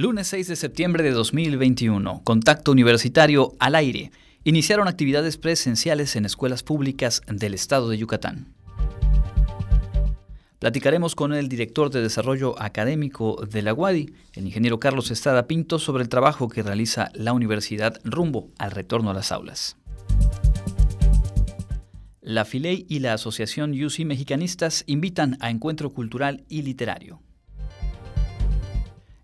Lunes 0.00 0.28
6 0.28 0.48
de 0.48 0.56
septiembre 0.56 1.04
de 1.04 1.10
2021. 1.10 2.22
Contacto 2.24 2.72
Universitario 2.72 3.52
al 3.58 3.74
aire. 3.74 4.10
Iniciaron 4.44 4.88
actividades 4.88 5.36
presenciales 5.36 6.16
en 6.16 6.24
escuelas 6.24 6.62
públicas 6.62 7.20
del 7.26 7.52
estado 7.52 7.90
de 7.90 7.98
Yucatán. 7.98 8.54
Platicaremos 10.58 11.14
con 11.14 11.34
el 11.34 11.50
director 11.50 11.90
de 11.90 12.00
Desarrollo 12.00 12.58
Académico 12.62 13.44
de 13.46 13.60
la 13.60 13.74
UADI, 13.74 14.14
el 14.36 14.46
ingeniero 14.46 14.80
Carlos 14.80 15.10
Estrada 15.10 15.46
Pinto, 15.46 15.78
sobre 15.78 16.02
el 16.02 16.08
trabajo 16.08 16.48
que 16.48 16.62
realiza 16.62 17.10
la 17.12 17.34
universidad 17.34 18.00
rumbo 18.02 18.48
al 18.56 18.70
retorno 18.70 19.10
a 19.10 19.14
las 19.14 19.32
aulas. 19.32 19.76
La 22.22 22.46
FILEI 22.46 22.86
y 22.88 23.00
la 23.00 23.12
Asociación 23.12 23.72
UCI 23.72 24.06
Mexicanistas 24.06 24.82
invitan 24.86 25.36
a 25.40 25.50
encuentro 25.50 25.90
cultural 25.90 26.42
y 26.48 26.62
literario. 26.62 27.20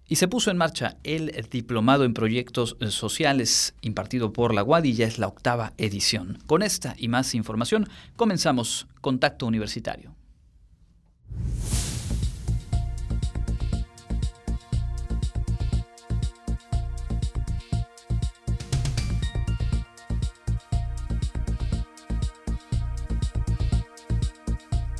Y 0.09 0.17
se 0.17 0.29
puso 0.29 0.51
en 0.51 0.57
marcha 0.57 0.99
el 1.03 1.33
Diplomado 1.51 2.05
en 2.05 2.15
Proyectos 2.15 2.77
Sociales 2.91 3.75
impartido 3.81 4.33
por 4.33 4.55
la 4.55 4.63
UADI, 4.63 4.93
ya 4.95 5.07
es 5.07 5.19
la 5.19 5.27
octava 5.27 5.73
edición. 5.79 6.39
Con 6.47 6.63
esta 6.63 6.95
y 6.97 7.09
más 7.09 7.35
información 7.35 7.89
comenzamos 8.15 8.87
Contacto 9.01 9.47
Universitario. 9.47 10.15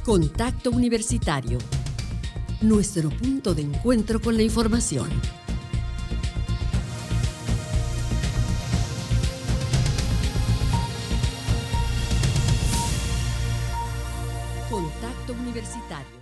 Contacto 0.05 0.71
Universitario 0.71 1.59
nuestro 2.63 3.11
punto 3.11 3.55
de 3.55 3.63
encuentro 3.63 4.21
con 4.21 4.37
la 4.37 4.43
información. 4.43 5.09
Contacto 14.71 15.33
Universitario. 15.35 16.17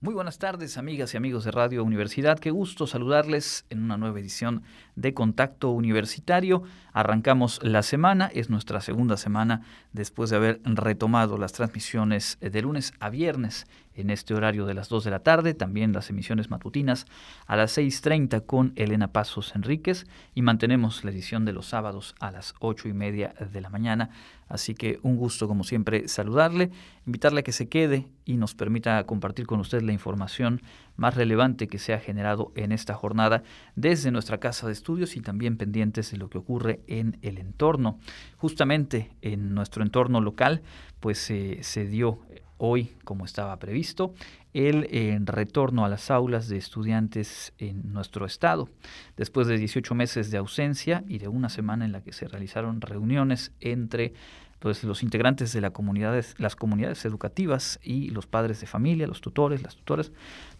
Muy 0.00 0.12
buenas 0.12 0.38
tardes, 0.38 0.76
amigas 0.76 1.14
y 1.14 1.16
amigos 1.16 1.44
de 1.44 1.50
Radio 1.50 1.84
Universidad. 1.84 2.38
Qué 2.38 2.50
gusto 2.50 2.86
saludarles 2.86 3.64
en 3.70 3.82
una 3.82 3.96
nueva 3.96 4.20
edición 4.20 4.62
de 4.96 5.14
Contacto 5.14 5.70
Universitario. 5.70 6.62
Arrancamos 6.92 7.60
la 7.62 7.82
semana, 7.82 8.30
es 8.32 8.50
nuestra 8.50 8.80
segunda 8.80 9.16
semana 9.16 9.62
después 9.92 10.30
de 10.30 10.36
haber 10.36 10.60
retomado 10.64 11.38
las 11.38 11.52
transmisiones 11.52 12.38
de 12.40 12.62
lunes 12.62 12.92
a 13.00 13.10
viernes 13.10 13.66
en 13.94 14.10
este 14.10 14.34
horario 14.34 14.66
de 14.66 14.74
las 14.74 14.88
2 14.88 15.04
de 15.04 15.10
la 15.10 15.20
tarde, 15.20 15.54
también 15.54 15.92
las 15.92 16.10
emisiones 16.10 16.50
matutinas 16.50 17.06
a 17.46 17.56
las 17.56 17.76
6.30 17.78 18.44
con 18.44 18.72
Elena 18.76 19.08
Pasos 19.08 19.54
Enríquez 19.54 20.06
y 20.34 20.42
mantenemos 20.42 21.04
la 21.04 21.10
edición 21.10 21.44
de 21.44 21.52
los 21.52 21.66
sábados 21.66 22.14
a 22.20 22.30
las 22.30 22.54
8 22.60 22.88
y 22.88 22.92
media 22.92 23.34
de 23.52 23.60
la 23.60 23.70
mañana. 23.70 24.10
Así 24.48 24.74
que 24.74 24.98
un 25.02 25.16
gusto 25.16 25.48
como 25.48 25.64
siempre 25.64 26.08
saludarle, 26.08 26.70
invitarle 27.06 27.40
a 27.40 27.42
que 27.42 27.52
se 27.52 27.68
quede 27.68 28.06
y 28.24 28.36
nos 28.36 28.54
permita 28.54 29.04
compartir 29.04 29.46
con 29.46 29.60
usted 29.60 29.82
la 29.82 29.92
información 29.92 30.60
más 30.96 31.14
relevante 31.14 31.68
que 31.68 31.78
se 31.78 31.92
ha 31.92 32.00
generado 32.00 32.52
en 32.54 32.72
esta 32.72 32.94
jornada 32.94 33.42
desde 33.76 34.10
nuestra 34.10 34.38
casa 34.38 34.66
de 34.66 34.72
estudios 34.72 35.16
y 35.16 35.20
también 35.20 35.56
pendientes 35.56 36.10
de 36.10 36.18
lo 36.18 36.28
que 36.28 36.38
ocurre 36.38 36.80
en 36.86 37.18
el 37.22 37.38
entorno. 37.38 37.98
Justamente 38.36 39.16
en 39.22 39.54
nuestro 39.54 39.82
entorno 39.82 40.20
local, 40.20 40.62
pues 41.00 41.30
eh, 41.30 41.58
se 41.62 41.86
dio 41.86 42.20
hoy, 42.56 42.96
como 43.04 43.24
estaba 43.24 43.58
previsto, 43.58 44.14
el 44.52 44.86
eh, 44.90 45.18
retorno 45.24 45.84
a 45.84 45.88
las 45.88 46.10
aulas 46.10 46.48
de 46.48 46.56
estudiantes 46.56 47.52
en 47.58 47.92
nuestro 47.92 48.24
estado. 48.24 48.68
Después 49.16 49.48
de 49.48 49.58
18 49.58 49.94
meses 49.94 50.30
de 50.30 50.38
ausencia 50.38 51.04
y 51.08 51.18
de 51.18 51.28
una 51.28 51.48
semana 51.48 51.84
en 51.84 51.92
la 51.92 52.02
que 52.02 52.12
se 52.12 52.28
realizaron 52.28 52.80
reuniones 52.80 53.52
entre 53.60 54.14
pues, 54.64 54.82
los 54.82 55.02
integrantes 55.02 55.52
de 55.52 55.60
la 55.60 55.72
comunidad, 55.72 56.24
las 56.38 56.56
comunidades 56.56 57.04
educativas 57.04 57.78
y 57.82 58.08
los 58.08 58.26
padres 58.26 58.62
de 58.62 58.66
familia, 58.66 59.06
los 59.06 59.20
tutores, 59.20 59.62
las 59.62 59.76
tutoras, 59.76 60.10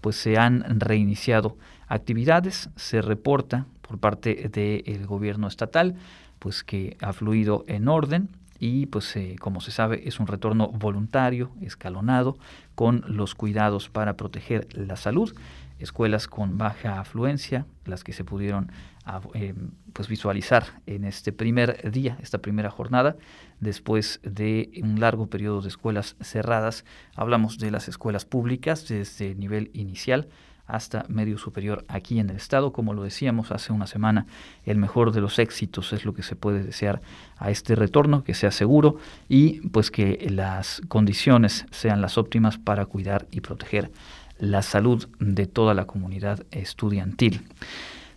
pues 0.02 0.16
se 0.16 0.36
han 0.36 0.78
reiniciado 0.78 1.56
actividades. 1.88 2.68
Se 2.76 3.00
reporta 3.00 3.64
por 3.80 3.98
parte 3.98 4.50
del 4.52 5.06
gobierno 5.06 5.48
estatal 5.48 5.94
pues 6.38 6.64
que 6.64 6.98
ha 7.00 7.14
fluido 7.14 7.64
en 7.66 7.88
orden 7.88 8.28
y 8.58 8.84
pues 8.84 9.16
eh, 9.16 9.36
como 9.40 9.62
se 9.62 9.70
sabe 9.70 10.06
es 10.06 10.20
un 10.20 10.26
retorno 10.26 10.68
voluntario, 10.68 11.50
escalonado, 11.62 12.36
con 12.74 13.04
los 13.08 13.34
cuidados 13.34 13.88
para 13.88 14.18
proteger 14.18 14.68
la 14.76 14.96
salud. 14.96 15.34
Escuelas 15.84 16.28
con 16.28 16.56
baja 16.56 16.98
afluencia, 16.98 17.66
las 17.84 18.04
que 18.04 18.14
se 18.14 18.24
pudieron 18.24 18.72
ah, 19.04 19.20
eh, 19.34 19.54
pues 19.92 20.08
visualizar 20.08 20.64
en 20.86 21.04
este 21.04 21.30
primer 21.30 21.90
día, 21.90 22.16
esta 22.22 22.38
primera 22.38 22.70
jornada, 22.70 23.16
después 23.60 24.18
de 24.22 24.70
un 24.82 24.98
largo 24.98 25.26
periodo 25.26 25.60
de 25.60 25.68
escuelas 25.68 26.16
cerradas. 26.22 26.86
Hablamos 27.14 27.58
de 27.58 27.70
las 27.70 27.88
escuelas 27.88 28.24
públicas 28.24 28.88
desde 28.88 29.34
nivel 29.34 29.70
inicial 29.74 30.28
hasta 30.66 31.04
medio 31.08 31.36
superior 31.36 31.84
aquí 31.88 32.18
en 32.18 32.30
el 32.30 32.36
estado. 32.36 32.72
Como 32.72 32.94
lo 32.94 33.02
decíamos 33.02 33.52
hace 33.52 33.72
una 33.72 33.86
semana, 33.86 34.26
el 34.64 34.78
mejor 34.78 35.12
de 35.12 35.20
los 35.20 35.38
éxitos 35.38 35.92
es 35.92 36.04
lo 36.04 36.14
que 36.14 36.22
se 36.22 36.36
puede 36.36 36.62
desear 36.62 37.02
a 37.36 37.50
este 37.50 37.74
retorno, 37.74 38.24
que 38.24 38.34
sea 38.34 38.50
seguro 38.50 38.96
y 39.28 39.60
pues 39.68 39.90
que 39.90 40.26
las 40.30 40.80
condiciones 40.88 41.66
sean 41.70 42.00
las 42.00 42.16
óptimas 42.16 42.56
para 42.56 42.86
cuidar 42.86 43.26
y 43.30 43.40
proteger 43.42 43.90
la 44.38 44.62
salud 44.62 45.08
de 45.20 45.46
toda 45.46 45.74
la 45.74 45.86
comunidad 45.86 46.44
estudiantil. 46.50 47.42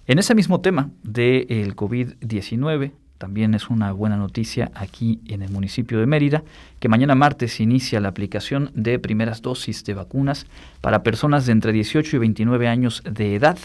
En 0.08 0.20
ese 0.20 0.36
mismo 0.36 0.62
tema 0.62 0.90
del 1.04 1.76
COVID-19, 1.76 2.92
también 3.18 3.54
es 3.56 3.70
una 3.70 3.92
buena 3.92 4.16
noticia 4.16 4.72
aquí 4.76 5.20
en 5.28 5.42
el 5.42 5.50
municipio 5.50 6.00
de 6.00 6.06
Mérida, 6.06 6.44
que 6.80 6.88
mañana 6.88 7.16
martes 7.16 7.60
inicia 7.60 8.00
la 8.00 8.10
aplicación 8.10 8.72
de 8.76 9.00
primeras 9.00 9.42
dosis 9.42 9.84
de 9.84 9.96
vacunas 9.96 10.46
para 10.82 11.04
personas 11.04 11.46
de 11.46 11.54
entre 11.54 11.72
18 11.72 12.16
y 12.16 12.20
29 12.20 12.68
años 12.68 13.04
de 13.10 13.36
edad. 13.36 13.58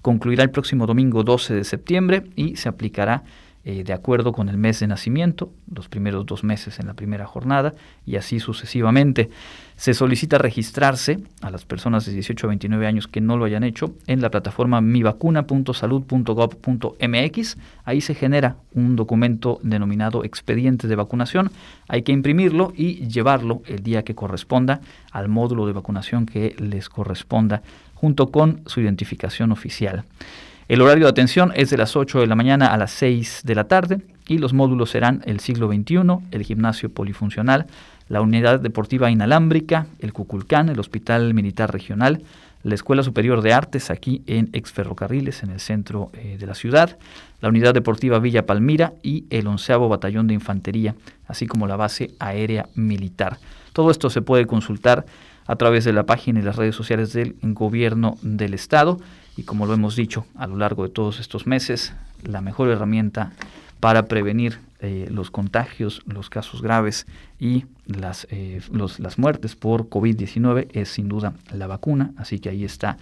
Concluirá 0.00 0.44
el 0.44 0.50
próximo 0.50 0.86
domingo 0.86 1.24
12 1.24 1.54
de 1.54 1.64
septiembre 1.64 2.24
y 2.36 2.56
se 2.56 2.68
aplicará 2.68 3.24
eh, 3.68 3.82
de 3.82 3.92
acuerdo 3.92 4.32
con 4.32 4.48
el 4.48 4.58
mes 4.58 4.78
de 4.78 4.86
nacimiento, 4.86 5.52
los 5.68 5.88
primeros 5.88 6.24
dos 6.24 6.44
meses 6.44 6.78
en 6.78 6.86
la 6.86 6.94
primera 6.94 7.26
jornada 7.26 7.74
y 8.06 8.14
así 8.14 8.38
sucesivamente. 8.38 9.28
Se 9.74 9.92
solicita 9.92 10.38
registrarse 10.38 11.18
a 11.42 11.50
las 11.50 11.64
personas 11.64 12.06
de 12.06 12.12
18 12.12 12.46
a 12.46 12.50
29 12.50 12.86
años 12.86 13.08
que 13.08 13.20
no 13.20 13.36
lo 13.36 13.44
hayan 13.44 13.64
hecho 13.64 13.92
en 14.06 14.22
la 14.22 14.30
plataforma 14.30 14.80
mivacuna.salud.gov.mx. 14.80 17.56
Ahí 17.84 18.00
se 18.00 18.14
genera 18.14 18.54
un 18.72 18.94
documento 18.94 19.58
denominado 19.64 20.22
expediente 20.22 20.86
de 20.86 20.94
vacunación. 20.94 21.50
Hay 21.88 22.02
que 22.02 22.12
imprimirlo 22.12 22.72
y 22.76 23.08
llevarlo 23.08 23.62
el 23.66 23.82
día 23.82 24.04
que 24.04 24.14
corresponda 24.14 24.80
al 25.10 25.28
módulo 25.28 25.66
de 25.66 25.72
vacunación 25.72 26.26
que 26.26 26.54
les 26.60 26.88
corresponda 26.88 27.62
junto 27.94 28.30
con 28.30 28.62
su 28.66 28.80
identificación 28.80 29.50
oficial. 29.50 30.04
El 30.68 30.80
horario 30.80 31.04
de 31.04 31.10
atención 31.10 31.52
es 31.54 31.70
de 31.70 31.76
las 31.76 31.94
8 31.94 32.18
de 32.18 32.26
la 32.26 32.34
mañana 32.34 32.66
a 32.66 32.76
las 32.76 32.90
6 32.90 33.42
de 33.44 33.54
la 33.54 33.68
tarde 33.68 34.00
y 34.26 34.38
los 34.38 34.52
módulos 34.52 34.90
serán 34.90 35.22
el 35.24 35.38
siglo 35.38 35.68
XXI, 35.68 36.00
el 36.32 36.42
gimnasio 36.42 36.90
polifuncional, 36.90 37.66
la 38.08 38.20
unidad 38.20 38.58
deportiva 38.58 39.08
inalámbrica, 39.08 39.86
el 40.00 40.12
Cuculcán, 40.12 40.68
el 40.68 40.80
Hospital 40.80 41.34
Militar 41.34 41.72
Regional, 41.72 42.22
la 42.64 42.74
Escuela 42.74 43.04
Superior 43.04 43.42
de 43.42 43.52
Artes 43.52 43.90
aquí 43.90 44.22
en 44.26 44.48
Exferrocarriles, 44.52 45.44
en 45.44 45.50
el 45.50 45.60
centro 45.60 46.10
eh, 46.14 46.36
de 46.36 46.46
la 46.46 46.56
ciudad, 46.56 46.98
la 47.40 47.48
Unidad 47.48 47.72
Deportiva 47.72 48.18
Villa 48.18 48.44
Palmira 48.44 48.92
y 49.04 49.24
el 49.30 49.46
onceavo 49.46 49.88
Batallón 49.88 50.26
de 50.26 50.34
Infantería, 50.34 50.96
así 51.28 51.46
como 51.46 51.68
la 51.68 51.76
base 51.76 52.10
aérea 52.18 52.66
militar. 52.74 53.38
Todo 53.72 53.92
esto 53.92 54.10
se 54.10 54.20
puede 54.20 54.46
consultar 54.46 55.06
a 55.46 55.54
través 55.54 55.84
de 55.84 55.92
la 55.92 56.06
página 56.06 56.40
y 56.40 56.42
las 56.42 56.56
redes 56.56 56.74
sociales 56.74 57.12
del 57.12 57.36
Gobierno 57.40 58.16
del 58.20 58.52
Estado 58.52 58.98
y 59.36 59.42
como 59.42 59.66
lo 59.66 59.74
hemos 59.74 59.96
dicho 59.96 60.26
a 60.34 60.46
lo 60.46 60.56
largo 60.56 60.84
de 60.84 60.90
todos 60.90 61.20
estos 61.20 61.46
meses, 61.46 61.92
la 62.24 62.40
mejor 62.40 62.68
herramienta 62.68 63.32
para 63.80 64.06
prevenir 64.06 64.58
eh, 64.80 65.08
los 65.10 65.30
contagios, 65.30 66.02
los 66.06 66.30
casos 66.30 66.62
graves 66.62 67.06
y 67.38 67.64
las, 67.86 68.26
eh, 68.30 68.60
las 68.98 69.18
muertes 69.18 69.54
por 69.54 69.88
COVID-19 69.88 70.68
es 70.72 70.88
sin 70.88 71.08
duda 71.08 71.34
la 71.52 71.66
vacuna, 71.66 72.12
así 72.16 72.38
que 72.38 72.48
ahí 72.48 72.64
está 72.64 72.96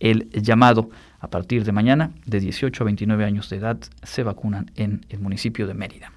el 0.00 0.30
llamado. 0.30 0.90
A 1.20 1.28
partir 1.28 1.64
de 1.64 1.72
mañana, 1.72 2.12
de 2.26 2.38
18 2.38 2.82
a 2.82 2.86
29 2.86 3.24
años 3.24 3.50
de 3.50 3.56
edad, 3.56 3.78
se 4.04 4.22
vacunan 4.22 4.70
en 4.76 5.04
el 5.08 5.18
municipio 5.18 5.66
de 5.66 5.74
Mérida. 5.74 6.12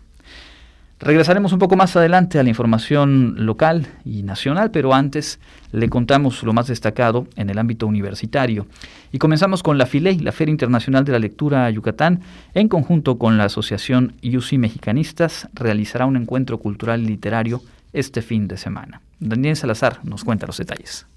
Regresaremos 1.01 1.51
un 1.51 1.57
poco 1.57 1.75
más 1.75 1.95
adelante 1.95 2.38
a 2.38 2.44
la 2.44 2.50
información 2.50 3.33
local 3.44 3.88
y 4.06 4.21
nacional, 4.21 4.69
pero 4.69 4.94
antes 4.94 5.39
le 5.71 5.89
contamos 5.89 6.44
lo 6.44 6.53
más 6.53 6.68
destacado 6.68 7.25
en 7.36 7.50
el 7.50 7.57
ámbito 7.57 7.88
universitario. 7.88 8.68
Y 9.12 9.18
comenzamos 9.18 9.63
con 9.63 9.80
la 9.80 9.88
FILEI, 9.88 10.19
la 10.19 10.31
Feria 10.31 10.51
Internacional 10.51 11.03
de 11.03 11.13
la 11.13 11.18
Lectura 11.18 11.68
Yucatán, 11.71 12.21
en 12.53 12.68
conjunto 12.68 13.18
con 13.18 13.39
la 13.39 13.45
Asociación 13.45 14.13
UCI 14.24 14.59
Mexicanistas, 14.59 15.50
realizará 15.56 16.06
un 16.06 16.18
encuentro 16.18 16.59
cultural 16.59 17.04
literario 17.04 17.63
este 17.94 18.21
fin 18.21 18.47
de 18.47 18.57
semana. 18.57 19.01
Daniel 19.19 19.56
Salazar 19.56 20.01
nos 20.04 20.24
cuenta 20.24 20.45
los 20.45 20.57
detalles. 20.57 21.07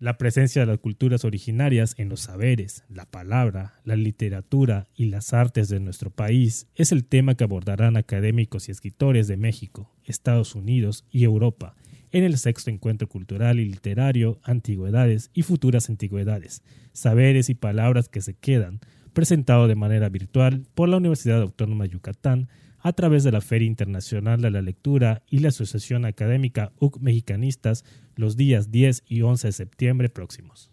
La 0.00 0.16
presencia 0.16 0.62
de 0.62 0.66
las 0.66 0.78
culturas 0.78 1.26
originarias 1.26 1.94
en 1.98 2.08
los 2.08 2.20
saberes, 2.20 2.84
la 2.88 3.04
palabra, 3.04 3.74
la 3.84 3.96
literatura 3.96 4.88
y 4.96 5.04
las 5.10 5.34
artes 5.34 5.68
de 5.68 5.78
nuestro 5.78 6.08
país 6.08 6.68
es 6.74 6.90
el 6.90 7.04
tema 7.04 7.34
que 7.34 7.44
abordarán 7.44 7.98
académicos 7.98 8.66
y 8.66 8.72
escritores 8.72 9.28
de 9.28 9.36
México, 9.36 9.92
Estados 10.06 10.54
Unidos 10.54 11.04
y 11.10 11.24
Europa 11.24 11.76
en 12.12 12.24
el 12.24 12.38
sexto 12.38 12.70
encuentro 12.70 13.10
cultural 13.10 13.60
y 13.60 13.66
literario 13.66 14.40
Antigüedades 14.42 15.30
y 15.34 15.42
Futuras 15.42 15.90
Antigüedades, 15.90 16.62
Saberes 16.94 17.50
y 17.50 17.54
Palabras 17.54 18.08
que 18.08 18.22
se 18.22 18.32
quedan, 18.32 18.80
presentado 19.12 19.68
de 19.68 19.74
manera 19.74 20.08
virtual 20.08 20.62
por 20.74 20.88
la 20.88 20.96
Universidad 20.96 21.42
Autónoma 21.42 21.84
de 21.84 21.90
Yucatán 21.90 22.48
a 22.80 22.92
través 22.92 23.24
de 23.24 23.32
la 23.32 23.40
Feria 23.40 23.66
Internacional 23.66 24.40
de 24.40 24.50
la 24.50 24.62
Lectura 24.62 25.22
y 25.28 25.38
la 25.38 25.48
Asociación 25.48 26.04
Académica 26.04 26.72
UC 26.78 26.98
Mexicanistas 27.00 27.84
los 28.16 28.36
días 28.36 28.70
10 28.70 29.04
y 29.06 29.22
11 29.22 29.48
de 29.48 29.52
septiembre 29.52 30.08
próximos. 30.08 30.70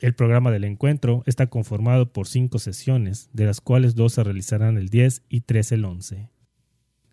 El 0.00 0.14
programa 0.14 0.50
del 0.50 0.64
encuentro 0.64 1.22
está 1.26 1.46
conformado 1.46 2.12
por 2.12 2.26
cinco 2.26 2.58
sesiones, 2.58 3.30
de 3.32 3.46
las 3.46 3.60
cuales 3.60 3.94
dos 3.94 4.14
se 4.14 4.24
realizarán 4.24 4.76
el 4.76 4.88
10 4.88 5.22
y 5.28 5.42
3 5.42 5.72
el 5.72 5.84
11. 5.84 6.28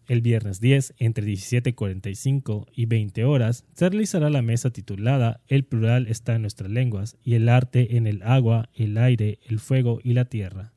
El 0.08 0.22
viernes 0.22 0.60
10, 0.60 0.96
entre 0.98 1.24
17.45 1.28 2.66
y 2.74 2.88
20 2.88 3.26
horas, 3.26 3.64
se 3.76 3.88
realizará 3.88 4.32
la 4.32 4.42
mesa 4.42 4.72
titulada 4.72 5.42
El 5.48 5.66
plural 5.66 6.08
está 6.08 6.34
en 6.34 6.42
nuestras 6.42 6.72
lenguas 6.72 7.16
y 7.24 7.36
el 7.36 7.48
arte 7.48 7.96
en 7.96 8.08
el 8.08 8.24
agua, 8.24 8.70
el 8.74 8.98
aire, 8.98 9.38
el 9.48 9.60
fuego 9.60 10.00
y 10.04 10.14
la 10.14 10.26
tierra. 10.26 10.74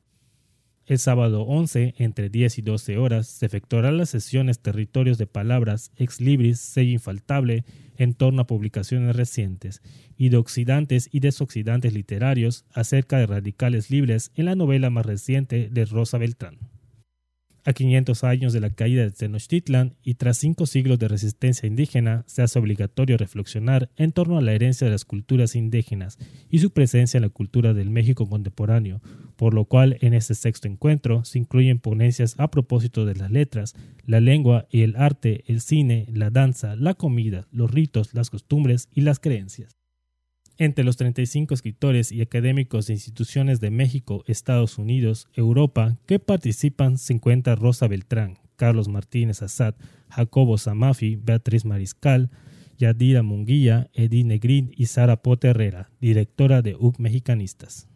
El 0.85 0.99
sábado 0.99 1.43
11, 1.43 1.95
entre 1.97 2.29
10 2.29 2.57
y 2.57 2.61
12 2.61 2.97
horas, 2.97 3.27
se 3.27 3.45
efectuarán 3.45 3.97
las 3.97 4.09
sesiones 4.09 4.59
Territorios 4.59 5.17
de 5.17 5.27
Palabras, 5.27 5.91
Ex 5.95 6.19
Libris, 6.19 6.59
sello 6.59 6.91
infaltable, 6.91 7.63
en 7.95 8.13
torno 8.13 8.41
a 8.41 8.47
publicaciones 8.47 9.15
recientes, 9.15 9.81
y 10.17 10.27
de 10.27 10.37
oxidantes 10.37 11.07
y 11.11 11.21
desoxidantes 11.21 11.93
literarios 11.93 12.65
acerca 12.73 13.17
de 13.17 13.27
radicales 13.27 13.89
libres 13.89 14.31
en 14.35 14.45
la 14.45 14.55
novela 14.55 14.89
más 14.89 15.05
reciente 15.05 15.69
de 15.71 15.85
Rosa 15.85 16.17
Beltrán. 16.17 16.72
A 17.65 17.71
500 17.71 18.25
años 18.25 18.51
de 18.51 18.59
la 18.59 18.71
caída 18.71 19.03
de 19.03 19.11
Tenochtitlan 19.11 19.95
y 20.03 20.15
tras 20.15 20.37
cinco 20.37 20.65
siglos 20.65 20.99
de 20.99 21.07
resistencia 21.07 21.65
indígena, 21.65 22.25
se 22.27 22.41
hace 22.41 22.59
obligatorio 22.59 23.17
reflexionar 23.17 23.89
en 23.95 24.11
torno 24.11 24.37
a 24.37 24.41
la 24.41 24.51
herencia 24.51 24.85
de 24.85 24.91
las 24.91 25.05
culturas 25.05 25.55
indígenas 25.55 26.17
y 26.49 26.59
su 26.59 26.71
presencia 26.71 27.19
en 27.19 27.23
la 27.23 27.29
cultura 27.29 27.73
del 27.73 27.89
México 27.89 28.27
contemporáneo, 28.27 29.01
por 29.37 29.53
lo 29.53 29.63
cual 29.63 29.97
en 30.01 30.13
este 30.13 30.35
sexto 30.35 30.67
encuentro 30.67 31.23
se 31.23 31.39
incluyen 31.39 31.79
ponencias 31.79 32.35
a 32.37 32.51
propósito 32.51 33.05
de 33.05 33.15
las 33.15 33.31
letras, 33.31 33.75
la 34.05 34.19
lengua 34.19 34.67
y 34.69 34.81
el 34.81 34.97
arte, 34.97 35.45
el 35.47 35.61
cine, 35.61 36.05
la 36.11 36.29
danza, 36.31 36.75
la 36.75 36.95
comida, 36.95 37.47
los 37.51 37.71
ritos, 37.71 38.13
las 38.13 38.29
costumbres 38.29 38.89
y 38.93 39.01
las 39.01 39.19
creencias. 39.19 39.82
Entre 40.57 40.83
los 40.83 40.97
35 40.97 41.53
escritores 41.53 42.11
y 42.11 42.21
académicos 42.21 42.87
de 42.87 42.93
instituciones 42.93 43.59
de 43.59 43.71
México, 43.71 44.23
Estados 44.27 44.77
Unidos, 44.77 45.27
Europa 45.33 45.97
que 46.05 46.19
participan 46.19 46.97
se 46.97 47.13
encuentra 47.13 47.55
Rosa 47.55 47.87
Beltrán, 47.87 48.37
Carlos 48.55 48.87
Martínez 48.87 49.41
Assad, 49.41 49.75
Jacobo 50.09 50.57
Samafi, 50.59 51.15
Beatriz 51.15 51.65
Mariscal, 51.65 52.29
Yadira 52.77 53.23
Munguía, 53.23 53.89
Edith 53.93 54.25
Negrín 54.25 54.71
y 54.75 54.85
Sara 54.85 55.21
Pote 55.21 55.47
Herrera, 55.47 55.89
directora 55.99 56.61
de 56.61 56.75
UC 56.75 56.99
Mexicanistas. 56.99 57.87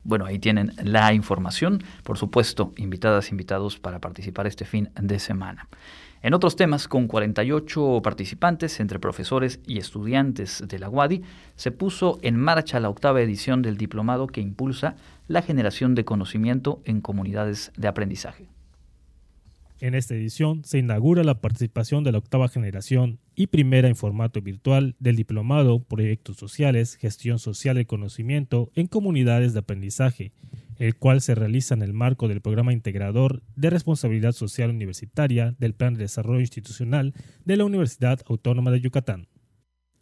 Bueno, 0.04 0.26
ahí 0.26 0.40
tienen 0.40 0.72
la 0.84 1.14
información. 1.14 1.84
Por 2.04 2.18
supuesto, 2.18 2.74
invitadas, 2.78 3.30
invitados 3.30 3.78
para 3.78 4.00
participar 4.00 4.48
este 4.48 4.66
fin 4.66 4.90
de 5.00 5.20
semana. 5.20 5.70
En 6.25 6.33
otros 6.33 6.56
temas, 6.56 6.88
con 6.88 7.06
48 7.07 8.01
participantes 8.01 8.80
entre 8.80 8.98
profesores 8.98 9.60
y 9.68 9.77
estudiantes 9.77 10.63
de 10.68 10.80
la 10.80 10.89
UADI, 10.89 11.22
se 11.56 11.69
puso 11.69 12.18
en 12.24 12.36
marcha 12.36 12.80
la 12.80 12.89
octava 12.89 13.22
edición 13.22 13.62
del 13.62 13.77
diplomado 13.77 14.25
que 14.25 14.42
impulsa 14.42 14.95
la 15.27 15.44
generación 15.44 15.94
de 15.94 16.04
conocimiento 16.04 16.81
en 16.86 17.00
comunidades 17.00 17.72
de 17.77 17.88
aprendizaje. 17.88 18.48
En 19.80 19.94
esta 19.94 20.16
edición 20.16 20.63
se 20.63 20.80
inaugura 20.80 21.24
la 21.24 21.42
participación 21.42 22.04
de 22.04 22.12
la 22.12 22.18
octava 22.18 22.48
generación 22.48 23.19
y 23.36 23.45
primera 23.45 23.88
en 23.88 23.95
formato 23.95 24.42
virtual 24.42 24.95
del 24.98 25.18
diplomado 25.18 25.83
Proyectos 25.83 26.38
Sociales, 26.38 26.95
Gestión 26.95 27.38
Social 27.38 27.75
del 27.75 27.86
Conocimiento 27.86 28.71
en 28.74 28.88
Comunidades 28.88 29.54
de 29.54 29.60
Aprendizaje, 29.60 30.31
el 30.77 30.95
cual 30.95 31.22
se 31.22 31.36
realiza 31.36 31.74
en 31.74 31.81
el 31.81 31.94
marco 31.94 32.27
del 32.27 32.42
Programa 32.42 32.74
Integrador 32.74 33.44
de 33.56 33.69
Responsabilidad 33.69 34.33
Social 34.33 34.69
Universitaria 34.69 35.56
del 35.60 35.74
Plan 35.74 35.94
de 35.94 36.01
Desarrollo 36.01 36.42
Institucional 36.42 37.13
de 37.44 37.57
la 37.57 37.66
Universidad 37.66 38.22
Autónoma 38.27 38.72
de 38.72 38.81
Yucatán. 38.81 39.27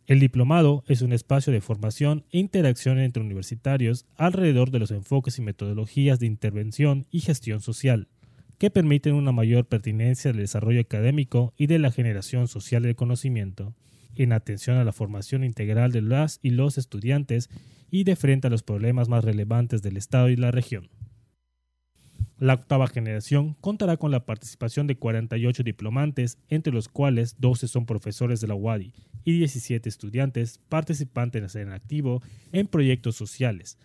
El 0.06 0.20
diplomado 0.20 0.84
es 0.88 1.02
un 1.02 1.14
espacio 1.14 1.54
de 1.54 1.62
formación 1.62 2.26
e 2.32 2.40
interacción 2.40 3.00
entre 3.00 3.24
universitarios 3.24 4.06
alrededor 4.18 4.70
de 4.70 4.80
los 4.80 4.92
enfoques 4.92 5.40
y 5.40 5.42
metodologías 5.42 6.20
de 6.20 6.26
intervención 6.26 7.06
y 7.10 7.22
gestión 7.22 7.62
social, 7.62 8.10
que 8.58 8.70
permiten 8.70 9.14
una 9.14 9.32
mayor 9.32 9.66
pertinencia 9.66 10.32
del 10.32 10.42
desarrollo 10.42 10.82
académico 10.82 11.54
y 11.58 11.68
de 11.68 11.80
la 11.80 11.92
generación 11.92 12.50
social 12.50 12.84
del 12.84 12.96
conocimiento, 12.96 13.76
en 14.16 14.34
atención 14.34 14.78
a 14.78 14.84
la 14.84 14.92
formación 14.92 15.44
integral 15.44 15.92
de 15.92 16.02
las 16.02 16.40
y 16.42 16.52
los 16.52 16.78
estudiantes 16.78 17.50
y 17.90 18.04
de 18.04 18.16
frente 18.16 18.48
a 18.48 18.50
los 18.50 18.64
problemas 18.64 19.10
más 19.10 19.24
relevantes 19.24 19.82
del 19.82 19.98
Estado 19.98 20.30
y 20.30 20.36
la 20.36 20.52
región. 20.52 20.90
La 22.38 22.56
octava 22.56 22.88
generación 22.88 23.54
contará 23.62 23.98
con 23.98 24.12
la 24.12 24.26
participación 24.26 24.86
de 24.88 24.98
48 24.98 25.64
diplomantes, 25.64 26.38
entre 26.50 26.74
los 26.74 26.90
cuales 26.90 27.36
12 27.40 27.68
son 27.68 27.86
profesores 27.86 28.42
de 28.42 28.48
la 28.48 28.56
UADI 28.56 28.94
y 29.24 29.38
17 29.38 29.88
estudiantes 29.88 30.60
participantes 30.68 31.56
en 31.56 31.72
activo 31.72 32.22
en 32.52 32.68
proyectos 32.68 33.16
sociales, 33.16 33.78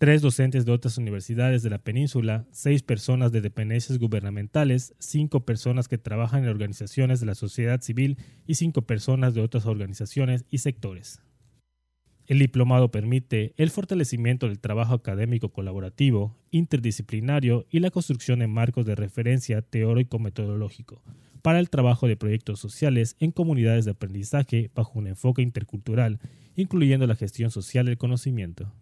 tres 0.00 0.22
docentes 0.22 0.64
de 0.64 0.72
otras 0.72 0.96
universidades 0.96 1.62
de 1.62 1.68
la 1.68 1.76
península, 1.76 2.46
seis 2.52 2.82
personas 2.82 3.32
de 3.32 3.42
dependencias 3.42 3.98
gubernamentales, 3.98 4.94
cinco 4.98 5.44
personas 5.44 5.88
que 5.88 5.98
trabajan 5.98 6.42
en 6.42 6.48
organizaciones 6.48 7.20
de 7.20 7.26
la 7.26 7.34
sociedad 7.34 7.82
civil 7.82 8.16
y 8.46 8.54
cinco 8.54 8.80
personas 8.80 9.34
de 9.34 9.42
otras 9.42 9.66
organizaciones 9.66 10.46
y 10.48 10.56
sectores. 10.56 11.20
El 12.26 12.38
diplomado 12.38 12.90
permite 12.90 13.52
el 13.58 13.68
fortalecimiento 13.68 14.48
del 14.48 14.58
trabajo 14.58 14.94
académico 14.94 15.50
colaborativo, 15.50 16.34
interdisciplinario 16.50 17.66
y 17.70 17.80
la 17.80 17.90
construcción 17.90 18.38
de 18.38 18.46
marcos 18.46 18.86
de 18.86 18.94
referencia 18.94 19.60
teórico-metodológico 19.60 21.02
para 21.42 21.58
el 21.58 21.68
trabajo 21.68 22.08
de 22.08 22.16
proyectos 22.16 22.58
sociales 22.58 23.16
en 23.20 23.32
comunidades 23.32 23.84
de 23.84 23.90
aprendizaje 23.90 24.70
bajo 24.74 24.98
un 24.98 25.08
enfoque 25.08 25.42
intercultural, 25.42 26.20
incluyendo 26.56 27.06
la 27.06 27.16
gestión 27.16 27.50
social 27.50 27.84
del 27.84 27.98
conocimiento. 27.98 28.72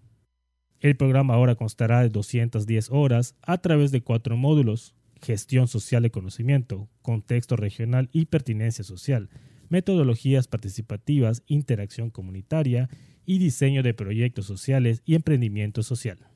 El 0.80 0.96
programa 0.96 1.34
ahora 1.34 1.56
constará 1.56 2.02
de 2.02 2.08
210 2.08 2.90
horas 2.90 3.34
a 3.42 3.58
través 3.58 3.90
de 3.90 4.00
cuatro 4.00 4.36
módulos, 4.36 4.94
gestión 5.20 5.66
social 5.66 6.04
de 6.04 6.10
conocimiento, 6.10 6.88
contexto 7.02 7.56
regional 7.56 8.08
y 8.12 8.26
pertinencia 8.26 8.84
social, 8.84 9.28
metodologías 9.68 10.46
participativas, 10.46 11.42
interacción 11.46 12.10
comunitaria 12.10 12.88
y 13.26 13.38
diseño 13.38 13.82
de 13.82 13.92
proyectos 13.92 14.46
sociales 14.46 15.02
y 15.04 15.16
emprendimiento 15.16 15.82
social. 15.82 16.28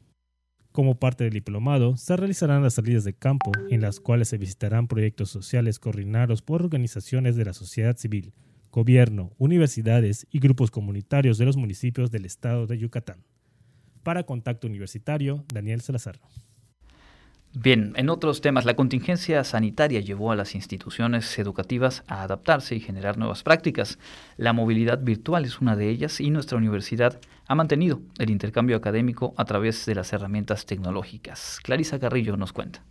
Como 0.73 0.99
parte 0.99 1.25
del 1.25 1.35
diplomado, 1.35 1.97
se 1.97 2.17
realizarán 2.17 2.63
las 2.63 2.75
salidas 2.75 3.05
de 3.05 3.13
campo, 3.13 3.53
en 3.71 3.81
las 3.81 4.01
cuales 4.01 4.29
se 4.29 4.39
visitarán 4.39 4.89
proyectos 4.89 5.31
sociales 5.31 5.79
coordinados 5.79 6.43
por 6.43 6.63
organizaciones 6.63 7.37
de 7.37 7.45
la 7.45 7.53
sociedad 7.53 7.97
civil, 7.97 8.33
gobierno, 8.73 9.33
universidades 9.39 10.27
y 10.31 10.41
grupos 10.41 10.71
comunitarios 10.71 11.39
de 11.39 11.45
los 11.45 11.57
municipios 11.57 12.11
del 12.11 12.25
estado 12.25 12.67
de 12.67 12.79
Yucatán. 12.79 13.23
Para 14.03 14.25
Contacto 14.25 14.67
Universitario, 14.67 15.45
Daniel 15.53 15.81
Salazar. 15.81 16.19
Bien, 17.55 17.93
en 17.97 18.09
otros 18.09 18.41
temas, 18.41 18.65
la 18.65 18.77
contingencia 18.77 19.45
sanitaria 19.45 20.01
llevó 20.01 20.33
a 20.33 20.37
las 20.37 20.55
instituciones 20.55 21.39
educativas 21.39 22.03
a 22.07 22.23
adaptarse 22.23 22.75
y 22.75 22.81
generar 22.81 23.19
nuevas 23.19 23.43
prácticas. 23.43 23.99
La 24.39 24.55
movilidad 24.55 25.01
virtual 25.03 25.45
es 25.45 25.61
una 25.61 25.77
de 25.77 25.91
ellas 25.91 26.19
y 26.19 26.31
nuestra 26.31 26.57
universidad 26.57 27.21
ha 27.47 27.55
mantenido 27.55 28.01
el 28.19 28.31
intercambio 28.31 28.77
académico 28.79 29.35
a 29.37 29.45
través 29.45 29.85
de 29.85 29.95
las 29.95 30.15
herramientas 30.15 30.65
tecnológicas. 30.65 31.59
Clarisa 31.63 31.99
Carrillo 31.99 32.39
nos 32.39 32.55
cuenta. 32.55 32.87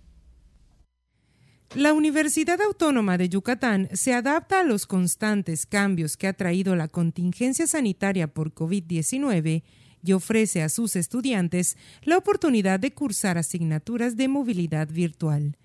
La 1.74 1.94
Universidad 1.94 2.62
Autónoma 2.62 3.18
de 3.18 3.30
Yucatán 3.30 3.90
se 3.94 4.14
adapta 4.14 4.60
a 4.60 4.64
los 4.64 4.86
constantes 4.86 5.66
cambios 5.66 6.18
que 6.18 6.28
ha 6.28 6.34
traído 6.34 6.76
la 6.76 6.88
contingencia 6.88 7.66
sanitaria 7.66 8.28
por 8.28 8.54
COVID-19 8.54 9.64
y 10.04 10.14
ofrece 10.14 10.64
a 10.64 10.70
sus 10.70 10.96
estudiantes 10.96 11.78
la 12.04 12.18
oportunidad 12.18 12.80
de 12.80 12.94
cursar 12.94 13.38
asignaturas 13.38 14.18
de 14.18 14.28
movilidad 14.28 14.88
virtual. 14.88 15.58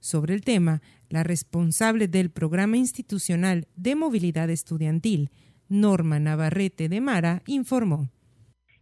Sobre 0.00 0.34
el 0.34 0.42
tema, 0.42 0.82
la 1.08 1.22
responsable 1.22 2.08
del 2.08 2.30
Programa 2.30 2.76
Institucional 2.76 3.66
de 3.76 3.94
Movilidad 3.94 4.50
Estudiantil, 4.50 5.30
Norma 5.68 6.18
Navarrete 6.18 6.88
de 6.88 7.00
Mara, 7.00 7.42
informó. 7.46 8.08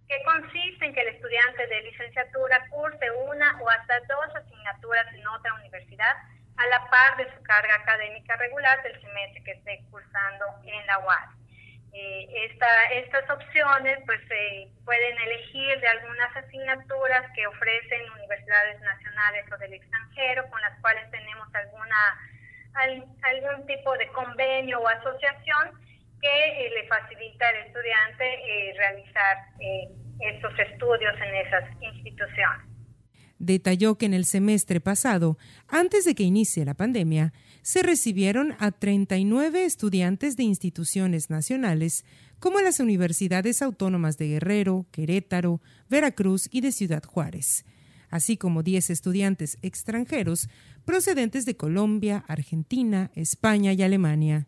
Que 0.08 0.16
consiste 0.24 0.84
en 0.84 0.92
que 0.92 1.00
el 1.00 1.08
estudiante 1.08 1.66
de 1.66 1.82
licenciatura 1.90 2.60
curse 2.70 3.06
una 3.30 3.60
o 3.62 3.70
hasta 3.70 4.00
dos 4.00 4.36
asignaturas 4.36 5.06
en 5.14 5.26
otra 5.26 5.54
universidad 5.54 6.14
a 6.56 6.66
la 6.68 6.90
par 6.90 7.16
de 7.16 7.24
su 7.34 7.42
carga 7.42 7.74
académica 7.74 8.36
regular 8.36 8.82
del 8.82 9.00
semestre 9.00 9.42
que 9.44 9.52
esté 9.52 9.84
cursando 9.90 10.44
en 10.64 10.86
la 10.86 10.98
UAS. 11.00 11.43
Eh, 11.96 12.48
estas 12.50 13.30
opciones 13.30 13.98
pues 14.04 14.18
se 14.26 14.68
pueden 14.84 15.16
elegir 15.16 15.78
de 15.78 15.86
algunas 15.86 16.36
asignaturas 16.36 17.22
que 17.36 17.46
ofrecen 17.46 18.10
universidades 18.10 18.80
nacionales 18.80 19.44
o 19.52 19.56
del 19.58 19.74
extranjero 19.74 20.42
con 20.50 20.60
las 20.60 20.76
cuales 20.80 21.08
tenemos 21.12 21.46
alguna 21.54 21.96
algún 23.22 23.64
tipo 23.68 23.96
de 23.96 24.08
convenio 24.08 24.80
o 24.80 24.88
asociación 24.88 25.70
que 26.20 26.66
eh, 26.66 26.70
le 26.74 26.88
facilita 26.88 27.48
al 27.48 27.56
estudiante 27.68 28.24
eh, 28.24 28.74
realizar 28.76 29.36
estos 30.18 30.58
estudios 30.58 31.14
en 31.20 31.46
esas 31.46 31.64
instituciones. 31.80 32.66
Detalló 33.38 33.94
que 33.96 34.06
en 34.06 34.14
el 34.14 34.24
semestre 34.24 34.80
pasado, 34.80 35.36
antes 35.68 36.04
de 36.04 36.16
que 36.16 36.24
inicie 36.24 36.64
la 36.64 36.74
pandemia, 36.74 37.32
se 37.64 37.82
recibieron 37.82 38.54
a 38.58 38.72
39 38.72 39.64
estudiantes 39.64 40.36
de 40.36 40.42
instituciones 40.42 41.30
nacionales, 41.30 42.04
como 42.38 42.60
las 42.60 42.78
universidades 42.78 43.62
autónomas 43.62 44.18
de 44.18 44.28
Guerrero, 44.28 44.84
Querétaro, 44.90 45.62
Veracruz 45.88 46.46
y 46.52 46.60
de 46.60 46.72
Ciudad 46.72 47.02
Juárez, 47.02 47.64
así 48.10 48.36
como 48.36 48.62
10 48.62 48.90
estudiantes 48.90 49.56
extranjeros 49.62 50.50
procedentes 50.84 51.46
de 51.46 51.56
Colombia, 51.56 52.22
Argentina, 52.28 53.10
España 53.14 53.72
y 53.72 53.82
Alemania. 53.82 54.46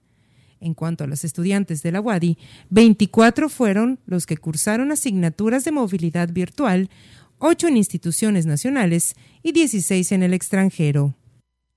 En 0.60 0.74
cuanto 0.74 1.04
a 1.04 1.06
los 1.06 1.24
estudiantes 1.24 1.82
de 1.82 1.92
la 1.92 2.02
UADI, 2.02 2.36
24 2.68 3.48
fueron 3.48 3.98
los 4.04 4.26
que 4.26 4.36
cursaron 4.36 4.92
asignaturas 4.92 5.64
de 5.64 5.72
movilidad 5.72 6.28
virtual, 6.30 6.90
8 7.38 7.68
en 7.68 7.78
instituciones 7.78 8.44
nacionales 8.44 9.14
y 9.42 9.52
16 9.52 10.12
en 10.12 10.22
el 10.22 10.34
extranjero. 10.34 11.14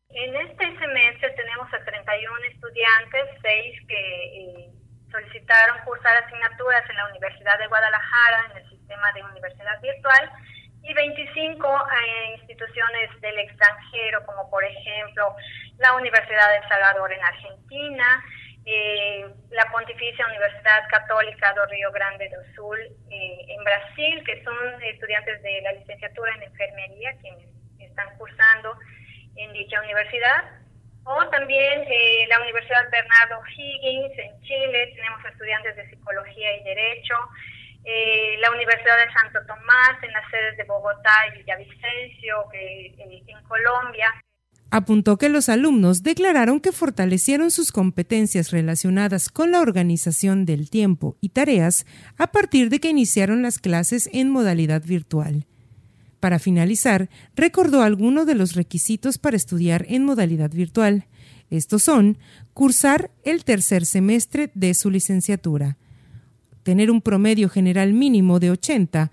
En 0.10 0.36
este 0.36 0.66
semestre 0.66 1.30
tenemos 1.38 1.68
a 1.72 1.86
31 1.86 2.50
estudiantes, 2.70 3.26
6 3.42 3.88
que 3.88 3.96
eh, 3.98 4.70
solicitaron 5.12 5.80
cursar 5.86 6.16
asignaturas 6.24 6.88
en 6.90 6.96
la 6.98 7.08
Universidad 7.10 7.58
de 7.58 7.68
Guadalajara 7.68 8.46
en 8.52 8.58
el 8.58 8.70
sistema 8.70 9.12
de 9.14 9.24
universidad 9.24 9.82
virtual 9.82 10.32
y 10.84 10.94
25 10.94 11.68
eh, 11.68 12.36
instituciones 12.40 13.22
del 13.22 13.40
extranjero, 13.40 14.26
como 14.26 14.50
por 14.50 14.64
ejemplo 14.64 15.36
la 15.78 15.94
Universidad 15.94 16.50
de 16.52 16.58
El 16.58 16.70
Salvador 16.70 17.12
en 17.12 17.24
Argentina, 17.24 18.24
eh, 18.66 19.26
la 19.50 19.66
Pontificia 19.72 20.28
Universidad 20.28 20.88
Católica 20.90 21.54
do 21.54 21.66
Río 21.66 21.92
Grande 21.92 22.30
do 22.30 22.42
Sul 22.54 22.78
en 23.10 23.64
Brasil, 23.64 24.24
que 24.26 24.44
son 24.44 24.84
estudiantes 24.84 25.42
de 25.42 25.62
la 25.62 25.74
licenciatura 25.74 26.36
en 26.36 26.44
enfermería 26.44 27.18
quienes 27.20 27.50
están 27.80 28.16
cursando 28.18 28.78
en 29.36 29.54
dicha 29.54 29.82
universidad. 29.82 30.59
O 31.04 31.28
también 31.30 31.84
eh, 31.88 32.26
la 32.28 32.42
Universidad 32.42 32.90
Bernardo 32.92 33.42
Higgins 33.56 34.18
en 34.18 34.42
Chile, 34.42 34.94
tenemos 34.96 35.24
estudiantes 35.26 35.76
de 35.76 35.90
Psicología 35.90 36.58
y 36.58 36.64
Derecho. 36.64 37.16
Eh, 37.86 38.38
la 38.40 38.52
Universidad 38.52 38.98
de 38.98 39.12
Santo 39.14 39.40
Tomás 39.48 40.04
en 40.04 40.12
las 40.12 40.30
sedes 40.30 40.58
de 40.58 40.64
Bogotá 40.66 41.14
y 41.28 41.38
Villavicencio 41.40 42.46
eh, 42.54 42.94
en 43.28 43.44
Colombia. 43.44 44.14
Apuntó 44.72 45.18
que 45.18 45.30
los 45.30 45.50
alumnos 45.50 46.04
declararon 46.04 46.60
que 46.60 46.72
fortalecieron 46.72 47.50
sus 47.50 47.72
competencias 47.72 48.52
relacionadas 48.52 49.30
con 49.30 49.52
la 49.52 49.62
organización 49.62 50.46
del 50.46 50.70
tiempo 50.70 51.18
y 51.22 51.30
tareas 51.30 51.88
a 52.20 52.28
partir 52.28 52.70
de 52.70 52.80
que 52.80 52.90
iniciaron 52.90 53.42
las 53.42 53.58
clases 53.58 54.10
en 54.14 54.30
modalidad 54.30 54.84
virtual. 54.84 55.48
Para 56.20 56.40
finalizar, 56.40 57.10
recordó 57.36 57.82
algunos 57.82 58.26
de 58.26 58.36
los 58.36 58.56
requisitos 58.56 59.18
para 59.18 59.38
estudiar 59.38 59.86
en 59.88 60.04
modalidad 60.04 60.52
virtual. 60.52 61.06
Estos 61.50 61.84
son 61.84 62.18
cursar 62.54 63.12
el 63.24 63.44
tercer 63.46 63.86
semestre 63.86 64.52
de 64.54 64.74
su 64.74 64.90
licenciatura, 64.90 65.78
tener 66.64 66.92
un 66.92 67.02
promedio 67.02 67.48
general 67.50 67.94
mínimo 67.94 68.40
de 68.40 68.52
80 68.52 69.12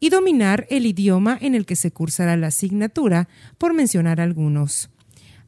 y 0.00 0.10
dominar 0.10 0.66
el 0.70 0.86
idioma 0.86 1.38
en 1.40 1.54
el 1.54 1.66
que 1.66 1.76
se 1.76 1.90
cursará 1.90 2.36
la 2.36 2.48
asignatura, 2.48 3.28
por 3.56 3.74
mencionar 3.74 4.20
algunos. 4.20 4.90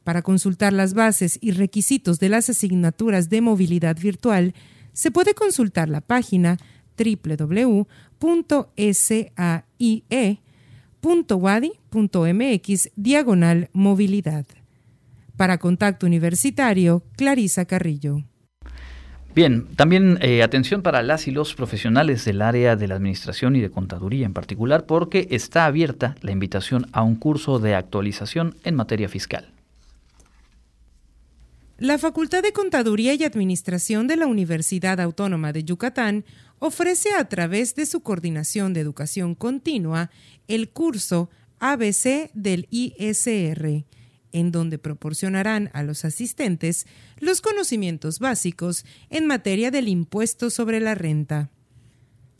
Para 0.03 0.23
consultar 0.23 0.73
las 0.73 0.93
bases 0.93 1.37
y 1.41 1.51
requisitos 1.51 2.19
de 2.19 2.29
las 2.29 2.49
asignaturas 2.49 3.29
de 3.29 3.41
movilidad 3.41 3.97
virtual, 3.97 4.55
se 4.93 5.11
puede 5.11 5.35
consultar 5.35 5.89
la 5.89 6.01
página 6.01 6.57
www.saie 6.97 7.85
www.wadi.mx 11.01 12.89
diagonal 12.95 13.69
movilidad. 13.73 14.45
Para 15.37 15.57
Contacto 15.57 16.05
Universitario, 16.05 17.03
Clarisa 17.17 17.65
Carrillo. 17.65 18.23
Bien, 19.33 19.65
también 19.77 20.17
eh, 20.21 20.43
atención 20.43 20.81
para 20.81 21.01
las 21.01 21.27
y 21.27 21.31
los 21.31 21.55
profesionales 21.55 22.25
del 22.25 22.41
área 22.41 22.75
de 22.75 22.87
la 22.89 22.95
administración 22.95 23.55
y 23.55 23.61
de 23.61 23.71
contaduría 23.71 24.25
en 24.25 24.33
particular, 24.33 24.85
porque 24.85 25.29
está 25.31 25.65
abierta 25.65 26.15
la 26.21 26.31
invitación 26.31 26.87
a 26.91 27.01
un 27.01 27.15
curso 27.15 27.57
de 27.59 27.75
actualización 27.75 28.55
en 28.65 28.75
materia 28.75 29.07
fiscal. 29.07 29.47
La 31.81 31.97
Facultad 31.97 32.43
de 32.43 32.53
Contaduría 32.53 33.15
y 33.15 33.23
Administración 33.23 34.05
de 34.05 34.15
la 34.15 34.27
Universidad 34.27 34.99
Autónoma 34.99 35.51
de 35.51 35.63
Yucatán 35.63 36.25
ofrece 36.59 37.09
a 37.17 37.27
través 37.27 37.73
de 37.73 37.87
su 37.87 38.01
Coordinación 38.01 38.71
de 38.73 38.81
Educación 38.81 39.33
Continua 39.33 40.11
el 40.47 40.69
curso 40.69 41.31
ABC 41.57 42.29
del 42.35 42.67
ISR, 42.69 43.83
en 44.31 44.51
donde 44.51 44.77
proporcionarán 44.77 45.71
a 45.73 45.81
los 45.81 46.05
asistentes 46.05 46.85
los 47.17 47.41
conocimientos 47.41 48.19
básicos 48.19 48.85
en 49.09 49.25
materia 49.25 49.71
del 49.71 49.87
impuesto 49.87 50.51
sobre 50.51 50.81
la 50.81 50.93
renta. 50.93 51.49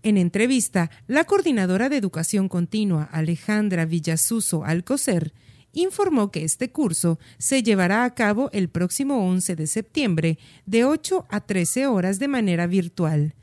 En 0.03 0.17
entrevista, 0.17 0.91
la 1.07 1.23
coordinadora 1.23 1.89
de 1.89 1.97
Educación 1.97 2.47
Continua, 2.47 3.05
Alejandra 3.05 3.85
Villasuso 3.85 4.63
Alcocer, 4.65 5.33
informó 5.73 6.31
que 6.31 6.43
este 6.43 6.71
curso 6.71 7.19
se 7.37 7.63
llevará 7.63 8.03
a 8.03 8.13
cabo 8.15 8.49
el 8.53 8.69
próximo 8.69 9.27
11 9.27 9.55
de 9.55 9.67
septiembre 9.67 10.37
de 10.65 10.85
8 10.85 11.25
a 11.29 11.41
13 11.41 11.87
horas 11.87 12.19
de 12.19 12.27
manera 12.27 12.67
virtual. 12.67 13.35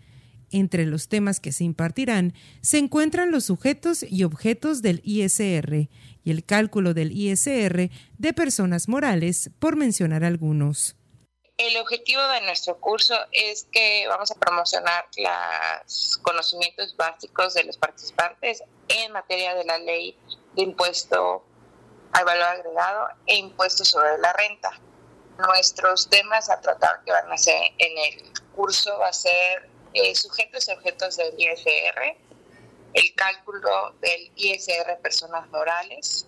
Entre 0.50 0.86
los 0.86 1.08
temas 1.08 1.40
que 1.40 1.52
se 1.52 1.64
impartirán 1.64 2.34
se 2.62 2.78
encuentran 2.78 3.30
los 3.30 3.44
sujetos 3.44 4.02
y 4.02 4.24
objetos 4.24 4.80
del 4.80 5.02
ISR 5.04 5.88
y 6.24 6.30
el 6.30 6.44
cálculo 6.44 6.94
del 6.94 7.12
ISR 7.12 7.90
de 8.18 8.32
personas 8.32 8.88
morales, 8.88 9.50
por 9.58 9.76
mencionar 9.76 10.24
algunos. 10.24 10.96
El 11.58 11.76
objetivo 11.78 12.22
de 12.28 12.40
nuestro 12.42 12.78
curso 12.78 13.14
es 13.32 13.66
que 13.72 14.06
vamos 14.08 14.30
a 14.30 14.36
promocionar 14.36 15.06
los 15.16 16.18
conocimientos 16.22 16.96
básicos 16.96 17.54
de 17.54 17.64
los 17.64 17.76
participantes 17.76 18.62
en 18.88 19.12
materia 19.12 19.54
de 19.54 19.64
la 19.64 19.78
ley 19.78 20.16
de 20.54 20.62
impuesto 20.62 21.44
al 22.12 22.24
valor 22.24 22.44
agregado 22.44 23.08
e 23.26 23.36
impuestos 23.36 23.88
sobre 23.88 24.18
la 24.18 24.32
renta. 24.32 24.72
Nuestros 25.38 26.08
temas 26.08 26.50
a 26.50 26.60
tratar 26.60 27.02
que 27.04 27.12
van 27.12 27.30
a 27.30 27.36
ser 27.36 27.60
en 27.78 27.98
el 27.98 28.32
curso 28.54 28.98
va 28.98 29.08
a 29.08 29.12
ser 29.12 29.68
eh, 29.94 30.14
sujetos 30.14 30.68
y 30.68 30.72
objetos 30.72 31.16
del 31.16 31.34
ISR, 31.38 32.16
el 32.94 33.14
cálculo 33.14 33.94
del 34.00 34.32
ISR 34.36 34.98
personas 35.02 35.48
morales, 35.50 36.26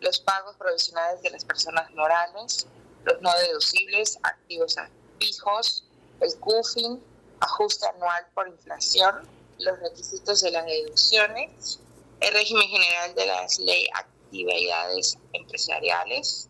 los 0.00 0.20
pagos 0.20 0.56
provisionales 0.56 1.22
de 1.22 1.30
las 1.30 1.44
personas 1.44 1.90
morales, 1.92 2.66
los 3.04 3.20
no 3.22 3.32
deducibles, 3.38 4.18
activos 4.22 4.76
fijos, 5.18 5.84
el 6.20 6.38
CUFIN, 6.38 7.02
ajuste 7.40 7.86
anual 7.86 8.26
por 8.34 8.48
inflación, 8.48 9.28
los 9.58 9.78
requisitos 9.80 10.40
de 10.40 10.50
las 10.50 10.66
deducciones, 10.66 11.80
el 12.20 12.32
régimen 12.34 12.68
general 12.68 13.14
de 13.14 13.26
las 13.26 13.58
leyes 13.58 13.90
actividades 14.32 15.18
empresariales. 15.34 16.48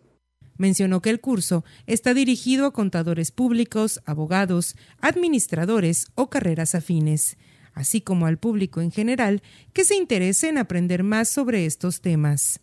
Mencionó 0.56 1.02
que 1.02 1.10
el 1.10 1.20
curso 1.20 1.64
está 1.86 2.14
dirigido 2.14 2.66
a 2.66 2.72
contadores 2.72 3.32
públicos, 3.32 4.00
abogados, 4.06 4.76
administradores 5.00 6.06
o 6.14 6.30
carreras 6.30 6.76
afines, 6.76 7.36
así 7.74 8.00
como 8.00 8.26
al 8.26 8.38
público 8.38 8.80
en 8.80 8.92
general 8.92 9.42
que 9.72 9.84
se 9.84 9.96
interese 9.96 10.48
en 10.48 10.58
aprender 10.58 11.02
más 11.02 11.28
sobre 11.28 11.66
estos 11.66 12.00
temas. 12.00 12.60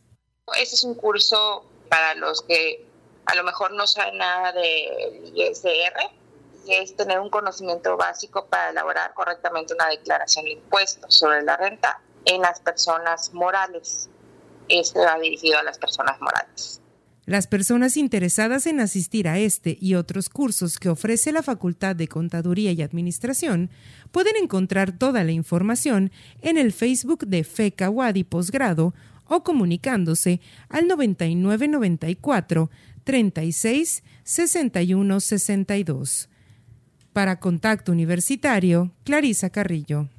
Este 0.57 0.75
es 0.75 0.83
un 0.83 0.95
curso 0.95 1.65
para 1.89 2.15
los 2.15 2.41
que 2.43 2.85
a 3.25 3.35
lo 3.35 3.43
mejor 3.43 3.73
no 3.73 3.85
saben 3.87 4.17
nada 4.17 4.53
del 4.53 5.33
ISR 5.35 6.19
que 6.65 6.81
es 6.81 6.95
tener 6.95 7.19
un 7.19 7.29
conocimiento 7.29 7.97
básico 7.97 8.45
para 8.45 8.69
elaborar 8.69 9.13
correctamente 9.13 9.73
una 9.73 9.87
declaración 9.87 10.45
de 10.45 10.51
impuestos 10.51 11.15
sobre 11.15 11.41
la 11.41 11.57
renta 11.57 12.01
en 12.25 12.41
las 12.41 12.59
personas 12.59 13.33
morales. 13.33 14.09
Este 14.69 14.99
va 14.99 15.19
dirigido 15.19 15.57
a 15.57 15.63
las 15.63 15.77
personas 15.77 16.19
morales. 16.21 16.81
Las 17.25 17.45
personas 17.45 17.95
interesadas 17.95 18.65
en 18.65 18.79
asistir 18.79 19.27
a 19.27 19.37
este 19.37 19.77
y 19.79 19.93
otros 19.93 20.29
cursos 20.29 20.79
que 20.79 20.89
ofrece 20.89 21.31
la 21.31 21.43
Facultad 21.43 21.95
de 21.95 22.07
Contaduría 22.07 22.71
y 22.71 22.81
Administración 22.81 23.69
pueden 24.11 24.35
encontrar 24.35 24.97
toda 24.97 25.23
la 25.23 25.31
información 25.31 26.11
en 26.41 26.57
el 26.57 26.73
Facebook 26.73 27.27
de 27.27 27.43
FECA 27.43 27.91
Wadi 27.91 28.23
Posgrado 28.23 28.95
o 29.25 29.43
comunicándose 29.43 30.41
al 30.69 30.87
9994 30.87 32.71
36 33.03 34.03
61 34.23 35.19
62. 35.19 36.29
Para 37.13 37.39
Contacto 37.39 37.91
Universitario, 37.91 38.91
Clarisa 39.03 39.51
Carrillo. 39.51 40.09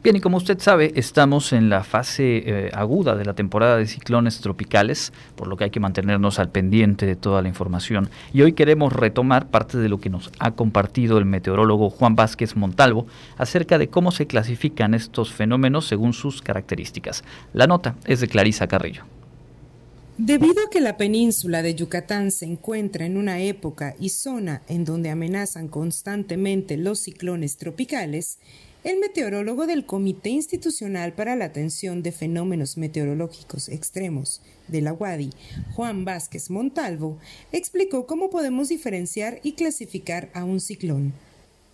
Bien, 0.00 0.14
y 0.14 0.20
como 0.20 0.36
usted 0.36 0.60
sabe, 0.60 0.92
estamos 0.94 1.52
en 1.52 1.68
la 1.68 1.82
fase 1.82 2.42
eh, 2.46 2.70
aguda 2.72 3.16
de 3.16 3.24
la 3.24 3.34
temporada 3.34 3.76
de 3.76 3.86
ciclones 3.86 4.40
tropicales, 4.40 5.12
por 5.34 5.48
lo 5.48 5.56
que 5.56 5.64
hay 5.64 5.70
que 5.70 5.80
mantenernos 5.80 6.38
al 6.38 6.50
pendiente 6.50 7.04
de 7.04 7.16
toda 7.16 7.42
la 7.42 7.48
información. 7.48 8.08
Y 8.32 8.42
hoy 8.42 8.52
queremos 8.52 8.92
retomar 8.92 9.48
parte 9.48 9.76
de 9.76 9.88
lo 9.88 9.98
que 9.98 10.08
nos 10.08 10.30
ha 10.38 10.52
compartido 10.52 11.18
el 11.18 11.24
meteorólogo 11.24 11.90
Juan 11.90 12.14
Vázquez 12.14 12.54
Montalvo 12.54 13.08
acerca 13.38 13.76
de 13.76 13.88
cómo 13.88 14.12
se 14.12 14.28
clasifican 14.28 14.94
estos 14.94 15.32
fenómenos 15.32 15.88
según 15.88 16.12
sus 16.12 16.42
características. 16.42 17.24
La 17.52 17.66
nota 17.66 17.96
es 18.04 18.20
de 18.20 18.28
Clarisa 18.28 18.68
Carrillo. 18.68 19.02
Debido 20.16 20.64
a 20.64 20.70
que 20.70 20.80
la 20.80 20.96
península 20.96 21.62
de 21.62 21.74
Yucatán 21.74 22.30
se 22.30 22.44
encuentra 22.44 23.04
en 23.04 23.16
una 23.16 23.40
época 23.40 23.94
y 23.98 24.10
zona 24.10 24.62
en 24.68 24.84
donde 24.84 25.10
amenazan 25.10 25.68
constantemente 25.68 26.76
los 26.76 27.00
ciclones 27.00 27.56
tropicales, 27.56 28.38
el 28.84 29.00
meteorólogo 29.00 29.66
del 29.66 29.86
Comité 29.86 30.30
Institucional 30.30 31.12
para 31.12 31.34
la 31.34 31.46
Atención 31.46 32.02
de 32.04 32.12
Fenómenos 32.12 32.76
Meteorológicos 32.76 33.68
Extremos 33.68 34.40
de 34.68 34.82
la 34.82 34.92
UADI, 34.92 35.30
Juan 35.74 36.04
Vázquez 36.04 36.48
Montalvo, 36.48 37.18
explicó 37.50 38.06
cómo 38.06 38.30
podemos 38.30 38.68
diferenciar 38.68 39.40
y 39.42 39.52
clasificar 39.52 40.30
a 40.32 40.44
un 40.44 40.60
ciclón. 40.60 41.12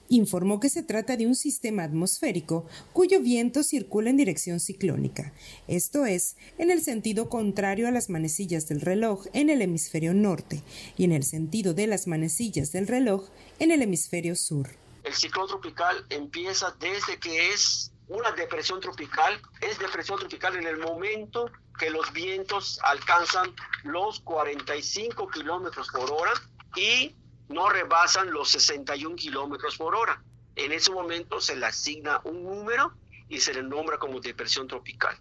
Informó 0.08 0.60
que 0.60 0.70
se 0.70 0.82
trata 0.82 1.18
de 1.18 1.26
un 1.26 1.34
sistema 1.34 1.84
atmosférico 1.84 2.64
cuyo 2.94 3.20
viento 3.20 3.62
circula 3.62 4.08
en 4.08 4.16
dirección 4.16 4.58
ciclónica, 4.58 5.34
esto 5.68 6.06
es, 6.06 6.36
en 6.56 6.70
el 6.70 6.80
sentido 6.80 7.28
contrario 7.28 7.86
a 7.86 7.90
las 7.90 8.08
manecillas 8.08 8.66
del 8.66 8.80
reloj 8.80 9.26
en 9.34 9.50
el 9.50 9.60
hemisferio 9.60 10.14
norte 10.14 10.62
y 10.96 11.04
en 11.04 11.12
el 11.12 11.24
sentido 11.24 11.74
de 11.74 11.86
las 11.86 12.06
manecillas 12.06 12.72
del 12.72 12.86
reloj 12.86 13.28
en 13.58 13.72
el 13.72 13.82
hemisferio 13.82 14.36
sur 14.36 14.83
el 15.04 15.14
ciclón 15.14 15.46
tropical 15.46 16.04
empieza 16.08 16.74
desde 16.78 17.18
que 17.18 17.52
es 17.52 17.92
una 18.08 18.32
depresión 18.32 18.80
tropical, 18.80 19.40
es 19.60 19.78
depresión 19.78 20.18
tropical 20.18 20.56
en 20.56 20.66
el 20.66 20.78
momento 20.78 21.50
que 21.78 21.90
los 21.90 22.12
vientos 22.12 22.80
alcanzan 22.82 23.54
los 23.82 24.20
45 24.20 25.28
kilómetros 25.28 25.88
por 25.90 26.10
hora 26.10 26.32
y 26.76 27.14
no 27.48 27.68
rebasan 27.68 28.32
los 28.32 28.50
61 28.50 29.16
kilómetros 29.16 29.76
por 29.76 29.94
hora. 29.94 30.22
En 30.56 30.72
ese 30.72 30.90
momento 30.90 31.40
se 31.40 31.56
le 31.56 31.66
asigna 31.66 32.20
un 32.24 32.42
número 32.42 32.92
y 33.28 33.40
se 33.40 33.52
le 33.54 33.62
nombra 33.62 33.98
como 33.98 34.20
depresión 34.20 34.68
tropical. 34.68 35.18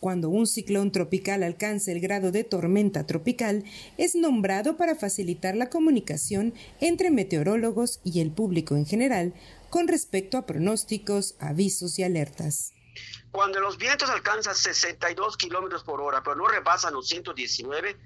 Cuando 0.00 0.28
un 0.28 0.46
ciclón 0.46 0.92
tropical 0.92 1.42
alcanza 1.42 1.90
el 1.90 2.00
grado 2.00 2.30
de 2.30 2.44
tormenta 2.44 3.06
tropical, 3.06 3.64
es 3.96 4.14
nombrado 4.14 4.76
para 4.76 4.94
facilitar 4.94 5.56
la 5.56 5.70
comunicación 5.70 6.54
entre 6.80 7.10
meteorólogos 7.10 8.00
y 8.04 8.20
el 8.20 8.30
público 8.30 8.76
en 8.76 8.86
general 8.86 9.34
con 9.70 9.88
respecto 9.88 10.38
a 10.38 10.46
pronósticos, 10.46 11.34
avisos 11.40 11.98
y 11.98 12.04
alertas. 12.04 12.72
Cuando 13.32 13.60
los 13.60 13.76
vientos 13.76 14.08
alcanzan 14.08 14.54
62 14.54 15.36
kilómetros 15.36 15.82
por 15.82 16.00
hora, 16.00 16.22
pero 16.22 16.36
no 16.36 16.46
rebasan 16.46 16.94
los 16.94 17.08
119, 17.08 17.96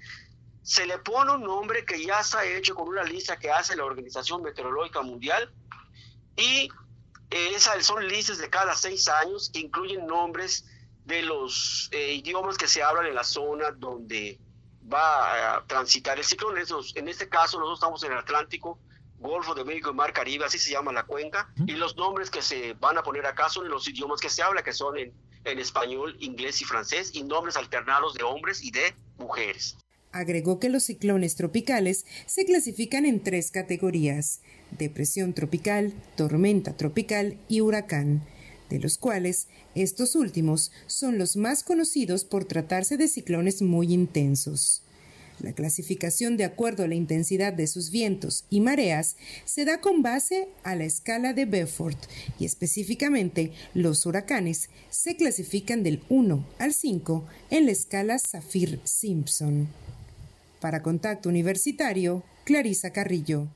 se 0.63 0.87
le 0.87 0.99
pone 0.99 1.33
un 1.33 1.43
nombre 1.43 1.85
que 1.85 2.05
ya 2.05 2.21
está 2.21 2.45
hecho 2.47 2.75
con 2.75 2.89
una 2.89 3.05
lista 3.05 3.39
que 3.39 3.51
hace 3.51 3.77
la 3.77 3.85
Organización 3.85 4.43
Meteorológica 4.43 5.03
Mundial 5.03 5.53
y 6.37 6.69
esas 7.31 7.85
son 7.85 8.07
listas 8.09 8.39
de 8.39 8.49
cada 8.49 8.75
seis 8.77 9.09
años 9.09 9.51
que 9.53 9.61
incluyen 9.61 10.07
nombres 10.07 10.65
de 11.05 11.23
los 11.23 11.89
eh, 11.93 12.15
idiomas 12.15 12.57
que 12.57 12.69
se 12.69 12.83
hablan 12.83 13.07
en 13.07 13.15
la 13.15 13.25
zona 13.25 13.71
donde 13.73 14.39
va 14.93 15.57
a 15.57 15.67
transitar 15.67 16.19
el 16.19 16.25
ciclón. 16.25 16.57
En 16.95 17.09
este 17.09 17.29
caso, 17.29 17.59
nosotros 17.59 17.79
estamos 17.79 18.03
en 18.05 18.13
el 18.13 18.19
Atlántico, 18.19 18.79
Golfo 19.19 19.55
de 19.55 19.65
México 19.65 19.91
y 19.91 19.95
Mar 19.95 20.13
Caribe, 20.13 20.45
así 20.45 20.59
se 20.59 20.71
llama 20.73 20.93
la 20.93 21.05
cuenca, 21.05 21.53
y 21.67 21.73
los 21.73 21.97
nombres 21.97 22.31
que 22.31 22.43
se 22.43 22.75
van 22.75 22.99
a 22.99 23.03
poner 23.03 23.25
acá 23.25 23.49
son 23.49 23.69
los 23.69 23.89
idiomas 23.89 24.21
que 24.21 24.29
se 24.29 24.43
habla, 24.43 24.63
que 24.63 24.73
son 24.73 24.99
en, 24.99 25.13
en 25.45 25.59
español, 25.59 26.17
inglés 26.21 26.61
y 26.61 26.65
francés, 26.65 27.11
y 27.15 27.23
nombres 27.23 27.57
alternados 27.57 28.15
de 28.15 28.25
hombres 28.25 28.65
y 28.65 28.71
de 28.73 28.95
mujeres. 29.19 29.77
Agregó 30.11 30.59
que 30.59 30.69
los 30.69 30.85
ciclones 30.85 31.37
tropicales 31.37 32.05
se 32.27 32.45
clasifican 32.45 33.07
en 33.07 33.23
tres 33.23 33.51
categorías, 33.51 34.43
depresión 34.73 35.33
tropical, 35.33 35.95
tormenta 36.17 36.77
tropical 36.77 37.39
y 37.49 37.61
huracán 37.61 38.27
de 38.73 38.79
los 38.79 38.97
cuales 38.97 39.49
estos 39.75 40.17
últimos 40.17 40.73
son 40.87 41.19
los 41.19 41.37
más 41.37 41.63
conocidos 41.63 42.25
por 42.25 42.47
tratarse 42.47 42.97
de 42.97 43.07
ciclones 43.07 43.61
muy 43.61 43.93
intensos. 43.93 44.83
La 45.41 45.53
clasificación 45.53 46.39
de 46.39 46.45
acuerdo 46.45 46.85
a 46.85 46.89
la 46.89 46.95
intensidad 46.95 47.53
de 47.53 47.67
sus 47.67 47.91
vientos 47.91 48.45
y 48.49 48.61
mareas 48.61 49.17
se 49.45 49.67
da 49.67 49.81
con 49.81 50.01
base 50.01 50.49
a 50.63 50.75
la 50.75 50.85
escala 50.85 51.35
de 51.35 51.45
Beaufort 51.45 51.99
y 52.39 52.47
específicamente 52.47 53.53
los 53.75 54.07
huracanes 54.07 54.71
se 54.89 55.17
clasifican 55.17 55.83
del 55.83 56.03
1 56.09 56.47
al 56.59 56.73
5 56.73 57.27
en 57.51 57.67
la 57.67 57.73
escala 57.73 58.19
Saffir-Simpson. 58.19 59.69
Para 60.61 60.83
Contacto 60.83 61.29
Universitario, 61.29 62.23
Clarisa 62.45 62.91
Carrillo. 62.91 63.49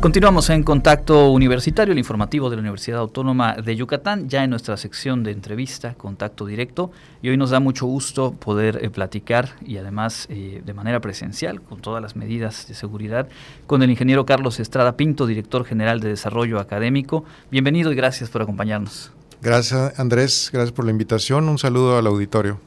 Continuamos 0.00 0.50
en 0.50 0.62
contacto 0.62 1.30
universitario, 1.30 1.92
el 1.92 1.98
informativo 1.98 2.50
de 2.50 2.56
la 2.56 2.60
Universidad 2.60 3.00
Autónoma 3.00 3.54
de 3.54 3.74
Yucatán, 3.74 4.28
ya 4.28 4.44
en 4.44 4.50
nuestra 4.50 4.76
sección 4.76 5.24
de 5.24 5.32
entrevista, 5.32 5.94
contacto 5.94 6.44
directo, 6.44 6.92
y 7.22 7.30
hoy 7.30 7.38
nos 7.38 7.50
da 7.50 7.60
mucho 7.60 7.86
gusto 7.86 8.32
poder 8.32 8.84
eh, 8.84 8.90
platicar 8.90 9.56
y 9.64 9.78
además 9.78 10.26
eh, 10.28 10.62
de 10.64 10.74
manera 10.74 11.00
presencial, 11.00 11.62
con 11.62 11.80
todas 11.80 12.02
las 12.02 12.14
medidas 12.14 12.68
de 12.68 12.74
seguridad, 12.74 13.28
con 13.66 13.82
el 13.82 13.90
ingeniero 13.90 14.26
Carlos 14.26 14.60
Estrada 14.60 14.96
Pinto, 14.96 15.26
director 15.26 15.64
general 15.64 15.98
de 16.00 16.10
Desarrollo 16.10 16.60
Académico. 16.60 17.24
Bienvenido 17.50 17.90
y 17.90 17.96
gracias 17.96 18.28
por 18.28 18.42
acompañarnos. 18.42 19.12
Gracias 19.40 19.98
Andrés, 19.98 20.50
gracias 20.52 20.72
por 20.72 20.84
la 20.84 20.90
invitación, 20.90 21.48
un 21.48 21.58
saludo 21.58 21.96
al 21.96 22.06
auditorio. 22.06 22.60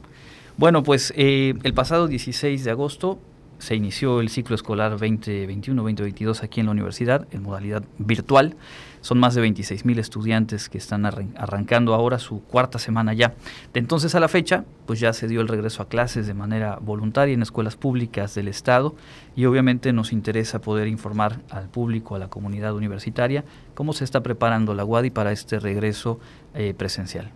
Bueno, 0.56 0.82
pues 0.82 1.14
eh, 1.16 1.54
el 1.62 1.74
pasado 1.74 2.06
16 2.06 2.64
de 2.64 2.70
agosto 2.70 3.18
se 3.60 3.74
inició 3.74 4.20
el 4.20 4.30
ciclo 4.30 4.54
escolar 4.54 4.96
2021-2022 4.96 6.42
aquí 6.42 6.60
en 6.60 6.66
la 6.66 6.72
universidad 6.72 7.28
en 7.30 7.42
modalidad 7.42 7.84
virtual. 7.98 8.56
Son 9.02 9.18
más 9.18 9.34
de 9.34 9.42
26 9.42 9.84
mil 9.84 9.98
estudiantes 9.98 10.68
que 10.68 10.78
están 10.78 11.04
arrancando 11.06 11.94
ahora 11.94 12.18
su 12.18 12.42
cuarta 12.42 12.78
semana 12.78 13.12
ya. 13.12 13.34
De 13.72 13.80
entonces 13.80 14.14
a 14.14 14.20
la 14.20 14.28
fecha, 14.28 14.64
pues 14.86 14.98
ya 14.98 15.12
se 15.12 15.28
dio 15.28 15.42
el 15.42 15.48
regreso 15.48 15.82
a 15.82 15.88
clases 15.88 16.26
de 16.26 16.34
manera 16.34 16.78
voluntaria 16.80 17.34
en 17.34 17.42
escuelas 17.42 17.76
públicas 17.76 18.34
del 18.34 18.48
Estado 18.48 18.94
y 19.36 19.44
obviamente 19.44 19.92
nos 19.92 20.12
interesa 20.12 20.60
poder 20.60 20.88
informar 20.88 21.40
al 21.50 21.68
público, 21.68 22.14
a 22.14 22.18
la 22.18 22.28
comunidad 22.28 22.74
universitaria, 22.74 23.44
cómo 23.74 23.92
se 23.92 24.04
está 24.04 24.22
preparando 24.22 24.74
la 24.74 24.84
UADI 24.84 25.10
para 25.10 25.32
este 25.32 25.60
regreso 25.60 26.18
eh, 26.54 26.74
presencial. 26.76 27.30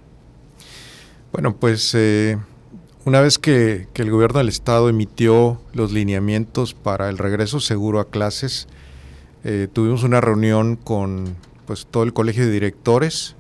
Bueno, 1.32 1.56
pues 1.56 1.94
eh, 1.94 2.38
una 3.04 3.20
vez 3.20 3.38
que, 3.38 3.86
el 3.94 4.10
gobierno 4.10 4.38
del 4.38 4.48
estado 4.48 4.88
emitió 4.88 5.60
los 5.72 5.92
lineamientos 5.92 6.74
para 6.74 7.08
el 7.10 7.18
regreso 7.18 7.60
seguro 7.60 8.00
a 8.00 8.08
clases, 8.08 8.66
eh, 9.44 9.68
tuvimos 9.72 10.04
una 10.04 10.20
reunión 10.20 10.76
con 10.76 11.36
pues, 11.66 11.86
todo 11.90 12.02
el 12.02 12.14
colegio 12.14 12.46
de 12.46 12.50
directores 12.50 13.36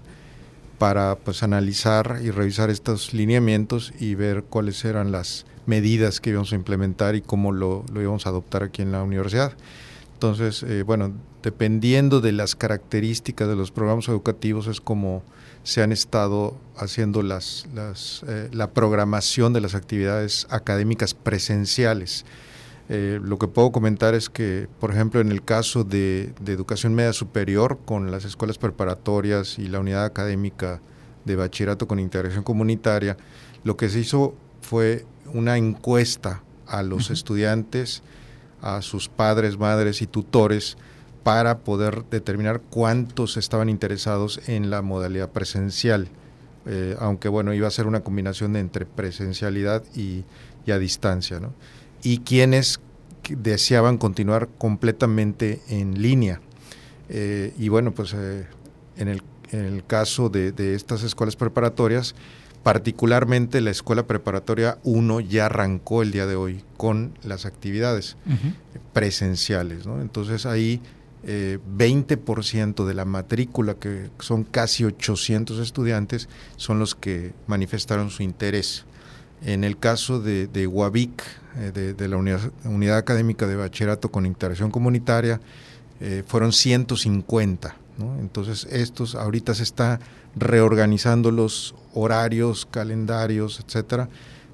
para 0.78 1.16
pues, 1.16 1.42
analizar 1.42 2.20
y 2.22 2.30
revisar 2.30 2.68
estos 2.68 3.14
lineamientos 3.14 3.94
y 3.98 4.14
ver 4.14 4.44
cuáles 4.44 4.84
eran 4.84 5.12
las 5.12 5.46
medidas 5.66 6.20
que 6.20 6.30
íbamos 6.30 6.52
a 6.52 6.56
implementar 6.56 7.14
y 7.14 7.22
cómo 7.22 7.50
lo, 7.50 7.84
íbamos 7.94 8.26
a 8.26 8.28
adoptar 8.28 8.64
aquí 8.64 8.82
en 8.82 8.92
la 8.92 9.02
universidad. 9.02 9.54
Entonces, 10.12 10.62
eh, 10.62 10.82
bueno, 10.82 11.12
dependiendo 11.42 12.20
de 12.20 12.32
las 12.32 12.54
características 12.54 13.48
de 13.48 13.56
los 13.56 13.70
programas 13.70 14.08
educativos 14.08 14.66
es 14.66 14.82
como 14.82 15.22
se 15.64 15.82
han 15.82 15.92
estado 15.92 16.56
haciendo 16.76 17.22
las, 17.22 17.66
eh, 18.28 18.48
la 18.52 18.70
programación 18.70 19.52
de 19.54 19.62
las 19.62 19.74
actividades 19.74 20.46
académicas 20.50 21.14
presenciales. 21.14 22.24
Eh, 22.90 23.18
lo 23.22 23.38
que 23.38 23.48
puedo 23.48 23.72
comentar 23.72 24.14
es 24.14 24.28
que, 24.28 24.68
por 24.78 24.90
ejemplo, 24.90 25.20
en 25.22 25.32
el 25.32 25.42
caso 25.42 25.82
de, 25.82 26.34
educación 26.46 26.94
media 26.94 27.14
superior, 27.14 27.78
con 27.86 28.10
las 28.10 28.26
escuelas 28.26 28.58
preparatorias 28.58 29.58
y 29.58 29.68
la 29.68 29.80
unidad 29.80 30.04
académica 30.04 30.82
de 31.24 31.36
bachillerato 31.36 31.88
con 31.88 31.98
integración 31.98 32.44
comunitaria, 32.44 33.16
lo 33.64 33.78
que 33.78 33.88
se 33.88 34.00
hizo 34.00 34.34
fue 34.60 35.06
una 35.32 35.56
encuesta 35.56 36.42
a 36.66 36.82
los 36.82 37.10
estudiantes, 37.10 38.02
a 38.60 38.82
sus 38.82 39.08
padres, 39.08 39.58
madres 39.58 40.02
y 40.02 40.06
tutores, 40.06 40.76
para 41.24 41.60
poder 41.60 42.04
determinar 42.10 42.60
cuántos 42.60 43.38
estaban 43.38 43.70
interesados 43.70 44.40
en 44.46 44.70
la 44.70 44.82
modalidad 44.82 45.30
presencial. 45.30 46.08
Eh, 46.66 46.96
aunque 47.00 47.28
bueno, 47.28 47.52
iba 47.54 47.66
a 47.66 47.70
ser 47.70 47.86
una 47.86 48.00
combinación 48.00 48.56
entre 48.56 48.86
presencialidad 48.86 49.82
y, 49.96 50.24
a 50.70 50.78
distancia, 50.78 51.40
¿no? 51.40 51.52
y 52.02 52.18
quienes 52.18 52.80
deseaban 53.28 53.98
continuar 53.98 54.48
completamente 54.58 55.60
en 55.68 56.00
línea. 56.00 56.40
Eh, 57.08 57.52
y 57.58 57.68
bueno, 57.68 57.92
pues 57.92 58.14
eh, 58.14 58.46
en, 58.96 59.08
el, 59.08 59.22
en, 59.50 59.60
el, 59.60 59.84
caso 59.84 60.28
de, 60.28 60.74
estas 60.74 61.02
escuelas 61.02 61.36
preparatorias, 61.36 62.14
particularmente 62.62 63.60
la 63.60 63.70
escuela 63.70 64.06
preparatoria 64.06 64.78
1 64.84 65.20
ya 65.20 65.46
arrancó 65.46 66.02
el 66.02 66.12
día 66.12 66.26
de 66.26 66.36
hoy 66.36 66.64
con 66.78 67.12
las 67.22 67.44
actividades 67.44 68.16
presenciales. 68.94 69.86
¿no? 69.86 70.00
Entonces 70.00 70.46
ahí 70.46 70.80
20% 71.26 72.82
eh, 72.82 72.86
de 72.86 72.94
la 72.94 73.04
matrícula, 73.04 73.74
que 73.74 74.10
son 74.18 74.44
casi 74.44 74.84
800 74.84 75.58
estudiantes, 75.58 76.28
son 76.56 76.78
los 76.78 76.94
que 76.94 77.32
manifestaron 77.46 78.10
su 78.10 78.22
interés. 78.22 78.84
En 79.42 79.64
el 79.64 79.78
caso 79.78 80.20
de, 80.20 80.46
de 80.46 80.64
eh, 80.64 81.94
de, 81.96 82.08
la 82.08 82.16
unidad, 82.16 82.96
Académica 82.96 83.46
de 83.46 83.56
Bachillerato 83.56 84.10
con 84.10 84.26
Integración 84.26 84.70
Comunitaria, 84.70 85.40
eh, 86.00 86.22
fueron 86.26 86.52
150. 86.52 87.76
Entonces, 88.18 88.66
estos 88.72 89.14
ahorita 89.14 89.54
se 89.54 89.62
está 89.62 90.00
reorganizando 90.34 91.30
los 91.30 91.76
horarios, 91.94 92.66
calendarios, 92.66 93.62
etcétera, 93.64 94.08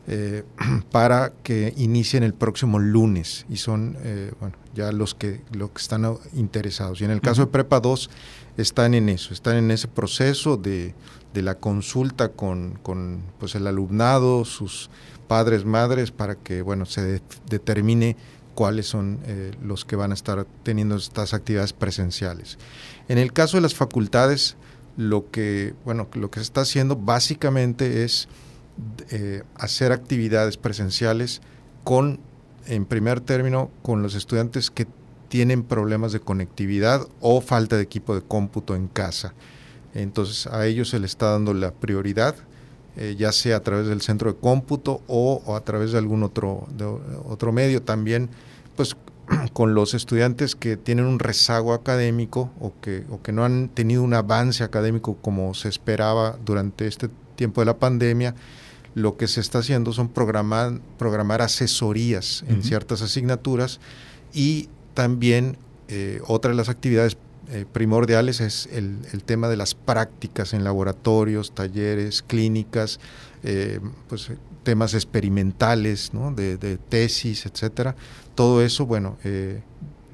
para 0.91 1.33
que 1.43 1.73
inicien 1.77 2.23
el 2.23 2.35
próximo 2.35 2.79
lunes 2.79 3.47
y 3.49 3.57
son 3.57 3.97
bueno, 4.41 4.57
ya 4.75 4.93
los 4.93 5.15
que, 5.15 5.43
los 5.53 5.71
que 5.71 5.83
están 5.83 6.17
interesados. 6.35 7.01
Y 7.01 7.05
en 7.05 7.11
el 7.11 7.21
caso 7.21 7.43
de 7.43 7.47
Prepa 7.49 7.81
2 7.81 8.11
están 8.57 8.95
en 8.95 9.09
eso, 9.09 9.35
están 9.35 9.57
en 9.57 9.71
ese 9.71 9.89
proceso 9.89 10.57
de, 10.57 10.95
de 11.35 11.43
la 11.43 11.57
consulta 11.57 12.31
con, 12.31 12.79
con 12.83 13.23
pues, 13.39 13.55
el 13.55 13.67
alumnado, 13.67 14.45
sus 14.45 14.91
padres, 15.29 15.65
madres, 15.65 16.11
para 16.11 16.35
que 16.35 16.63
bueno, 16.63 16.87
se 16.87 17.23
determine 17.49 18.17
cuáles 18.55 18.87
son 18.87 19.21
eh, 19.25 19.53
los 19.63 19.85
que 19.85 19.97
van 19.97 20.11
a 20.11 20.15
estar 20.15 20.47
teniendo 20.63 20.97
estas 20.97 21.35
actividades 21.35 21.73
presenciales. 21.73 22.59
En 23.09 23.19
el 23.19 23.33
caso 23.33 23.57
de 23.57 23.63
las 23.63 23.75
facultades, 23.75 24.57
lo 24.97 25.31
que, 25.31 25.75
bueno, 25.85 26.09
lo 26.15 26.31
que 26.31 26.41
se 26.41 26.45
está 26.45 26.63
haciendo 26.63 26.97
básicamente 26.97 28.05
es 28.05 28.29
eh, 29.11 29.43
hacer 29.55 29.93
actividades 29.93 30.57
presenciales 30.57 31.41
con, 31.85 32.21
en 32.67 32.85
primer 32.85 33.21
término, 33.21 33.71
con 33.83 34.03
los 34.03 34.15
estudiantes 34.15 34.71
que 34.71 34.87
tienen 35.29 35.63
problemas 35.63 36.13
de 36.13 36.21
conectividad 36.21 37.07
o 37.21 37.41
falta 37.41 37.77
de 37.77 37.83
equipo 37.83 38.15
de 38.15 38.23
cómputo 38.23 38.75
en 38.75 38.89
casa. 38.89 39.35
Entonces 39.95 40.47
a 40.47 40.67
ellos 40.67 40.91
se 40.91 40.99
les 40.99 41.13
está 41.13 41.31
dando 41.31 41.55
la 41.55 41.73
prioridad 41.73 42.35
eh, 42.97 43.15
ya 43.17 43.31
sea 43.31 43.57
a 43.57 43.61
través 43.61 43.87
del 43.87 44.01
centro 44.01 44.33
de 44.33 44.39
cómputo 44.39 45.01
o, 45.07 45.55
a 45.55 45.61
través 45.61 45.93
de 45.93 45.99
algún 45.99 46.25
otro, 46.25 46.67
otro 47.25 47.53
medio 47.53 47.83
también, 47.83 48.29
pues 48.75 48.97
con 49.53 49.75
los 49.75 49.95
estudiantes 49.95 50.57
que 50.57 50.77
tienen 50.77 51.07
un 51.07 51.21
rezago 51.21 51.73
académico 51.73 52.51
o 52.61 52.73
que, 52.83 53.05
o 53.09 53.23
que 53.23 53.31
no 53.31 53.45
han 53.45 53.69
tenido 53.69 54.03
un 54.03 54.13
avance 54.13 54.65
académico 54.65 55.17
como 55.23 55.55
se 55.55 55.69
esperaba 55.69 56.37
durante 56.45 56.89
este 56.89 57.09
tiempo 57.37 57.61
de 57.61 57.67
la 57.67 57.79
pandemia, 57.79 58.35
lo 58.95 59.17
que 59.17 59.29
se 59.29 59.41
está 59.41 59.59
haciendo 59.59 59.93
son 59.93 60.09
programar, 60.09 60.81
programar 60.99 61.43
asesorías 61.43 62.45
en 62.49 62.63
ciertas 62.63 63.03
asignaturas 63.03 63.81
y 64.33 64.69
también 64.95 65.57
eh, 65.89 66.21
otra 66.27 66.51
de 66.51 66.57
las 66.57 66.69
actividades 66.69 67.17
eh, 67.49 67.65
primordiales 67.71 68.41
es 68.41 68.69
el, 68.73 69.01
tema 69.25 69.49
de 69.49 69.57
las 69.57 69.75
prácticas 69.75 70.55
en 70.55 70.63
laboratorios, 70.63 71.53
talleres, 71.53 72.23
clínicas, 72.23 73.01
eh, 73.43 73.81
pues 74.09 74.31
temas 74.63 74.95
experimentales, 74.95 76.13
de, 76.37 76.79
tesis, 76.89 77.47
etcétera. 77.47 77.97
Todo 78.35 78.63
eso, 78.63 78.87
bueno, 78.87 79.17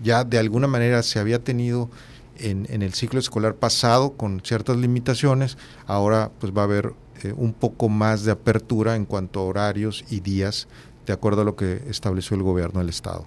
ya 0.02 0.24
de 0.24 0.38
alguna 0.38 0.66
manera 0.66 1.02
se 1.02 1.18
había 1.18 1.42
tenido 1.42 1.90
en, 2.38 2.66
en, 2.70 2.82
el 2.82 2.94
ciclo 2.94 3.18
escolar 3.18 3.56
pasado 3.56 4.12
con 4.12 4.40
ciertas 4.40 4.76
limitaciones, 4.76 5.58
ahora 5.86 6.30
pues 6.38 6.52
va 6.52 6.62
a 6.62 6.64
haber 6.64 6.94
un 7.36 7.52
poco 7.52 7.88
más 7.88 8.24
de 8.24 8.32
apertura 8.32 8.96
en 8.96 9.04
cuanto 9.04 9.40
a 9.40 9.44
horarios 9.44 10.04
y 10.10 10.20
días, 10.20 10.68
de 11.06 11.12
acuerdo 11.12 11.42
a 11.42 11.44
lo 11.44 11.56
que 11.56 11.82
estableció 11.88 12.36
el 12.36 12.42
gobierno 12.42 12.80
del 12.80 12.88
Estado. 12.88 13.26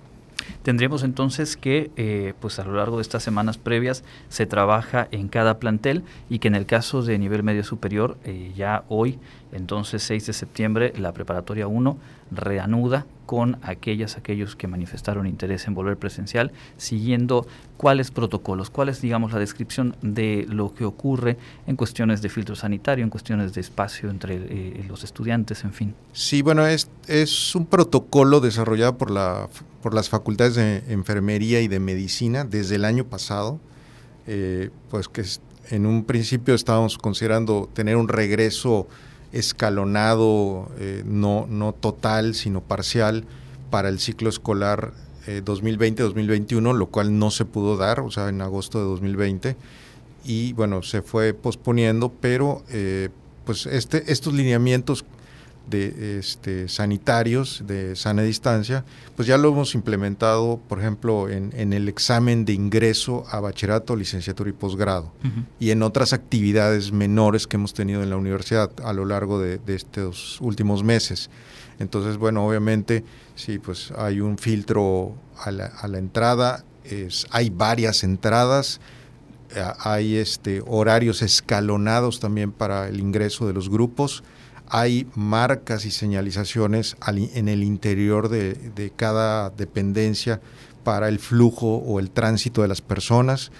Tendríamos 0.64 1.04
entonces 1.04 1.58
que, 1.58 1.92
eh, 1.96 2.34
pues 2.40 2.60
a 2.60 2.64
lo 2.64 2.74
largo 2.74 2.98
de 2.98 3.02
estas 3.02 3.24
semanas 3.24 3.58
previas, 3.58 4.04
se 4.30 4.46
trabaja 4.46 5.08
en 5.12 5.28
cada 5.28 5.60
plantel 5.60 6.04
y 6.30 6.40
que 6.40 6.48
en 6.48 6.56
el 6.56 6.66
caso 6.66 7.02
de 7.02 7.18
nivel 7.18 7.44
medio 7.44 7.64
superior, 7.64 8.18
eh, 8.24 8.52
ya 8.56 8.84
hoy, 8.90 9.20
entonces 9.52 10.04
6 10.04 10.26
de 10.28 10.34
septiembre, 10.34 10.94
la 10.98 11.14
preparatoria 11.14 11.68
1 11.68 11.98
reanuda 12.32 13.06
con 13.26 13.60
aquellas, 13.62 14.18
aquellos 14.18 14.56
que 14.56 14.68
manifestaron 14.68 15.28
interés 15.28 15.68
en 15.68 15.76
volver 15.76 15.98
presencial, 15.98 16.52
siguiendo 16.78 17.46
cuáles 17.78 18.10
protocolos, 18.10 18.72
cuál 18.72 18.90
es, 18.90 19.02
digamos, 19.02 19.32
la 19.32 19.38
descripción 19.38 19.96
de 20.02 20.48
lo 20.50 20.74
que 20.74 20.84
ocurre 20.84 21.38
en 21.68 21.76
cuestiones 21.76 22.24
de 22.24 22.30
filtro 22.30 22.56
sanitario, 22.56 23.04
en 23.04 23.12
cuestiones 23.12 23.54
de 23.54 23.62
espacio 23.62 24.10
entre 24.10 24.36
eh, 24.36 24.86
los 24.88 25.04
estudiantes, 25.04 25.64
en 25.64 25.74
fin. 25.74 25.94
Sí, 26.12 26.42
bueno, 26.42 26.66
es, 26.66 26.90
es 27.08 27.54
un 27.54 27.68
protocolo 27.68 28.40
desarrollado 28.40 28.98
por, 28.98 29.12
la, 29.12 29.48
por 29.84 29.94
las 29.94 30.10
facultades 30.10 30.56
de 30.56 30.84
enfermería 30.88 31.62
y 31.62 31.68
de 31.68 31.80
medicina 31.80 32.46
desde 32.46 32.78
el 32.78 32.86
año 32.86 33.06
pasado, 33.06 33.60
eh, 34.26 34.72
pues 34.90 35.08
que 35.08 35.24
en 35.70 35.86
un 35.86 36.04
principio 36.04 36.56
estábamos 36.56 36.98
considerando 36.98 37.70
tener 37.74 37.96
un 37.96 38.08
regreso 38.08 38.88
escalonado, 39.32 40.70
eh, 40.80 41.04
no, 41.06 41.46
no 41.50 41.74
total, 41.74 42.36
sino 42.36 42.62
parcial 42.62 43.26
para 43.70 43.90
el 43.90 44.00
ciclo 44.00 44.30
escolar 44.30 44.94
2020-2021, 45.28 46.72
eh, 46.74 46.78
lo 46.78 46.88
cual 46.88 47.20
no 47.20 47.30
se 47.32 47.46
pudo 47.46 47.78
dar, 47.78 48.00
o 48.00 48.12
sea, 48.12 48.30
en 48.30 48.42
agosto 48.42 48.80
de 48.80 48.86
2020. 48.86 49.56
Y 50.26 50.54
bueno, 50.54 50.82
se 50.84 51.02
fue 51.02 51.34
posponiendo, 51.34 52.10
pero 52.10 52.64
eh, 52.70 53.10
pues 53.46 53.66
este, 53.66 54.12
estos 54.12 54.34
lineamientos 54.34 55.06
de 55.70 56.20
este, 56.20 56.68
sanitarios 56.68 57.64
de 57.66 57.96
sana 57.96 58.22
distancia, 58.24 58.86
pues 59.16 59.28
ya 59.28 59.38
lo 59.38 59.50
hemos 59.50 59.76
implementado, 59.76 60.60
por 60.68 60.80
ejemplo, 60.80 61.30
en, 61.30 61.74
el 61.74 61.88
examen 61.88 62.46
de 62.46 62.54
ingreso 62.54 63.26
a 63.30 63.40
bachillerato, 63.40 63.96
licenciatura 63.96 64.50
y 64.50 64.54
posgrado, 64.54 65.12
y 65.60 65.72
en 65.72 65.84
otras 65.84 66.14
actividades 66.14 66.92
menores 66.92 67.48
que 67.48 67.58
hemos 67.58 67.74
tenido 67.74 68.04
en 68.04 68.10
la 68.10 68.18
universidad 68.18 68.72
a 68.84 68.94
lo 68.94 69.06
largo 69.06 69.40
de, 69.40 69.60
estos 69.68 70.40
últimos 70.42 70.84
meses. 70.84 71.30
Entonces, 71.80 72.18
bueno, 72.18 72.46
obviamente, 72.46 73.04
sí, 73.36 73.60
pues 73.60 73.92
hay 73.98 74.20
un 74.20 74.38
filtro 74.38 75.16
a 75.38 75.52
la, 75.52 75.66
a 75.66 75.88
la 75.88 75.98
entrada, 75.98 76.66
es, 76.84 77.26
hay 77.32 77.50
varias 77.50 78.04
entradas, 78.04 78.82
eh, 79.56 79.64
hay 79.80 80.18
este, 80.18 80.62
horarios 80.68 81.22
escalonados 81.22 82.20
también 82.20 82.52
para 82.52 82.88
el 82.88 83.00
ingreso 83.00 83.48
de 83.48 83.54
los 83.54 83.70
grupos, 83.70 84.24
hay 84.70 85.08
marcas 85.16 85.86
y 85.86 85.92
señalizaciones 85.92 86.96
en 87.08 87.50
el 87.50 87.64
interior 87.64 88.30
de, 88.30 88.94
cada 88.96 89.50
dependencia 89.50 90.42
para 90.84 91.10
el 91.10 91.20
flujo 91.20 91.78
o 91.78 92.00
el 92.00 92.12
tránsito 92.12 92.62
de 92.62 92.68
las 92.68 92.82
personas. 92.82 93.52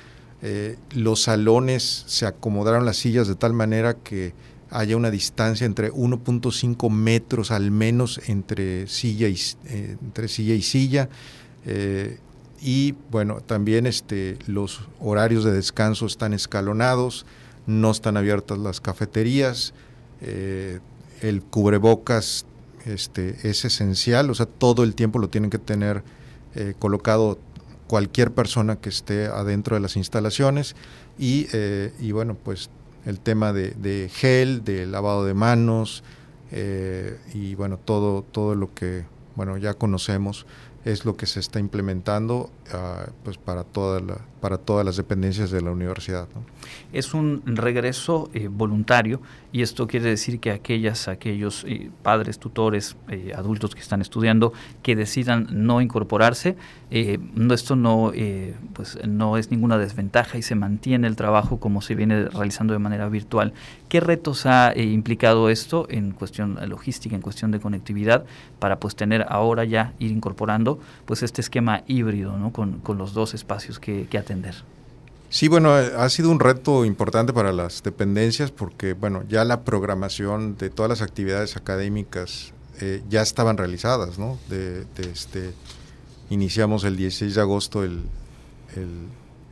Eh, 0.42 0.78
los 0.92 1.24
salones 1.24 2.04
se 2.08 2.26
acomodaron 2.26 2.86
las 2.86 2.98
sillas 2.98 3.28
de 3.28 3.36
tal 3.36 3.54
manera 3.54 3.96
que 3.96 4.34
haya 4.70 4.96
una 4.96 5.10
distancia 5.10 5.66
entre 5.66 5.92
1.5 5.92 6.90
metros 6.92 7.52
al 7.52 7.72
menos 7.72 8.22
entre 8.28 8.88
silla 8.88 9.28
y, 9.28 9.38
eh, 9.66 9.98
entre 10.02 10.28
silla, 10.28 10.54
y 10.54 10.62
silla. 10.62 11.10
Eh, 11.66 12.20
y 12.62 12.94
bueno, 13.10 13.42
también 13.42 13.88
este, 13.88 14.38
los 14.46 14.82
horarios 15.00 15.44
de 15.44 15.54
descanso 15.54 16.06
están 16.06 16.34
escalonados, 16.34 17.26
no 17.66 17.90
están 17.90 18.16
abiertas 18.16 18.60
las 18.60 18.80
cafeterías 18.80 19.74
el 21.22 21.42
cubrebocas 21.42 22.46
este, 22.86 23.36
es 23.44 23.66
esencial, 23.66 24.30
o 24.30 24.36
sea, 24.36 24.46
todo 24.46 24.84
el 24.84 24.96
tiempo 24.96 25.20
lo 25.20 25.30
tienen 25.30 25.50
que 25.50 25.60
tener 25.60 26.04
eh, 26.56 26.74
colocado 26.80 27.38
cualquier 27.88 28.32
persona 28.32 28.76
que 28.78 28.90
esté 28.90 29.26
adentro 29.26 29.76
de 29.76 29.82
las 29.82 29.96
instalaciones. 29.96 30.76
Y, 31.18 31.48
eh, 31.54 31.92
bueno, 32.14 32.36
pues 32.36 32.70
el 33.06 33.20
tema 33.20 33.54
de, 33.54 34.10
gel, 34.14 34.64
de 34.64 34.86
lavado 34.86 35.26
de 35.26 35.34
manos 35.34 36.04
eh, 36.52 37.18
y 37.34 37.56
bueno, 37.56 37.78
todo, 37.78 38.24
todo 38.24 38.56
lo 38.56 38.74
que 38.74 39.06
bueno, 39.36 39.58
ya 39.58 39.74
conocemos 39.74 40.46
es 40.86 41.06
lo 41.06 41.16
que 41.16 41.26
se 41.26 41.40
está 41.40 41.60
implementando 41.60 42.50
ah, 42.74 43.08
pues 43.24 43.38
para, 43.38 43.64
toda 43.64 44.00
la, 44.02 44.18
para 44.40 44.58
todas 44.58 44.86
las 44.86 44.98
dependencias 44.98 45.52
de 45.52 45.62
la 45.62 45.72
universidad. 45.72 46.28
Es 46.94 47.14
un 47.14 47.42
regreso 47.46 48.30
eh, 48.34 48.48
voluntario 48.50 49.22
y 49.52 49.62
esto 49.62 49.88
quiere 49.88 50.10
decir 50.10 50.40
que 50.40 50.52
aquellas, 50.52 51.08
aquellos 51.08 51.66
eh, 51.68 51.90
padres, 52.04 52.40
tutores, 52.40 52.96
eh, 53.10 53.34
adultos 53.36 53.76
que 53.76 53.82
están 53.82 54.02
estudiando 54.02 54.54
que 54.84 54.96
decidan 54.96 55.48
no 55.52 55.82
incorporarse, 55.82 56.56
no, 57.36 57.54
esto 57.54 57.76
no, 57.76 58.12
pues 58.74 58.98
no 59.08 59.38
es 59.38 59.52
ninguna 59.52 59.78
desventaja 59.78 60.40
y 60.40 60.42
se 60.42 60.56
mantiene 60.56 61.06
el 61.06 61.16
trabajo 61.16 61.60
como 61.60 61.82
se 61.84 61.94
viene 61.94 62.26
realizando 62.26 62.74
de 62.74 62.80
manera 62.80 63.08
virtual. 63.10 63.54
¿Qué 63.90 64.00
retos 64.00 64.48
ha 64.48 64.74
implicado 64.76 65.50
esto 65.50 65.86
en 65.90 66.12
cuestión 66.12 66.58
logística, 66.68 67.16
en 67.16 67.22
cuestión 67.22 67.52
de 67.52 67.60
conectividad, 67.60 68.26
para 68.58 68.80
pues 68.80 68.96
tener 68.96 69.26
ahora 69.30 69.66
ya 69.66 69.94
ir 70.00 70.12
incorporando 70.12 70.80
pues 71.06 71.22
este 71.24 71.42
esquema 71.42 71.84
híbrido 71.88 72.38
¿no? 72.38 72.52
con, 72.52 72.82
los 72.98 73.14
dos 73.14 73.34
espacios 73.34 73.80
que, 73.80 74.08
Sí, 75.30 75.48
bueno, 75.48 75.74
ha 75.74 76.10
sido 76.10 76.32
un 76.32 76.40
reto 76.40 76.86
importante 76.86 77.34
para 77.34 77.52
las 77.54 77.84
dependencias 77.84 78.52
porque, 78.52 78.94
bueno, 78.94 79.24
ya 79.30 79.46
la 79.46 79.64
programación 79.64 80.58
de 80.58 80.70
todas 80.70 80.90
las 80.90 81.02
actividades 81.02 81.56
académicas 81.56 82.54
eh, 82.82 83.04
ya 83.10 83.22
estaban 83.22 83.58
realizadas, 83.58 84.18
¿no? 84.18 84.40
De, 84.50 84.86
este, 84.98 85.54
iniciamos 86.32 86.84
el 86.84 86.98
16 86.98 87.36
de 87.36 87.42
agosto 87.42 87.84
el, 87.84 88.02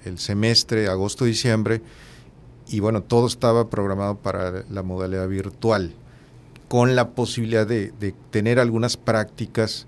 el 0.03 0.17
semestre, 0.17 0.87
agosto-diciembre, 0.87 1.81
y 2.69 2.79
bueno, 2.79 3.01
todo 3.01 3.27
estaba 3.27 3.69
programado 3.69 4.17
para 4.17 4.63
la 4.69 4.83
modalidad 4.83 5.27
virtual 5.27 5.93
con 6.67 6.95
la 6.95 7.11
posibilidad 7.11 7.65
de, 7.65 7.93
tener 8.29 8.59
algunas 8.59 8.97
prácticas 8.97 9.87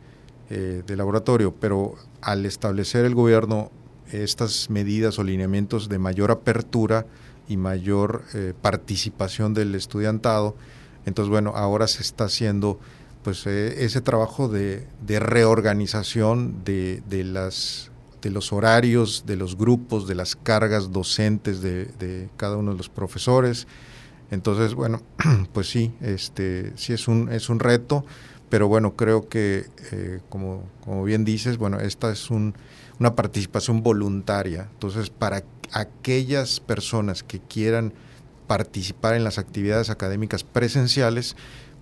eh, 0.49 0.83
de 0.85 0.95
laboratorio, 0.95 1.53
pero 1.59 1.95
al 2.21 2.45
establecer 2.45 3.05
el 3.05 3.15
gobierno 3.15 3.69
estas 4.11 4.69
medidas 4.69 5.19
o 5.19 5.23
lineamientos 5.23 5.89
de 5.89 5.99
mayor 5.99 6.31
apertura 6.31 7.05
y 7.47 7.57
mayor 7.57 8.23
eh, 8.33 8.53
participación 8.61 9.53
del 9.53 9.75
estudiantado, 9.75 10.55
entonces 11.05 11.29
bueno, 11.29 11.53
ahora 11.55 11.87
se 11.87 12.01
está 12.01 12.25
haciendo 12.25 12.79
pues 13.23 13.45
eh, 13.47 13.83
ese 13.83 14.01
trabajo 14.01 14.47
de, 14.47 14.87
reorganización 15.07 16.63
de, 16.63 17.01
las 17.25 17.91
de 18.21 18.29
los 18.29 18.53
horarios, 18.53 19.23
de 19.25 19.35
los 19.35 19.57
grupos, 19.57 20.07
de 20.07 20.15
las 20.15 20.35
cargas 20.35 20.91
docentes 20.91 21.61
de, 21.61 21.85
de 21.85 22.29
cada 22.37 22.57
uno 22.57 22.71
de 22.71 22.77
los 22.77 22.89
profesores, 22.89 23.67
entonces, 24.31 24.75
bueno, 24.75 25.01
pues 25.53 25.69
sí, 25.69 25.91
este, 26.01 26.73
sí 26.75 26.93
es 26.93 27.07
un, 27.07 27.31
es 27.31 27.49
un 27.49 27.59
reto, 27.59 28.05
pero 28.49 28.67
bueno, 28.67 28.95
creo 28.95 29.27
que, 29.27 29.65
eh, 29.91 30.19
como, 30.29 30.63
como, 30.83 31.03
bien 31.03 31.25
dices, 31.25 31.57
bueno, 31.57 31.79
esta 31.79 32.11
es 32.11 32.29
un, 32.29 32.53
una 32.99 33.15
participación 33.15 33.81
voluntaria. 33.83 34.67
Entonces, 34.73 35.09
para 35.09 35.43
aquellas 35.71 36.59
personas 36.59 37.23
que 37.23 37.39
quieran 37.39 37.93
participar 38.47 39.15
en 39.15 39.23
las 39.23 39.37
actividades 39.37 39.89
académicas 39.89 40.43
presenciales, 40.43 41.35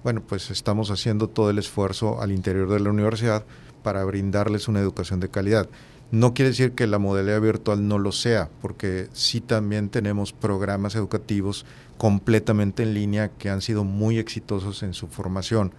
bueno, 0.03 0.21
pues 0.21 0.51
estamos 0.51 0.91
haciendo 0.91 1.27
todo 1.27 1.49
el 1.49 1.58
esfuerzo 1.58 2.21
al 2.21 2.32
interior 2.32 2.69
de 2.69 2.80
la 2.80 2.89
universidad 2.89 3.45
para 3.84 4.03
brindarles 4.03 4.67
una 4.67 4.80
educación 4.80 5.19
de 5.19 5.30
calidad. 5.30 5.69
No 6.12 6.34
quiere 6.34 6.51
decir 6.51 6.71
que 6.71 6.88
la 6.88 6.99
modalidad 6.99 7.41
virtual 7.41 7.88
no 7.88 7.99
lo 7.99 8.13
sea, 8.13 8.49
porque 8.62 9.10
sí 9.12 9.41
también 9.41 9.89
tenemos 9.89 10.32
programas 10.32 10.95
educativos 10.95 11.65
completamente 11.97 12.84
en 12.84 12.93
línea 12.93 13.30
que 13.30 13.49
han 13.49 13.62
sido 13.62 13.84
muy 13.84 14.17
exitosos 14.17 14.84
en 14.84 14.93
su 14.93 15.08
formación. 15.08 15.73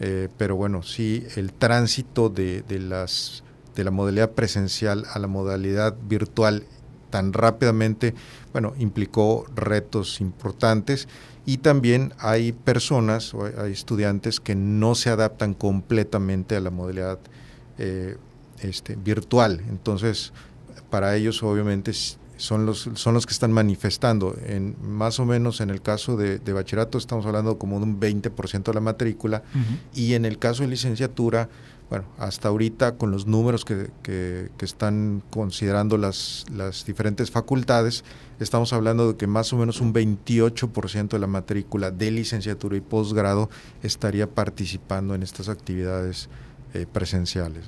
Eh, 0.00 0.28
pero 0.38 0.56
bueno, 0.56 0.82
sí, 0.82 1.26
el 1.36 1.52
tránsito 1.52 2.28
de, 2.30 2.64
las, 2.80 3.42
de 3.76 3.84
la 3.84 3.92
modalidad 3.92 4.32
presencial 4.32 5.04
a 5.12 5.18
la 5.20 5.28
modalidad 5.28 5.94
virtual 6.08 6.64
tan 7.10 7.32
rápidamente, 7.32 8.14
bueno, 8.52 8.74
implicó 8.78 9.46
retos 9.54 10.20
importantes 10.20 11.06
y 11.44 11.58
también 11.58 12.12
hay 12.18 12.52
personas 12.52 13.32
o 13.32 13.44
hay 13.44 13.72
estudiantes 13.72 14.40
que 14.40 14.56
no 14.56 14.96
se 14.96 15.10
adaptan 15.10 15.54
completamente 15.54 16.56
a 16.56 16.60
la 16.60 16.70
modalidad 16.70 17.20
eh, 17.78 18.16
este, 18.60 18.96
virtual. 18.96 19.62
Entonces, 19.68 20.32
para 20.90 21.14
ellos 21.14 21.42
obviamente 21.42 21.92
son 22.36 22.66
los, 22.66 22.90
son 22.94 23.14
los 23.14 23.26
que 23.26 23.32
están 23.32 23.52
manifestando. 23.52 24.36
En, 24.46 24.76
más 24.82 25.20
o 25.20 25.24
menos 25.24 25.60
en 25.60 25.70
el 25.70 25.82
caso 25.82 26.16
de, 26.16 26.38
bachillerato 26.52 26.98
estamos 26.98 27.26
hablando 27.26 27.58
como 27.58 27.78
de 27.78 27.84
un 27.84 28.00
20% 28.00 28.64
de 28.64 28.74
la 28.74 28.80
matrícula 28.80 29.42
y 29.94 30.14
en 30.14 30.24
el 30.24 30.38
caso 30.38 30.62
de 30.62 30.68
licenciatura, 30.68 31.48
bueno, 31.88 32.04
hasta 32.18 32.48
ahorita 32.48 32.96
con 32.96 33.12
los 33.12 33.26
números 33.26 33.64
que, 33.64 33.90
que, 34.02 34.50
están 34.60 35.22
considerando 35.30 35.96
las, 35.96 36.44
las 36.52 36.84
diferentes 36.84 37.30
facultades, 37.30 38.02
estamos 38.40 38.72
hablando 38.72 39.12
de 39.12 39.16
que 39.16 39.28
más 39.28 39.52
o 39.52 39.56
menos 39.56 39.80
un 39.80 39.94
28% 39.94 41.08
de 41.08 41.18
la 41.18 41.28
matrícula 41.28 41.92
de 41.92 42.10
licenciatura 42.10 42.76
y 42.76 42.80
posgrado 42.80 43.50
estaría 43.82 44.28
participando 44.28 45.14
en 45.14 45.22
estas 45.22 45.48
actividades 45.48 46.28
eh, 46.74 46.86
presenciales. 46.92 47.66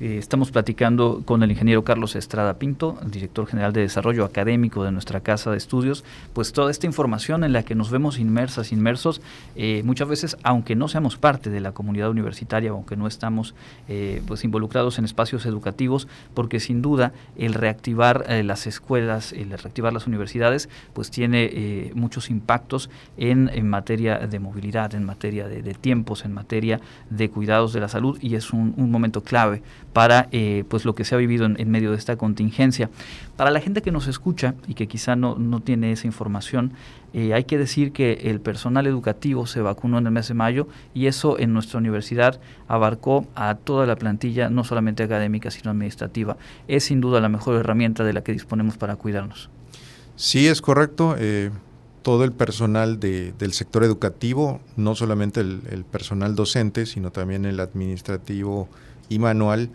Eh, 0.00 0.18
estamos 0.18 0.50
platicando 0.50 1.22
con 1.24 1.44
el 1.44 1.52
ingeniero 1.52 1.84
Carlos 1.84 2.16
Estrada 2.16 2.54
Pinto, 2.54 2.98
director 3.06 3.46
general 3.46 3.72
de 3.72 3.82
desarrollo 3.82 4.24
académico 4.24 4.82
de 4.82 4.90
nuestra 4.90 5.20
casa 5.20 5.52
de 5.52 5.56
estudios, 5.56 6.02
pues 6.32 6.52
toda 6.52 6.72
esta 6.72 6.86
información 6.86 7.44
en 7.44 7.52
la 7.52 7.62
que 7.62 7.76
nos 7.76 7.92
vemos 7.92 8.18
inmersas, 8.18 8.72
inmersos, 8.72 9.22
eh, 9.54 9.82
muchas 9.84 10.08
veces, 10.08 10.36
aunque 10.42 10.74
no 10.74 10.88
seamos 10.88 11.16
parte 11.16 11.48
de 11.48 11.60
la 11.60 11.70
comunidad 11.70 12.10
universitaria, 12.10 12.70
aunque 12.70 12.96
no 12.96 13.06
estamos 13.06 13.54
eh, 13.88 14.20
pues 14.26 14.42
involucrados 14.42 14.98
en 14.98 15.04
espacios 15.04 15.46
educativos, 15.46 16.08
porque 16.34 16.58
sin 16.58 16.82
duda 16.82 17.12
el 17.36 17.54
reactivar 17.54 18.24
las 18.44 18.66
escuelas, 18.66 19.32
el 19.32 19.50
reactivar 19.50 19.92
las 19.92 20.08
universidades, 20.08 20.68
pues 20.92 21.10
tiene 21.10 21.92
muchos 21.94 22.30
impactos 22.30 22.90
en, 23.16 23.68
materia 23.68 24.18
de 24.18 24.40
movilidad, 24.40 24.94
en 24.94 25.04
materia 25.04 25.46
de, 25.46 25.74
tiempos, 25.74 26.24
en 26.24 26.32
materia 26.32 26.80
de 27.10 27.30
cuidados 27.30 27.72
de 27.72 27.80
la 27.80 27.88
salud 27.88 28.18
y 28.20 28.34
es 28.34 28.52
un 28.52 28.90
momento 28.90 29.22
clave 29.22 29.62
para 29.94 30.28
eh, 30.32 30.64
pues 30.68 30.84
lo 30.84 30.94
que 30.94 31.04
se 31.04 31.14
ha 31.14 31.18
vivido 31.18 31.46
en, 31.46 31.70
medio 31.70 31.92
de 31.92 31.96
esta 31.96 32.16
contingencia. 32.16 32.90
Para 33.36 33.52
la 33.52 33.60
gente 33.60 33.80
que 33.80 33.92
nos 33.92 34.08
escucha 34.08 34.54
y 34.66 34.74
que 34.74 34.88
quizá 34.88 35.14
no, 35.16 35.36
no 35.36 35.60
tiene 35.60 35.92
esa 35.92 36.08
información, 36.08 36.72
eh, 37.14 37.32
hay 37.32 37.44
que 37.44 37.56
decir 37.56 37.92
que 37.92 38.14
el 38.24 38.40
personal 38.40 38.88
educativo 38.88 39.46
se 39.46 39.60
vacunó 39.60 39.98
en 39.98 40.06
el 40.06 40.12
mes 40.12 40.26
de 40.26 40.34
mayo 40.34 40.66
y 40.94 41.06
eso 41.06 41.38
en 41.38 41.54
nuestra 41.54 41.78
universidad 41.78 42.40
abarcó 42.66 43.28
a 43.36 43.54
toda 43.54 43.86
la 43.86 43.94
plantilla, 43.94 44.50
no 44.50 44.64
solamente 44.64 45.04
académica, 45.04 45.52
sino 45.52 45.70
administrativa. 45.70 46.36
Es 46.66 46.84
sin 46.84 47.00
duda 47.00 47.20
la 47.20 47.28
mejor 47.28 47.54
herramienta 47.54 48.02
de 48.02 48.12
la 48.12 48.24
que 48.24 48.32
disponemos 48.32 48.76
para 48.76 48.96
cuidarnos. 48.96 49.48
Sí, 50.16 50.48
es 50.48 50.60
correcto. 50.60 51.14
Eh, 51.16 51.52
todo 52.02 52.24
el 52.24 52.32
personal 52.32 52.98
del 52.98 53.52
sector 53.52 53.84
educativo, 53.84 54.60
no 54.76 54.94
solamente 54.96 55.40
el 55.40 55.86
personal 55.90 56.34
docente, 56.34 56.84
sino 56.84 57.12
también 57.12 57.46
el 57.46 57.60
administrativo 57.60 58.68
y 59.08 59.18
manual. 59.18 59.70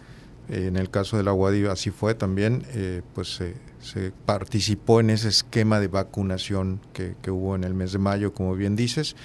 Eh, 0.49 0.67
en 0.67 0.77
el 0.77 0.89
caso 0.89 1.17
de 1.17 1.23
la 1.23 1.33
UADI 1.33 1.65
así 1.65 1.91
fue 1.91 2.15
también, 2.15 2.63
eh, 2.73 3.01
pues 3.13 3.39
se, 3.81 4.11
participó 4.25 4.99
en 4.99 5.09
ese 5.09 5.29
esquema 5.29 5.79
de 5.79 5.87
vacunación 5.87 6.81
que, 6.91 7.15
hubo 7.31 7.55
en 7.55 7.63
el 7.63 7.73
mes 7.73 7.93
de 7.93 7.99
mayo, 7.99 8.33
como 8.33 8.55
bien 8.55 8.75
dices. 8.75 9.15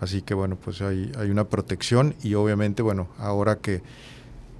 Así 0.00 0.22
que 0.22 0.34
bueno, 0.34 0.56
pues 0.56 0.82
hay, 0.82 1.12
hay 1.16 1.30
una 1.30 1.44
protección 1.44 2.16
y 2.22 2.34
obviamente, 2.34 2.82
bueno, 2.82 3.08
ahora 3.18 3.58
que 3.58 3.82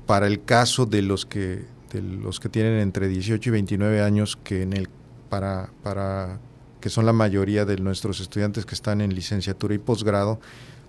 para 0.07 0.27
el 0.27 0.45
caso 0.45 0.87
de 0.87 1.03
los 1.03 1.27
que, 1.27 1.65
de 1.93 2.03
los 2.03 2.39
que 2.39 2.49
tienen 2.49 2.79
entre 2.79 3.09
18 3.09 3.49
y 3.49 3.53
29 3.53 4.03
años, 4.03 4.37
que 4.37 4.63
en 4.63 4.73
el, 4.73 4.89
para, 5.29 5.71
para 5.83 6.39
que 6.81 6.91
son 6.91 7.07
la 7.07 7.13
mayoría 7.13 7.65
de 7.65 7.77
nuestros 7.77 8.21
estudiantes 8.21 8.67
que 8.67 8.75
están 8.75 9.01
en 9.01 9.15
licenciatura 9.15 9.75
y 9.75 9.79
posgrado, 9.79 10.41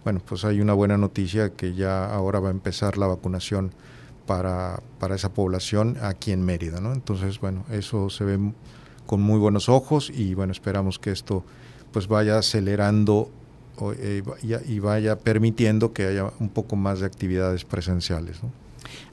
bueno, 0.03 0.21
pues 0.25 0.45
hay 0.45 0.61
una 0.61 0.73
buena 0.73 0.97
noticia 0.97 1.51
que 1.51 1.73
ya 1.73 2.05
ahora 2.05 2.39
va 2.39 2.49
a 2.49 2.51
empezar 2.51 2.97
la 2.97 3.07
vacunación 3.07 3.71
para, 4.25 4.81
para 4.99 5.15
esa 5.15 5.33
población 5.33 5.97
aquí 6.01 6.31
en 6.31 6.43
Mérida, 6.43 6.81
¿no? 6.81 6.93
Entonces, 6.93 7.39
bueno, 7.39 7.65
eso 7.71 8.09
se 8.09 8.23
ve 8.23 8.39
con 9.05 9.21
muy 9.21 9.39
buenos 9.39 9.69
ojos 9.69 10.09
y 10.09 10.33
bueno, 10.33 10.51
esperamos 10.51 10.99
que 10.99 11.11
esto 11.11 11.43
pues 11.91 12.07
vaya 12.07 12.37
acelerando 12.37 13.29
eh, 13.95 14.23
y 14.67 14.79
vaya 14.79 15.17
permitiendo 15.19 15.93
que 15.93 16.05
haya 16.05 16.31
un 16.39 16.49
poco 16.49 16.75
más 16.75 16.99
de 16.99 17.05
actividades 17.05 17.65
presenciales. 17.65 18.41
¿no? 18.43 18.62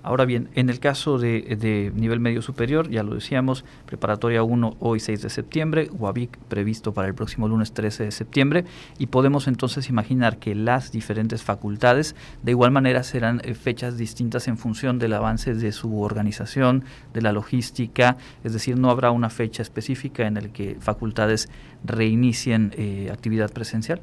Ahora 0.03 0.25
bien, 0.25 0.49
en 0.55 0.71
el 0.71 0.81
caso 0.81 1.19
de, 1.19 1.93
nivel 1.95 2.21
medio 2.21 2.43
superior, 2.43 2.89
ya 2.91 3.03
lo 3.03 3.15
decíamos, 3.15 3.65
preparatoria 3.87 4.43
1 4.43 4.77
hoy 4.81 5.01
6 5.01 5.23
de 5.23 5.31
septiembre, 5.31 5.91
UABIC 5.93 6.39
previsto 6.49 6.93
para 6.93 7.09
el 7.09 7.15
próximo 7.15 7.49
lunes 7.49 7.73
13 7.73 8.05
de 8.05 8.11
septiembre, 8.11 8.65
y 8.99 9.07
podemos 9.07 9.49
entonces 9.49 9.89
imaginar 9.89 10.39
que 10.39 10.55
las 10.55 10.93
diferentes 10.93 11.43
facultades 11.43 12.17
de 12.43 12.53
igual 12.53 12.71
manera 12.71 13.03
serán 13.03 13.41
eh, 13.45 13.55
fechas 13.55 13.97
distintas 13.97 14.49
en 14.49 14.59
función 14.59 14.99
del 14.99 15.13
avance 15.13 15.55
de 15.55 15.73
su 15.73 16.01
organización, 16.01 16.85
de 17.13 17.23
la 17.23 17.33
logística, 17.33 18.17
es 18.45 18.53
decir, 18.53 18.79
no 18.79 18.91
habrá 18.91 19.11
una 19.11 19.31
fecha 19.31 19.63
específica 19.63 20.27
en 20.27 20.35
la 20.35 20.41
que 20.41 20.77
facultades 20.81 21.49
reinicien 21.85 22.73
eh, 22.77 23.11
actividad 23.13 23.53
presencial. 23.53 24.01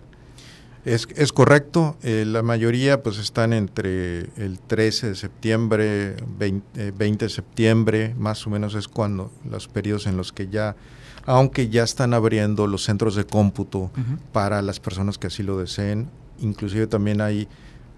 Es, 0.88 1.06
es 1.18 1.34
correcto, 1.34 1.98
eh, 2.02 2.24
la 2.26 2.44
mayoría 2.44 3.04
pues 3.04 3.18
están 3.18 3.52
entre 3.52 4.30
el 4.38 4.58
13 4.68 5.10
de 5.10 5.16
septiembre, 5.16 6.16
20, 6.40 6.92
20, 6.92 7.26
de 7.26 7.30
septiembre, 7.30 8.16
más 8.18 8.48
o 8.48 8.50
menos 8.50 8.74
es 8.74 8.88
cuando 8.88 9.30
los 9.44 9.68
periodos 9.68 10.08
en 10.08 10.16
los 10.16 10.32
que 10.32 10.48
ya, 10.48 10.78
aunque 11.26 11.68
ya 11.68 11.84
están 11.84 12.14
abriendo 12.14 12.68
los 12.68 12.86
centros 12.86 13.16
de 13.16 13.26
cómputo 13.26 13.92
para 14.32 14.62
las 14.62 14.80
personas 14.80 15.18
que 15.18 15.28
así 15.28 15.44
lo 15.44 15.58
deseen, 15.58 16.10
inclusive 16.40 16.88
también 16.88 17.20
hay 17.20 17.50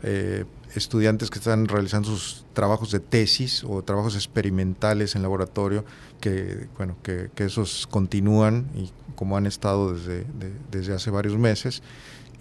eh, 0.02 0.46
estudiantes 0.74 1.30
que 1.30 1.38
están 1.38 1.68
realizando 1.68 2.10
sus 2.10 2.44
trabajos 2.54 2.90
de 2.90 3.02
tesis 3.02 3.64
o 3.70 3.84
trabajos 3.84 4.16
experimentales 4.16 5.16
en 5.16 5.22
laboratorio, 5.22 5.86
que 6.20 6.68
bueno, 6.76 6.98
que, 7.04 7.30
que 7.36 7.46
esos 7.46 7.86
continúan 7.86 8.66
y 8.76 8.90
como 9.14 9.38
han 9.38 9.46
estado 9.46 9.94
desde, 9.94 10.26
desde 10.72 10.96
hace 10.96 11.12
varios 11.12 11.38
meses 11.38 11.84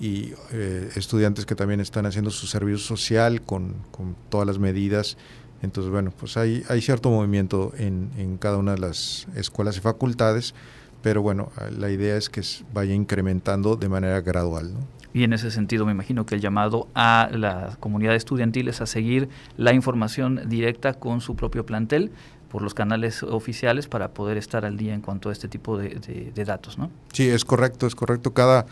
y 0.00 0.34
eh, 0.52 0.90
estudiantes 0.96 1.44
que 1.46 1.54
también 1.54 1.80
están 1.80 2.06
haciendo 2.06 2.30
su 2.30 2.46
servicio 2.46 2.78
social 2.78 3.42
con, 3.42 3.74
con, 3.90 4.14
todas 4.28 4.46
las 4.46 4.58
medidas. 4.58 5.16
Entonces, 5.62 5.90
bueno, 5.90 6.12
pues 6.16 6.36
hay, 6.36 6.62
hay 6.68 6.80
cierto 6.80 7.10
movimiento 7.10 7.72
en, 7.76 8.10
en, 8.16 8.38
cada 8.38 8.58
una 8.58 8.72
de 8.72 8.78
las 8.78 9.26
escuelas 9.34 9.76
y 9.76 9.80
facultades, 9.80 10.54
pero 11.02 11.20
bueno, 11.22 11.50
la 11.76 11.90
idea 11.90 12.16
es 12.16 12.30
que 12.30 12.42
vaya 12.72 12.94
incrementando 12.94 13.74
de 13.74 13.88
manera 13.88 14.20
gradual. 14.20 14.74
¿no? 14.74 14.98
Y 15.12 15.24
en 15.24 15.32
ese 15.32 15.50
sentido 15.50 15.84
me 15.86 15.92
imagino 15.92 16.26
que 16.26 16.36
el 16.36 16.40
llamado 16.40 16.88
a 16.94 17.28
la 17.32 17.76
comunidad 17.80 18.14
estudiantil 18.14 18.68
es 18.68 18.80
a 18.80 18.86
seguir 18.86 19.28
la 19.56 19.72
información 19.72 20.48
directa 20.48 20.94
con 20.94 21.20
su 21.20 21.34
propio 21.34 21.66
plantel 21.66 22.12
por 22.48 22.62
los 22.62 22.72
canales 22.72 23.22
oficiales 23.22 23.88
para 23.88 24.12
poder 24.14 24.36
estar 24.36 24.64
al 24.64 24.76
día 24.76 24.94
en 24.94 25.00
cuanto 25.00 25.28
a 25.28 25.32
este 25.32 25.48
tipo 25.48 25.76
de, 25.76 25.90
de, 25.90 26.32
de 26.34 26.44
datos, 26.44 26.78
¿no? 26.78 26.90
Sí, 27.12 27.28
es 27.28 27.44
correcto, 27.44 27.86
es 27.86 27.94
correcto. 27.94 28.32
Cada 28.32 28.66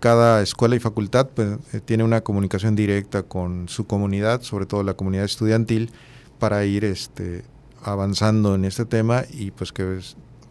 cada 0.00 0.42
escuela 0.42 0.76
y 0.76 0.80
facultad 0.80 1.28
pues, 1.34 1.58
eh, 1.72 1.80
tiene 1.84 2.04
una 2.04 2.20
comunicación 2.20 2.76
directa 2.76 3.22
con 3.22 3.68
su 3.68 3.86
comunidad, 3.86 4.42
sobre 4.42 4.66
todo 4.66 4.82
la 4.82 4.94
comunidad 4.94 5.24
estudiantil, 5.24 5.90
para 6.38 6.64
ir 6.64 6.84
este, 6.84 7.44
avanzando 7.82 8.54
en 8.54 8.64
este 8.64 8.84
tema 8.84 9.24
y 9.30 9.50
pues 9.50 9.72
que 9.72 10.00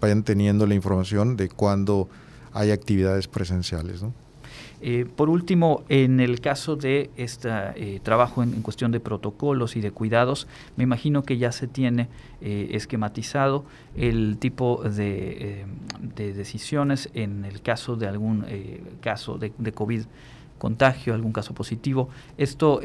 vayan 0.01 0.23
teniendo 0.23 0.65
la 0.65 0.73
información 0.73 1.38
de 1.38 1.49
cuándo 1.49 2.10
hay 2.53 2.71
actividades 2.71 3.27
presenciales. 3.27 4.01
¿no? 4.01 4.13
Eh, 4.81 5.05
por 5.15 5.29
último, 5.29 5.83
en 5.89 6.19
el 6.19 6.41
caso 6.41 6.75
de 6.75 7.09
este 7.15 7.49
eh, 7.75 7.99
trabajo 8.03 8.43
en, 8.43 8.61
cuestión 8.61 8.91
de 8.91 8.99
protocolos 8.99 9.75
y 9.75 9.81
de 9.81 9.91
cuidados, 9.91 10.47
me 10.75 10.83
imagino 10.83 11.23
que 11.23 11.38
ya 11.38 11.51
se 11.51 11.67
tiene 11.67 12.07
eh, 12.47 12.75
esquematizado 12.75 13.65
el 13.95 14.38
tipo 14.38 14.83
de, 14.83 15.61
eh, 15.61 15.65
de, 15.99 16.33
decisiones 16.33 17.09
en 17.15 17.43
el 17.43 17.61
caso 17.61 17.95
de 17.95 18.07
algún 18.07 18.45
eh, 18.47 18.83
caso 19.01 19.39
de, 19.39 19.51
COVID 19.71 20.03
contagio, 20.59 21.15
algún 21.15 21.31
caso 21.31 21.55
positivo. 21.55 22.09
Esto 22.38 22.81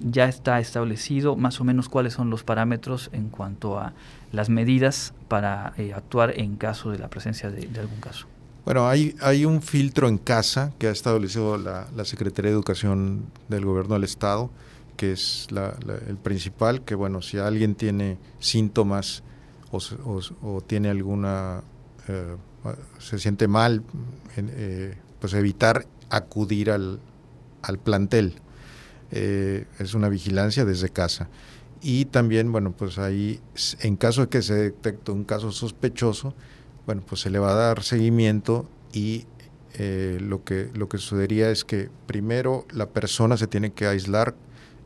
ya 0.00 0.26
está 0.26 0.60
establecido, 0.60 1.34
más 1.34 1.60
o 1.60 1.64
menos 1.64 1.88
cuáles 1.88 2.12
son 2.12 2.30
los 2.30 2.44
parámetros 2.44 3.10
en 3.12 3.30
cuanto 3.30 3.78
a 3.80 3.94
las 4.32 4.48
medidas 4.48 5.12
para 5.26 5.74
actuar 5.94 6.38
en 6.38 6.54
caso 6.56 6.90
de 6.90 6.98
la 6.98 7.08
presencia 7.08 7.50
de 7.50 7.80
algún 7.80 8.00
caso. 8.00 8.29
Bueno, 8.64 8.88
hay, 8.88 9.14
hay 9.20 9.44
un 9.44 9.62
filtro 9.62 10.08
en 10.08 10.18
casa 10.18 10.72
que 10.78 10.86
ha 10.86 10.90
establecido 10.90 11.56
la, 11.56 11.88
la 11.96 12.04
Secretaría 12.04 12.50
de 12.50 12.54
Educación 12.54 13.24
del 13.48 13.64
Gobierno 13.64 13.94
del 13.94 14.04
Estado, 14.04 14.50
que 14.96 15.12
es 15.12 15.46
la, 15.50 15.76
el 16.08 16.16
principal, 16.18 16.82
que 16.82 16.94
bueno, 16.94 17.22
si 17.22 17.38
alguien 17.38 17.74
tiene 17.74 18.18
síntomas 18.38 19.22
o, 19.70 19.78
o, 20.04 20.20
o 20.42 20.60
tiene 20.60 20.90
alguna, 20.90 21.62
eh, 22.06 22.36
se 22.98 23.18
siente 23.18 23.48
mal, 23.48 23.82
eh, 24.36 24.94
pues 25.20 25.32
evitar 25.32 25.86
acudir 26.10 26.70
al, 26.70 27.00
al 27.62 27.78
plantel. 27.78 28.34
Eh, 29.10 29.66
es 29.78 29.94
una 29.94 30.08
vigilancia 30.08 30.64
desde 30.64 30.90
casa. 30.90 31.28
Y 31.82 32.04
también, 32.04 32.52
bueno, 32.52 32.72
pues 32.72 32.98
ahí, 32.98 33.40
en 33.80 33.96
caso 33.96 34.20
de 34.20 34.28
que 34.28 34.42
se 34.42 34.54
detecte 34.54 35.12
un 35.12 35.24
caso 35.24 35.50
sospechoso, 35.50 36.34
bueno, 36.90 37.04
pues 37.06 37.20
se 37.20 37.30
le 37.30 37.38
va 37.38 37.52
a 37.52 37.54
dar 37.54 37.84
seguimiento 37.84 38.68
y 38.92 39.24
eh, 39.74 40.18
lo, 40.20 40.42
que, 40.42 40.70
lo 40.74 40.88
que 40.88 40.98
sucedería 40.98 41.48
es 41.52 41.64
que 41.64 41.88
primero 42.08 42.66
la 42.72 42.88
persona 42.88 43.36
se 43.36 43.46
tiene 43.46 43.70
que 43.70 43.86
aislar 43.86 44.34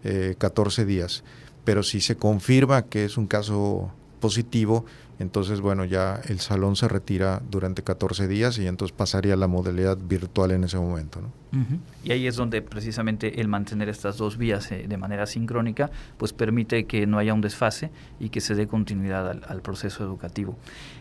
eh, 0.02 0.34
14 0.36 0.84
días, 0.84 1.24
pero 1.64 1.82
si 1.82 2.02
se 2.02 2.16
confirma 2.16 2.82
que 2.82 3.06
es 3.06 3.16
un 3.16 3.26
caso 3.26 3.90
positivo, 4.20 4.84
entonces 5.18 5.60
bueno, 5.60 5.84
ya 5.84 6.20
el 6.28 6.40
salón 6.40 6.76
se 6.76 6.88
retira 6.88 7.40
durante 7.50 7.82
14 7.82 8.26
días 8.26 8.58
y 8.58 8.66
entonces 8.66 8.94
pasaría 8.96 9.34
a 9.34 9.36
la 9.36 9.46
modalidad 9.46 9.96
virtual 9.96 10.50
en 10.50 10.64
ese 10.64 10.76
momento. 10.76 11.20
Y 12.02 12.10
ahí 12.10 12.26
es 12.26 12.34
donde 12.34 12.62
precisamente 12.62 13.40
el 13.40 13.46
mantener 13.46 13.88
estas 13.88 14.18
dos 14.18 14.36
vías 14.38 14.72
eh, 14.72 14.86
de 14.88 14.96
manera 14.96 15.24
sincrónica, 15.26 15.88
pues 16.18 16.32
permite 16.32 16.84
que 16.86 17.06
no 17.06 17.18
haya 17.18 17.32
un 17.32 17.40
desfase 17.40 17.90
y 18.18 18.30
que 18.30 18.40
se 18.40 18.56
dé 18.56 18.66
continuidad 18.66 19.40
al 19.46 19.62
proceso 19.62 20.02
educativo. 20.02 20.58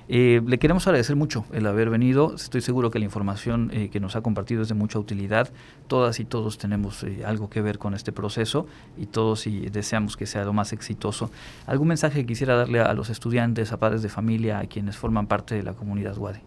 Eh, 0.10 0.42
le 0.46 0.60
queremos 0.60 0.86
agradecer 0.86 1.16
mucho 1.16 1.46
el 1.54 1.66
haber 1.66 1.90
venido. 1.90 2.36
Estoy 2.36 2.62
seguro 2.62 2.92
que 2.92 3.00
la 3.00 3.06
información 3.06 3.70
eh, 3.74 3.90
que 3.90 4.00
nos 4.00 4.16
ha 4.16 4.22
compartido 4.22 4.62
es 4.62 4.68
de 4.68 4.74
mucha 4.74 5.00
utilidad. 5.00 5.50
Todas 5.88 6.20
y 6.20 6.26
todos 6.26 6.58
tenemos 6.58 7.04
eh, 7.04 7.24
algo 7.26 7.50
que 7.50 7.62
ver 7.62 7.80
con 7.80 7.94
este 7.94 8.12
proceso 8.12 8.68
y 8.98 9.06
todos 9.06 9.48
y 9.48 9.70
deseamos 9.70 10.18
que 10.18 10.26
sea 10.26 10.44
lo 10.44 10.54
más 10.54 10.74
exitoso. 10.74 11.32
¿Algún 11.68 11.88
mensaje 11.88 12.22
que 12.22 12.26
quisiera 12.26 12.56
darle 12.56 12.82
a 12.82 12.94
los 12.94 13.10
estudiantes, 13.10 13.72
a 13.72 13.78
padres 13.78 14.02
de 14.02 14.10
familia, 14.10 14.60
a 14.60 14.66
quienes 14.66 14.98
forman 14.98 15.28
parte 15.28 15.56
de 15.56 15.64
la 15.64 15.74
comunidad 15.74 16.18
WADE? 16.18 16.42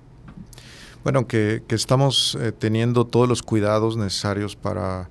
Bueno, 1.03 1.27
que, 1.27 1.63
estamos 1.69 2.37
teniendo 2.59 3.07
todos 3.07 3.29
los 3.29 3.43
cuidados 3.43 3.97
necesarios 3.97 4.57
para 4.57 5.09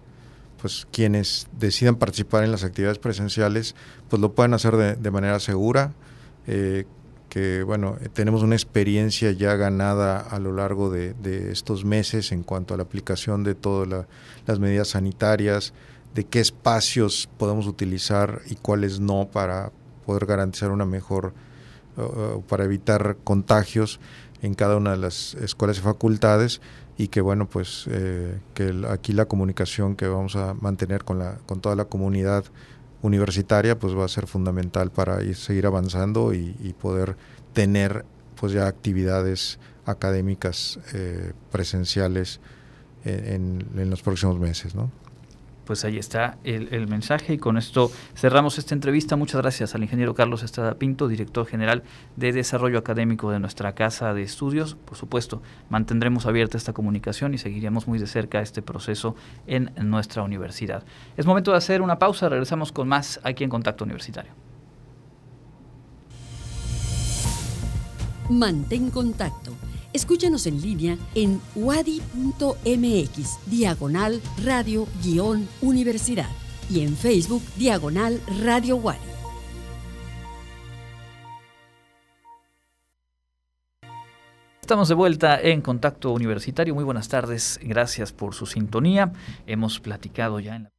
pues 0.61 0.87
quienes 0.91 1.47
decidan 1.57 1.95
participar 1.95 2.43
en 2.43 2.51
las 2.51 2.63
actividades 2.63 2.97
presenciales, 2.97 3.75
pues 4.09 4.21
lo 4.21 4.33
puedan 4.33 4.53
hacer 4.53 4.75
de, 4.75 5.11
manera 5.11 5.39
segura, 5.39 5.93
que 7.29 7.63
bueno, 7.63 7.97
tenemos 8.13 8.43
una 8.43 8.55
experiencia 8.55 9.31
ya 9.31 9.55
ganada 9.55 10.19
a 10.19 10.39
lo 10.39 10.53
largo 10.53 10.89
de, 10.89 11.13
de 11.13 11.51
estos 11.51 11.85
meses 11.85 12.31
en 12.31 12.43
cuanto 12.43 12.73
a 12.73 12.77
la 12.77 12.83
aplicación 12.83 13.43
de 13.43 13.55
todas 13.55 13.87
la, 13.87 14.07
las 14.45 14.59
medidas 14.59 14.89
sanitarias, 14.89 15.73
de 16.13 16.23
qué 16.23 16.39
espacios 16.39 17.29
podemos 17.37 17.67
utilizar 17.67 18.41
y 18.49 18.55
cuáles 18.55 18.99
no 18.99 19.27
para 19.31 19.71
poder 20.05 20.25
garantizar 20.25 20.71
una 20.71 20.85
mejor, 20.85 21.33
para 22.47 22.63
evitar 22.63 23.17
contagios 23.23 23.99
en 24.41 24.53
cada 24.53 24.77
una 24.77 24.91
de 24.91 24.97
las 24.97 25.33
escuelas 25.35 25.77
y 25.77 25.81
facultades 25.81 26.61
y 26.97 27.07
que 27.07 27.21
bueno 27.21 27.47
pues 27.47 27.85
eh, 27.89 28.39
que 28.53 28.73
aquí 28.89 29.11
la 29.11 29.25
comunicación 29.25 29.95
que 29.95 30.07
vamos 30.07 30.35
a 30.35 30.53
mantener 30.53 31.03
con 31.03 31.19
la 31.19 31.37
con 31.45 31.59
toda 31.59 31.75
la 31.75 31.85
comunidad 31.85 32.45
universitaria 33.05 33.77
pues 33.77 33.95
va 33.95 34.05
a 34.05 34.09
ser 34.09 34.27
fundamental 34.27 34.91
para 34.91 35.23
ir, 35.23 35.35
seguir 35.35 35.65
avanzando 35.65 36.33
y, 36.33 36.75
poder 36.79 37.15
tener 37.53 38.05
pues 38.39 38.51
ya 38.51 38.67
actividades 38.67 39.59
académicas 39.85 40.79
eh, 40.93 41.31
presenciales 41.51 42.39
en, 43.05 43.65
en, 43.77 43.89
los 43.89 44.01
próximos 44.01 44.39
meses 44.39 44.75
¿no? 44.75 44.91
Pues 45.65 45.83
ahí 45.85 45.97
está 45.97 46.37
el, 46.43 46.87
mensaje 46.87 47.33
y 47.33 47.37
con 47.37 47.57
esto 47.57 47.91
cerramos 48.15 48.57
esta 48.57 48.73
entrevista. 48.73 49.15
Muchas 49.15 49.41
gracias 49.41 49.75
al 49.75 49.83
ingeniero 49.83 50.13
Carlos 50.13 50.43
Estrada 50.43 50.75
Pinto, 50.75 51.07
director 51.07 51.45
general 51.45 51.83
de 52.15 52.31
Desarrollo 52.31 52.77
Académico 52.77 53.31
de 53.31 53.39
nuestra 53.39 53.73
Casa 53.73 54.13
de 54.13 54.21
Estudios. 54.21 54.75
Por 54.75 54.97
supuesto, 54.97 55.41
mantendremos 55.69 56.25
abierta 56.25 56.57
esta 56.57 56.73
comunicación 56.73 57.33
y 57.33 57.37
seguiremos 57.37 57.87
muy 57.87 57.99
de 57.99 58.07
cerca 58.07 58.41
este 58.41 58.61
proceso 58.61 59.15
en 59.47 59.71
nuestra 59.77 60.23
universidad. 60.23 60.83
Es 61.17 61.25
momento 61.25 61.51
de 61.51 61.57
hacer 61.57 61.81
una 61.81 61.99
pausa, 61.99 62.29
regresamos 62.29 62.71
con 62.71 62.87
más 62.87 63.19
aquí 63.23 63.43
en 63.43 63.49
Contacto 63.49 63.83
Universitario. 63.83 64.31
Mantén 68.29 68.89
contacto 68.89 69.54
Escúchanos 69.95 70.45
en 70.45 70.61
línea 70.61 70.97
en 71.15 71.39
wadi.mx, 71.55 73.39
diagonal 73.45 74.21
radio-universidad 74.43 76.27
y 76.69 76.81
en 76.81 76.97
Facebook, 76.97 77.41
diagonal 77.55 78.19
radio 78.43 78.75
Wadi. 78.75 78.99
Estamos 84.59 84.89
de 84.89 84.95
vuelta 84.95 85.39
en 85.39 85.61
Contacto 85.61 86.11
Universitario. 86.11 86.75
Muy 86.75 86.83
buenas 86.83 87.07
tardes. 87.07 87.57
Gracias 87.63 88.11
por 88.11 88.33
su 88.33 88.47
sintonía. 88.47 89.13
Hemos 89.47 89.79
platicado 89.79 90.41
ya 90.41 90.57
en 90.57 90.63
la 90.63 90.74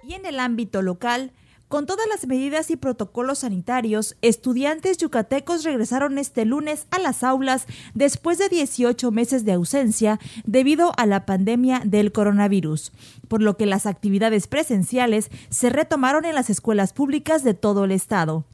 Y 0.04 0.14
en 0.14 0.26
el 0.26 0.40
ámbito 0.40 0.82
local, 0.82 1.32
con 1.68 1.86
todas 1.86 2.08
las 2.08 2.28
medidas 2.28 2.72
y 2.72 2.78
protocolos 2.78 3.40
sanitarios, 3.40 4.16
estudiantes 4.22 4.98
yucatecos 4.98 5.66
regresaron 5.66 6.18
este 6.18 6.46
lunes 6.46 6.88
a 6.92 7.00
las 7.00 7.24
aulas 7.24 7.66
después 7.94 8.38
de 8.38 8.48
18 8.48 9.12
meses 9.12 9.44
de 9.44 9.52
ausencia 9.52 10.20
debido 10.46 10.94
a 10.98 11.06
la 11.06 11.26
pandemia 11.26 11.82
del 11.84 12.14
coronavirus, 12.14 12.94
por 13.28 13.42
lo 13.42 13.58
que 13.58 13.66
las 13.66 13.86
actividades 13.86 14.48
presenciales 14.48 15.30
se 15.50 15.70
retomaron 15.70 16.24
en 16.24 16.36
las 16.36 16.50
escuelas 16.50 16.94
públicas 16.94 17.44
de 17.44 17.54
todo 17.54 17.84
el 17.84 17.92
estado. 17.92 18.46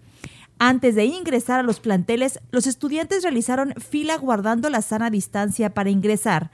Antes 0.66 0.96
de 0.96 1.04
ingresar 1.04 1.60
a 1.60 1.64
los 1.64 1.82
planteles, 1.82 2.40
los 2.52 2.68
estudiantes 2.68 3.22
realizaron 3.22 3.74
fila 3.74 4.16
guardando 4.16 4.70
la 4.70 4.82
sana 4.82 5.10
distancia 5.10 5.74
para 5.74 5.90
ingresar. 5.90 6.52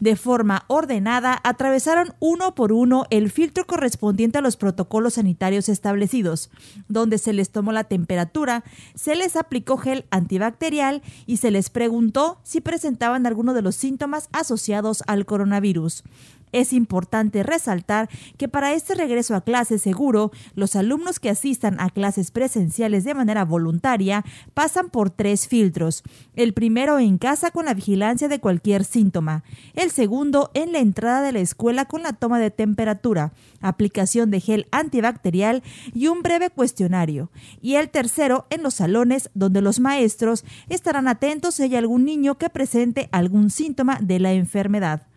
De 0.00 0.16
forma 0.16 0.64
ordenada, 0.66 1.38
atravesaron 1.44 2.12
uno 2.18 2.56
por 2.56 2.72
uno 2.72 3.04
el 3.10 3.30
filtro 3.30 3.64
correspondiente 3.64 4.38
a 4.38 4.40
los 4.40 4.56
protocolos 4.56 5.14
sanitarios 5.14 5.68
establecidos, 5.68 6.50
donde 6.88 7.18
se 7.18 7.32
les 7.32 7.50
tomó 7.50 7.70
la 7.70 7.84
temperatura, 7.84 8.64
se 8.96 9.14
les 9.14 9.36
aplicó 9.36 9.76
gel 9.76 10.06
antibacterial 10.10 11.00
y 11.26 11.36
se 11.36 11.52
les 11.52 11.70
preguntó 11.70 12.40
si 12.42 12.60
presentaban 12.60 13.28
alguno 13.28 13.54
de 13.54 13.62
los 13.62 13.76
síntomas 13.76 14.28
asociados 14.32 15.04
al 15.06 15.24
coronavirus. 15.24 16.02
Es 16.52 16.74
importante 16.74 17.42
resaltar 17.42 18.08
que 18.36 18.46
para 18.46 18.74
este 18.74 18.94
regreso 18.94 19.34
a 19.34 19.40
clase 19.40 19.78
seguro, 19.78 20.30
los 20.54 20.76
alumnos 20.76 21.18
que 21.18 21.30
asistan 21.30 21.80
a 21.80 21.88
clases 21.88 22.30
presenciales 22.30 23.04
de 23.04 23.14
manera 23.14 23.44
voluntaria 23.44 24.24
pasan 24.52 24.90
por 24.90 25.10
tres 25.10 25.48
filtros. 25.48 26.02
El 26.34 26.52
primero 26.52 26.98
en 26.98 27.16
casa 27.16 27.50
con 27.50 27.64
la 27.64 27.74
vigilancia 27.74 28.28
de 28.28 28.38
cualquier 28.38 28.84
síntoma. 28.84 29.44
El 29.74 29.90
segundo 29.90 30.50
en 30.52 30.72
la 30.72 30.78
entrada 30.78 31.22
de 31.22 31.32
la 31.32 31.40
escuela 31.40 31.86
con 31.86 32.02
la 32.02 32.12
toma 32.12 32.38
de 32.38 32.50
temperatura, 32.50 33.32
aplicación 33.60 34.30
de 34.30 34.40
gel 34.40 34.66
antibacterial 34.70 35.62
y 35.94 36.08
un 36.08 36.22
breve 36.22 36.50
cuestionario. 36.50 37.30
Y 37.60 37.76
el 37.76 37.88
tercero 37.88 38.46
en 38.50 38.62
los 38.62 38.74
salones 38.74 39.30
donde 39.34 39.62
los 39.62 39.80
maestros 39.80 40.44
estarán 40.68 41.08
atentos 41.08 41.54
si 41.54 41.62
hay 41.62 41.76
algún 41.76 42.04
niño 42.04 42.36
que 42.36 42.50
presente 42.50 43.08
algún 43.10 43.50
síntoma 43.50 43.98
de 44.00 44.20
la 44.20 44.32
enfermedad. 44.32 45.11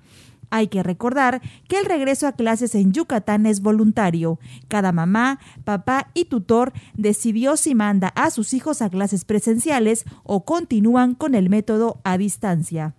Hay 0.56 0.70
que 0.70 0.84
recordar 0.84 1.42
que 1.68 1.78
el 1.80 1.86
regreso 1.86 2.28
a 2.28 2.32
clases 2.32 2.76
en 2.76 2.94
Yucatán 2.94 3.46
es 3.46 3.60
voluntario. 3.62 4.40
Cada 4.70 4.94
mamá, 4.94 5.38
papá 5.66 6.12
y 6.14 6.26
tutor 6.26 6.72
decidió 6.94 7.58
si 7.58 7.76
manda 7.76 8.08
a 8.16 8.32
sus 8.32 8.54
hijos 8.54 8.82
a 8.82 8.90
clases 8.90 9.26
presenciales 9.26 10.06
o 10.24 10.46
continúan 10.46 11.14
con 11.14 11.36
el 11.36 11.50
método 11.50 12.00
a 12.06 12.18
distancia. 12.18 12.96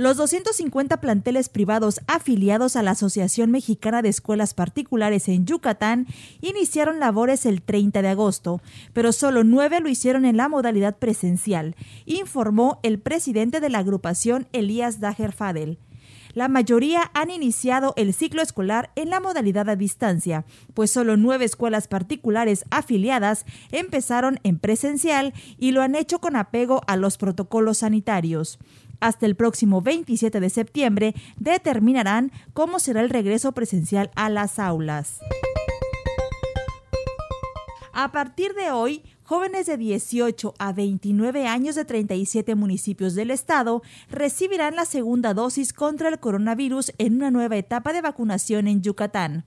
Los 0.00 0.16
250 0.16 0.98
planteles 1.02 1.50
privados 1.50 2.00
afiliados 2.06 2.74
a 2.74 2.82
la 2.82 2.92
Asociación 2.92 3.50
Mexicana 3.50 4.00
de 4.00 4.08
Escuelas 4.08 4.54
Particulares 4.54 5.28
en 5.28 5.44
Yucatán 5.44 6.06
iniciaron 6.40 7.00
labores 7.00 7.44
el 7.44 7.60
30 7.60 8.00
de 8.00 8.08
agosto, 8.08 8.62
pero 8.94 9.12
solo 9.12 9.44
nueve 9.44 9.78
lo 9.80 9.90
hicieron 9.90 10.24
en 10.24 10.38
la 10.38 10.48
modalidad 10.48 10.96
presencial, 10.96 11.76
informó 12.06 12.80
el 12.82 12.98
presidente 12.98 13.60
de 13.60 13.68
la 13.68 13.80
agrupación 13.80 14.48
Elías 14.54 15.00
Dager 15.00 15.32
Fadel. 15.32 15.78
La 16.32 16.48
mayoría 16.48 17.10
han 17.12 17.30
iniciado 17.30 17.92
el 17.96 18.14
ciclo 18.14 18.40
escolar 18.40 18.90
en 18.94 19.10
la 19.10 19.20
modalidad 19.20 19.68
a 19.68 19.76
distancia, 19.76 20.44
pues 20.74 20.90
solo 20.90 21.16
nueve 21.16 21.44
escuelas 21.44 21.88
particulares 21.88 22.64
afiliadas 22.70 23.44
empezaron 23.72 24.38
en 24.44 24.58
presencial 24.58 25.34
y 25.58 25.72
lo 25.72 25.82
han 25.82 25.94
hecho 25.94 26.20
con 26.20 26.36
apego 26.36 26.82
a 26.86 26.96
los 26.96 27.18
protocolos 27.18 27.78
sanitarios. 27.78 28.58
Hasta 29.00 29.26
el 29.26 29.34
próximo 29.34 29.80
27 29.80 30.40
de 30.40 30.50
septiembre 30.50 31.14
determinarán 31.38 32.32
cómo 32.52 32.78
será 32.78 33.00
el 33.00 33.10
regreso 33.10 33.52
presencial 33.52 34.10
a 34.14 34.28
las 34.28 34.58
aulas. 34.58 35.20
A 37.92 38.12
partir 38.12 38.54
de 38.54 38.70
hoy, 38.70 39.02
jóvenes 39.24 39.66
de 39.66 39.76
18 39.76 40.54
a 40.58 40.72
29 40.72 41.46
años 41.46 41.74
de 41.74 41.84
37 41.84 42.54
municipios 42.54 43.14
del 43.14 43.30
estado 43.30 43.82
recibirán 44.08 44.76
la 44.76 44.84
segunda 44.84 45.34
dosis 45.34 45.72
contra 45.72 46.08
el 46.08 46.18
coronavirus 46.18 46.92
en 46.98 47.16
una 47.16 47.30
nueva 47.30 47.56
etapa 47.56 47.92
de 47.92 48.00
vacunación 48.00 48.68
en 48.68 48.82
Yucatán. 48.82 49.44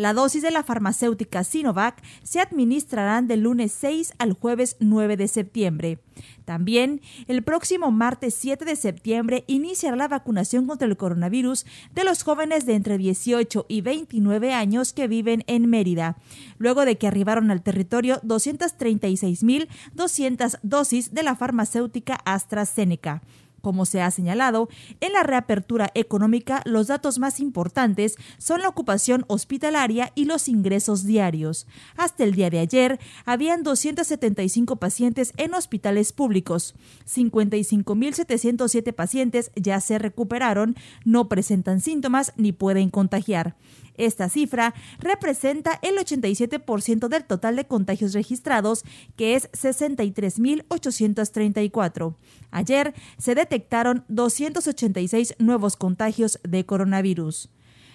La 0.00 0.14
dosis 0.14 0.40
de 0.40 0.50
la 0.50 0.62
farmacéutica 0.62 1.44
Sinovac 1.44 2.02
se 2.22 2.40
administrarán 2.40 3.28
del 3.28 3.40
lunes 3.40 3.70
6 3.72 4.14
al 4.16 4.32
jueves 4.32 4.78
9 4.80 5.18
de 5.18 5.28
septiembre. 5.28 5.98
También, 6.46 7.02
el 7.28 7.42
próximo 7.42 7.90
martes 7.90 8.32
7 8.32 8.64
de 8.64 8.76
septiembre 8.76 9.44
iniciará 9.46 9.96
la 9.96 10.08
vacunación 10.08 10.66
contra 10.66 10.88
el 10.88 10.96
coronavirus 10.96 11.66
de 11.94 12.04
los 12.04 12.22
jóvenes 12.22 12.64
de 12.64 12.76
entre 12.76 12.96
18 12.96 13.66
y 13.68 13.82
29 13.82 14.54
años 14.54 14.94
que 14.94 15.06
viven 15.06 15.44
en 15.46 15.68
Mérida, 15.68 16.16
luego 16.56 16.86
de 16.86 16.96
que 16.96 17.06
arribaron 17.06 17.50
al 17.50 17.60
territorio 17.60 18.22
236.200 18.22 20.60
dosis 20.62 21.12
de 21.12 21.22
la 21.22 21.36
farmacéutica 21.36 22.14
AstraZeneca. 22.24 23.20
Como 23.60 23.84
se 23.84 24.00
ha 24.02 24.10
señalado, 24.10 24.68
en 25.00 25.12
la 25.12 25.22
reapertura 25.22 25.90
económica 25.94 26.62
los 26.64 26.86
datos 26.86 27.18
más 27.18 27.40
importantes 27.40 28.16
son 28.38 28.60
la 28.62 28.68
ocupación 28.68 29.24
hospitalaria 29.28 30.12
y 30.14 30.24
los 30.24 30.48
ingresos 30.48 31.04
diarios. 31.04 31.66
Hasta 31.96 32.24
el 32.24 32.34
día 32.34 32.50
de 32.50 32.58
ayer, 32.58 32.98
habían 33.24 33.62
275 33.62 34.76
pacientes 34.76 35.32
en 35.36 35.54
hospitales 35.54 36.12
públicos. 36.12 36.74
55.707 37.06 38.92
pacientes 38.92 39.50
ya 39.54 39.80
se 39.80 39.98
recuperaron, 39.98 40.76
no 41.04 41.28
presentan 41.28 41.80
síntomas 41.80 42.32
ni 42.36 42.52
pueden 42.52 42.90
contagiar. 42.90 43.56
Esta 44.00 44.28
cifra 44.30 44.72
representa 44.98 45.78
el 45.82 45.96
87% 45.96 47.08
del 47.08 47.24
total 47.24 47.56
de 47.56 47.66
contagios 47.66 48.14
registrados, 48.14 48.84
que 49.14 49.34
es 49.34 49.52
63.834. 49.52 52.14
Ayer 52.50 52.94
se 53.18 53.34
detectaron 53.34 54.06
286 54.08 55.34
nuevos 55.38 55.76
contagios 55.76 56.40
de 56.42 56.64
coronavirus. 56.64 57.50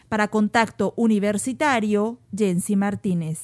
Para 0.08 0.28
Contacto 0.28 0.94
Universitario, 0.96 2.20
Jensi 2.36 2.76
Martínez. 2.76 3.40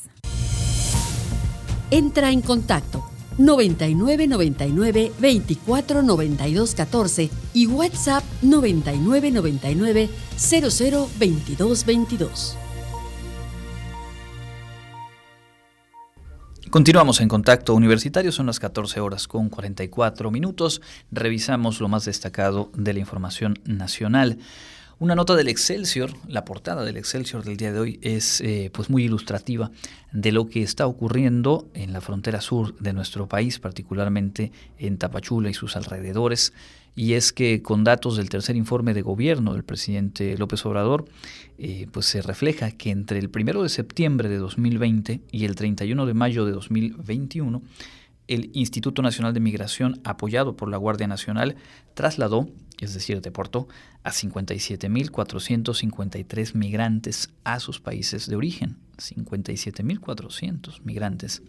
Entra 1.89 2.29
en 2.29 2.41
contacto 2.41 3.10
9999 3.45 5.11
24 5.19 6.01
92 6.03 6.75
14 6.75 7.29
y 7.53 7.67
WhatsApp 7.67 8.23
9999 8.41 10.09
00 10.37 11.09
22 11.19 11.85
22. 11.85 12.57
Continuamos 16.71 17.19
en 17.19 17.27
contacto 17.27 17.73
universitario, 17.75 18.31
son 18.31 18.45
las 18.45 18.61
14 18.61 19.01
horas 19.01 19.27
con 19.27 19.49
44 19.49 20.31
minutos. 20.31 20.81
Revisamos 21.11 21.81
lo 21.81 21.89
más 21.89 22.05
destacado 22.05 22.71
de 22.73 22.93
la 22.93 22.99
información 22.99 23.59
nacional. 23.65 24.37
Una 25.01 25.15
nota 25.15 25.35
del 25.35 25.47
Excelsior, 25.47 26.11
la 26.27 26.45
portada 26.45 26.85
del 26.85 26.95
Excelsior 26.95 27.43
del 27.43 27.57
día 27.57 27.73
de 27.73 27.79
hoy 27.79 27.99
es 28.03 28.39
eh, 28.41 28.69
pues 28.71 28.91
muy 28.91 29.03
ilustrativa 29.03 29.71
de 30.11 30.31
lo 30.31 30.47
que 30.47 30.61
está 30.61 30.85
ocurriendo 30.85 31.67
en 31.73 31.91
la 31.91 32.01
frontera 32.01 32.39
sur 32.39 32.77
de 32.77 32.93
nuestro 32.93 33.27
país, 33.27 33.57
particularmente 33.57 34.51
en 34.77 34.99
Tapachula 34.99 35.49
y 35.49 35.55
sus 35.55 35.75
alrededores. 35.75 36.53
Y 36.95 37.13
es 37.13 37.33
que 37.33 37.63
con 37.63 37.83
datos 37.83 38.15
del 38.15 38.29
tercer 38.29 38.55
informe 38.55 38.93
de 38.93 39.01
gobierno 39.01 39.53
del 39.53 39.63
presidente 39.63 40.37
López 40.37 40.63
Obrador, 40.67 41.05
eh, 41.57 41.87
pues 41.91 42.05
se 42.05 42.21
refleja 42.21 42.69
que 42.69 42.91
entre 42.91 43.17
el 43.17 43.31
primero 43.31 43.63
de 43.63 43.69
septiembre 43.69 44.29
de 44.29 44.37
2020 44.37 45.21
y 45.31 45.45
el 45.45 45.55
31 45.55 46.05
de 46.05 46.13
mayo 46.13 46.45
de 46.45 46.51
2021, 46.51 47.63
el 48.33 48.49
Instituto 48.53 49.01
Nacional 49.01 49.33
de 49.33 49.41
Migración, 49.41 49.99
apoyado 50.03 50.55
por 50.55 50.69
la 50.69 50.77
Guardia 50.77 51.07
Nacional, 51.07 51.55
trasladó, 51.93 52.49
es 52.79 52.93
decir, 52.93 53.19
deportó 53.21 53.67
a 54.03 54.11
57.453 54.11 56.55
migrantes 56.55 57.29
a 57.43 57.59
sus 57.59 57.81
países 57.81 58.27
de 58.27 58.35
origen. 58.35 58.77
57.400 58.97 60.81
migrantes. 60.83 61.41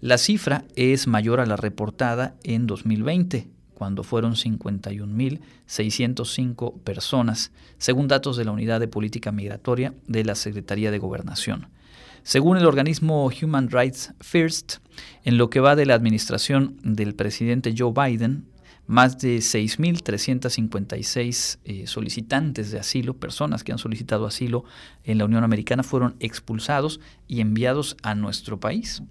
La 0.00 0.16
cifra 0.18 0.64
es 0.74 1.06
mayor 1.06 1.38
a 1.40 1.46
la 1.46 1.54
reportada 1.56 2.34
en 2.42 2.66
2020, 2.66 3.46
cuando 3.74 4.02
fueron 4.02 4.34
51.605 4.34 6.80
personas, 6.80 7.52
según 7.78 8.08
datos 8.08 8.36
de 8.36 8.44
la 8.44 8.50
Unidad 8.52 8.80
de 8.80 8.88
Política 8.88 9.32
Migratoria 9.32 9.94
de 10.06 10.24
la 10.24 10.34
Secretaría 10.34 10.90
de 10.90 10.98
Gobernación. 10.98 11.68
Según 12.22 12.56
el 12.56 12.64
organismo 12.64 13.30
Human 13.42 13.68
Rights 13.70 14.14
First, 14.20 14.78
en 15.24 15.38
lo 15.38 15.50
que 15.50 15.60
va 15.60 15.76
de 15.76 15.86
la 15.86 15.94
administración 15.94 16.78
del 16.82 17.14
presidente 17.14 17.74
Joe 17.76 17.92
Biden, 17.92 18.46
más 18.86 19.18
de 19.18 19.38
6.356 19.38 21.58
eh, 21.64 21.86
solicitantes 21.86 22.70
de 22.70 22.78
asilo, 22.78 23.14
personas 23.14 23.64
que 23.64 23.72
han 23.72 23.78
solicitado 23.78 24.26
asilo 24.26 24.64
en 25.04 25.16
la 25.18 25.24
Unión 25.24 25.42
Americana, 25.44 25.82
fueron 25.82 26.16
expulsados 26.20 27.00
y 27.26 27.40
enviados 27.40 27.96
a 28.02 28.14
nuestro 28.14 28.60
país. 28.60 29.02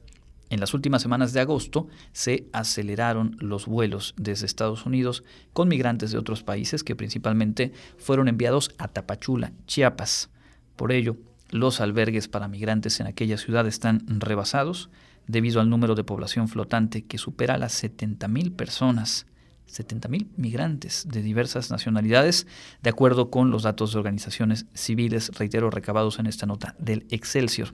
En 0.50 0.60
las 0.60 0.76
últimas 0.76 1.02
semanas 1.02 1.34
de 1.34 1.40
agosto 1.40 1.88
se 2.12 2.46
aceleraron 2.54 3.36
los 3.40 3.66
vuelos 3.66 4.14
desde 4.18 4.46
Estados 4.46 4.86
Unidos 4.86 5.24
con 5.52 5.68
migrantes 5.68 6.12
de 6.12 6.20
otros 6.20 6.44
países 6.44 6.84
que 6.84 6.96
principalmente 6.96 7.72
fueron 7.98 8.28
enviados 8.28 8.70
a 8.78 8.88
Tapachula, 8.88 9.54
Chiapas. 9.66 10.30
Por 10.76 10.92
ello, 10.92 11.18
los 11.50 11.82
albergues 11.82 12.28
para 12.28 12.48
migrantes 12.48 13.00
en 13.00 13.08
aquella 13.08 13.40
ciudad 13.40 13.66
están 13.66 14.06
rebasados 14.08 14.92
debido 15.28 15.62
al 15.62 15.70
número 15.70 15.96
de 15.96 16.04
población 16.04 16.48
flotante 16.48 17.06
que 17.06 17.18
supera 17.18 17.58
las 17.58 17.84
70.000 17.84 18.56
personas. 18.56 19.26
70.000 19.68 20.28
migrantes 20.38 21.08
de 21.10 21.24
diversas 21.24 21.72
nacionalidades, 21.72 22.46
de 22.84 22.90
acuerdo 22.90 23.32
con 23.32 23.50
los 23.50 23.64
datos 23.64 23.94
de 23.94 24.00
organizaciones 24.00 24.68
civiles, 24.74 25.32
reitero, 25.38 25.72
recabados 25.72 26.20
en 26.20 26.28
esta 26.28 26.46
nota 26.46 26.76
del 26.78 27.08
Excelsior. 27.10 27.70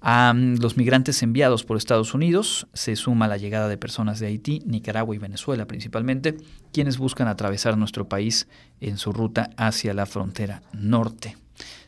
A 0.00 0.32
los 0.34 0.76
migrantes 0.76 1.22
enviados 1.24 1.64
por 1.64 1.76
Estados 1.76 2.14
Unidos 2.14 2.68
se 2.72 2.94
suma 2.94 3.26
la 3.26 3.36
llegada 3.36 3.68
de 3.68 3.76
personas 3.76 4.20
de 4.20 4.28
Haití, 4.28 4.62
Nicaragua 4.64 5.14
y 5.14 5.18
Venezuela 5.18 5.66
principalmente, 5.66 6.36
quienes 6.72 6.98
buscan 6.98 7.26
atravesar 7.26 7.76
nuestro 7.76 8.08
país 8.08 8.46
en 8.80 8.96
su 8.96 9.12
ruta 9.12 9.50
hacia 9.56 9.94
la 9.94 10.06
frontera 10.06 10.62
norte. 10.72 11.36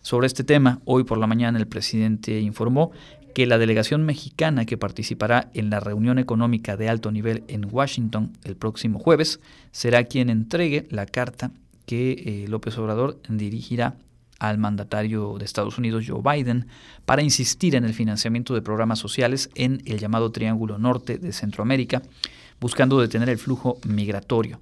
Sobre 0.03 0.27
este 0.27 0.43
tema, 0.43 0.81
hoy 0.87 1.05
por 1.05 1.19
la 1.19 1.29
mañana 1.29 1.59
el 1.59 1.69
presidente 1.69 2.41
informó 2.41 2.91
que 3.35 3.47
la 3.47 3.59
delegación 3.59 4.05
mexicana 4.05 4.65
que 4.65 4.79
participará 4.79 5.51
en 5.55 5.71
la 5.71 5.81
reunión 5.81 6.19
económica 6.19 6.77
de 6.77 6.89
alto 6.89 7.11
nivel 7.11 7.45
en 7.49 7.67
Washington 7.71 8.33
el 8.45 8.57
próximo 8.57 8.99
jueves 8.99 9.41
será 9.73 10.05
quien 10.05 10.31
entregue 10.31 10.87
la 10.91 11.07
carta 11.07 11.51
que 11.87 12.13
eh, 12.13 12.49
López 12.49 12.79
Obrador 12.79 13.21
dirigirá 13.29 13.97
al 14.39 14.59
mandatario 14.59 15.37
de 15.39 15.45
Estados 15.45 15.79
Unidos, 15.79 16.05
Joe 16.09 16.23
Biden, 16.23 16.67
para 17.05 17.23
insistir 17.23 17.77
en 17.77 17.85
el 17.85 17.95
financiamiento 17.95 18.55
de 18.55 18.63
programas 18.63 18.99
sociales 18.99 19.51
en 19.55 19.83
el 19.85 19.99
llamado 19.99 20.33
Triángulo 20.33 20.79
Norte 20.79 21.19
de 21.19 21.33
Centroamérica, 21.33 22.03
buscando 22.59 23.01
detener 23.01 23.29
el 23.29 23.39
flujo 23.39 23.79
migratorio. 23.87 24.61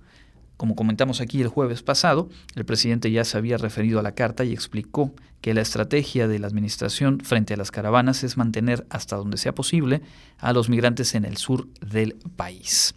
Como 0.59 0.75
comentamos 0.75 1.21
aquí 1.21 1.41
el 1.41 1.47
jueves 1.47 1.85
pasado, 1.85 2.29
el 2.57 2.65
presidente 2.65 3.13
ya 3.13 3.25
se 3.25 3.39
había 3.39 3.59
referido 3.59 4.01
a 4.01 4.03
la 4.03 4.17
carta 4.17 4.45
y 4.45 4.53
explicó 4.53 5.15
que 5.41 5.55
la 5.55 5.61
estrategia 5.61 6.27
de 6.27 6.41
la 6.41 6.49
administración 6.49 7.21
frente 7.21 7.55
a 7.55 7.57
las 7.57 7.71
caravanas 7.71 8.25
es 8.25 8.37
mantener 8.37 8.85
hasta 8.91 9.15
donde 9.15 9.37
sea 9.37 9.55
posible 9.55 10.03
a 10.37 10.53
los 10.53 10.69
migrantes 10.69 11.15
en 11.15 11.25
el 11.25 11.37
sur 11.37 11.69
del 11.81 12.17
país. 12.35 12.97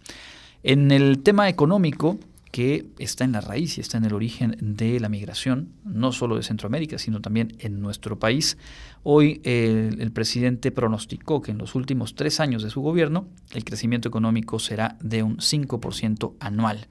En 0.64 0.90
el 0.90 1.22
tema 1.22 1.48
económico, 1.48 2.18
que 2.50 2.86
está 2.98 3.22
en 3.22 3.30
la 3.30 3.40
raíz 3.40 3.78
y 3.78 3.80
está 3.80 3.96
en 3.96 4.06
el 4.06 4.12
origen 4.12 4.56
de 4.60 4.98
la 4.98 5.08
migración, 5.08 5.68
no 5.84 6.10
solo 6.10 6.34
de 6.34 6.42
Centroamérica, 6.42 6.98
sino 6.98 7.20
también 7.20 7.56
en 7.60 7.80
nuestro 7.80 8.18
país. 8.18 8.58
Hoy 9.04 9.40
el, 9.44 10.10
presidente 10.10 10.72
pronosticó 10.72 11.40
que 11.40 11.52
en 11.52 11.58
los 11.58 11.76
últimos 11.76 12.16
tres 12.16 12.40
años 12.40 12.64
de 12.64 12.70
su 12.70 12.82
gobierno 12.82 13.28
el 13.52 13.64
crecimiento 13.64 14.08
económico 14.08 14.58
será 14.58 14.98
de 15.00 15.22
un 15.22 15.36
5% 15.36 16.34
anual 16.40 16.88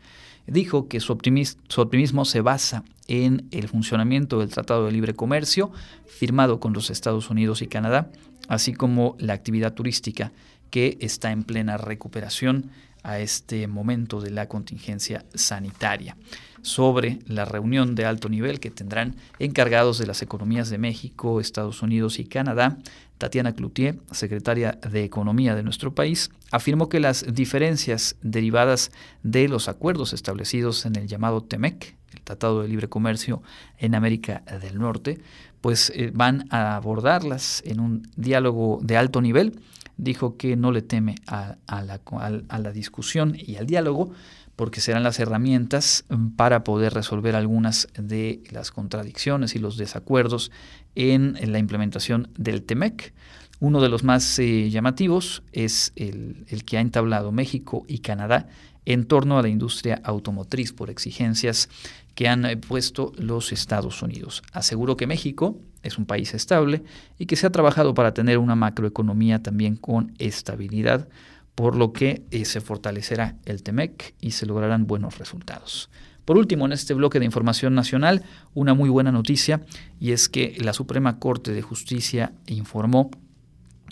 dijo 0.51 0.87
que 0.87 0.99
su 0.99 1.13
optimismo, 1.13 2.25
se 2.25 2.41
basa 2.41 2.83
en 3.07 3.47
el 3.51 3.67
funcionamiento 3.67 4.39
del 4.39 4.49
Tratado 4.49 4.85
de 4.85 4.91
Libre 4.91 5.13
Comercio 5.13 5.71
firmado 6.05 6.59
con 6.59 6.73
los 6.73 6.89
Estados 6.89 7.29
Unidos 7.29 7.61
y 7.61 7.67
Canadá, 7.67 8.11
así 8.47 8.73
como 8.73 9.15
la 9.17 9.33
actividad 9.33 9.73
turística 9.73 10.31
que 10.69 10.97
está 10.99 11.31
en 11.31 11.43
plena 11.43 11.77
recuperación 11.77 12.69
a 13.03 13.19
este 13.19 13.67
momento 13.67 14.21
de 14.21 14.31
la 14.31 14.47
contingencia 14.47 15.25
sanitaria. 15.33 16.17
Sobre 16.61 17.19
la 17.25 17.45
reunión 17.45 17.95
de 17.95 18.05
alto 18.05 18.29
nivel 18.29 18.59
que 18.59 18.69
tendrán 18.69 19.15
encargados 19.39 19.97
de 19.97 20.05
las 20.05 20.21
economías 20.21 20.69
de 20.69 20.77
México, 20.77 21.39
Estados 21.39 21.81
Unidos 21.81 22.19
y 22.19 22.25
Canadá, 22.25 22.77
Tatiana 23.17 23.53
Cloutier, 23.53 23.99
secretaria 24.11 24.77
de 24.89 25.03
Economía 25.03 25.55
de 25.55 25.63
nuestro 25.63 25.95
país, 25.95 26.29
afirmó 26.51 26.89
que 26.89 26.99
las 26.99 27.25
diferencias 27.33 28.15
derivadas 28.21 28.91
de 29.23 29.47
los 29.47 29.67
acuerdos 29.67 30.13
establecidos 30.13 30.85
en 30.85 30.95
el 30.95 31.07
llamado 31.07 31.41
TEMEC, 31.41 31.95
el 32.13 32.21
Tratado 32.21 32.61
de 32.61 32.67
Libre 32.67 32.89
Comercio 32.89 33.41
en 33.77 33.95
América 33.95 34.43
del 34.61 34.77
Norte, 34.77 35.19
pues 35.61 35.91
eh, 35.95 36.11
van 36.13 36.47
a 36.49 36.75
abordarlas 36.75 37.63
en 37.65 37.79
un 37.79 38.07
diálogo 38.15 38.79
de 38.81 38.97
alto 38.97 39.21
nivel. 39.21 39.59
Dijo 39.97 40.35
que 40.37 40.55
no 40.55 40.71
le 40.71 40.81
teme 40.81 41.15
a, 41.27 41.57
la, 41.67 42.01
a 42.49 42.59
la 42.59 42.71
discusión 42.71 43.35
y 43.37 43.57
al 43.57 43.67
diálogo, 43.67 44.11
porque 44.55 44.81
serán 44.81 45.03
las 45.03 45.19
herramientas 45.19 46.05
para 46.35 46.63
poder 46.63 46.93
resolver 46.93 47.35
algunas 47.35 47.87
de 47.97 48.43
las 48.51 48.71
contradicciones 48.71 49.55
y 49.55 49.59
los 49.59 49.77
desacuerdos 49.77 50.51
en, 50.95 51.35
la 51.51 51.59
implementación 51.59 52.29
del 52.37 52.63
TEMEC. 52.63 53.13
Uno 53.61 53.79
de 53.79 53.89
los 53.89 54.03
más 54.03 54.39
eh, 54.39 54.71
llamativos 54.71 55.43
es 55.51 55.93
el, 55.95 56.45
que 56.65 56.79
ha 56.79 56.81
entablado 56.81 57.31
México 57.31 57.85
y 57.87 57.99
Canadá 57.99 58.47
en 58.85 59.05
torno 59.05 59.37
a 59.37 59.43
la 59.43 59.49
industria 59.49 60.01
automotriz 60.03 60.73
por 60.73 60.89
exigencias 60.89 61.69
que 62.15 62.27
han 62.27 62.43
eh, 62.45 62.57
puesto 62.57 63.11
los 63.17 63.51
Estados 63.51 64.01
Unidos. 64.01 64.41
Aseguro 64.51 64.97
que 64.97 65.05
México 65.05 65.59
es 65.83 65.99
un 65.99 66.07
país 66.07 66.33
estable 66.33 66.81
y 67.19 67.27
que 67.27 67.35
se 67.35 67.45
ha 67.45 67.51
trabajado 67.51 67.93
para 67.93 68.15
tener 68.15 68.39
una 68.39 68.55
macroeconomía 68.55 69.43
también 69.43 69.75
con 69.75 70.15
estabilidad, 70.17 71.07
por 71.53 71.75
lo 71.75 71.93
que 71.93 72.23
eh, 72.31 72.45
se 72.45 72.61
fortalecerá 72.61 73.35
el 73.45 73.61
TEMEC 73.61 74.15
y 74.19 74.31
se 74.31 74.47
lograrán 74.47 74.87
buenos 74.87 75.19
resultados. 75.19 75.91
Por 76.25 76.35
último, 76.35 76.65
en 76.65 76.71
este 76.71 76.95
bloque 76.95 77.19
de 77.19 77.25
información 77.25 77.75
nacional, 77.75 78.23
una 78.55 78.73
muy 78.73 78.89
buena 78.89 79.11
noticia 79.11 79.61
y 79.99 80.13
es 80.13 80.29
que 80.29 80.57
la 80.59 80.73
Suprema 80.73 81.19
Corte 81.19 81.51
de 81.51 81.61
Justicia 81.61 82.33
informó 82.47 83.11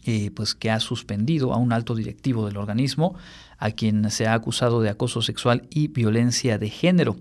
eh, 0.06 0.32
pues 0.32 0.56
que 0.56 0.72
ha 0.72 0.80
suspendido 0.80 1.54
a 1.54 1.58
un 1.58 1.74
alto 1.74 1.96
directivo 1.96 2.46
del 2.46 2.58
organismo 2.58 3.16
a 3.58 3.72
quien 3.72 4.10
se 4.10 4.28
ha 4.28 4.34
acusado 4.34 4.82
de 4.82 4.90
acoso 4.90 5.22
sexual 5.22 5.68
y 5.70 5.90
violencia 5.90 6.58
de 6.58 6.70
género. 6.70 7.18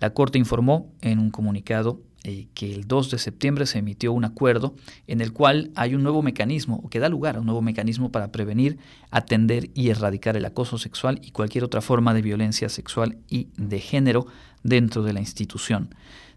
La 0.00 0.10
Corte 0.10 0.38
informó 0.38 0.92
en 1.00 1.18
un 1.18 1.30
comunicado 1.30 2.00
eh, 2.24 2.46
que 2.54 2.72
el 2.72 2.86
2 2.86 3.10
de 3.10 3.18
septiembre 3.18 3.66
se 3.66 3.78
emitió 3.78 4.12
un 4.12 4.24
acuerdo 4.24 4.76
en 5.08 5.20
el 5.20 5.32
cual 5.32 5.72
hay 5.74 5.96
un 5.96 6.04
nuevo 6.04 6.22
mecanismo, 6.22 6.80
o 6.84 6.88
que 6.88 7.00
da 7.00 7.08
lugar 7.08 7.34
a 7.34 7.40
un 7.40 7.46
nuevo 7.46 7.62
mecanismo 7.62 8.12
para 8.12 8.30
prevenir, 8.30 8.78
atender 9.10 9.70
y 9.74 9.88
erradicar 9.88 10.36
el 10.36 10.44
acoso 10.44 10.78
sexual 10.78 11.18
y 11.24 11.32
cualquier 11.32 11.64
otra 11.64 11.80
forma 11.80 12.14
de 12.14 12.22
violencia 12.22 12.68
sexual 12.68 13.18
y 13.28 13.48
de 13.56 13.80
género 13.80 14.26
dentro 14.62 15.02
de 15.02 15.12
la 15.12 15.20
institución. 15.20 15.92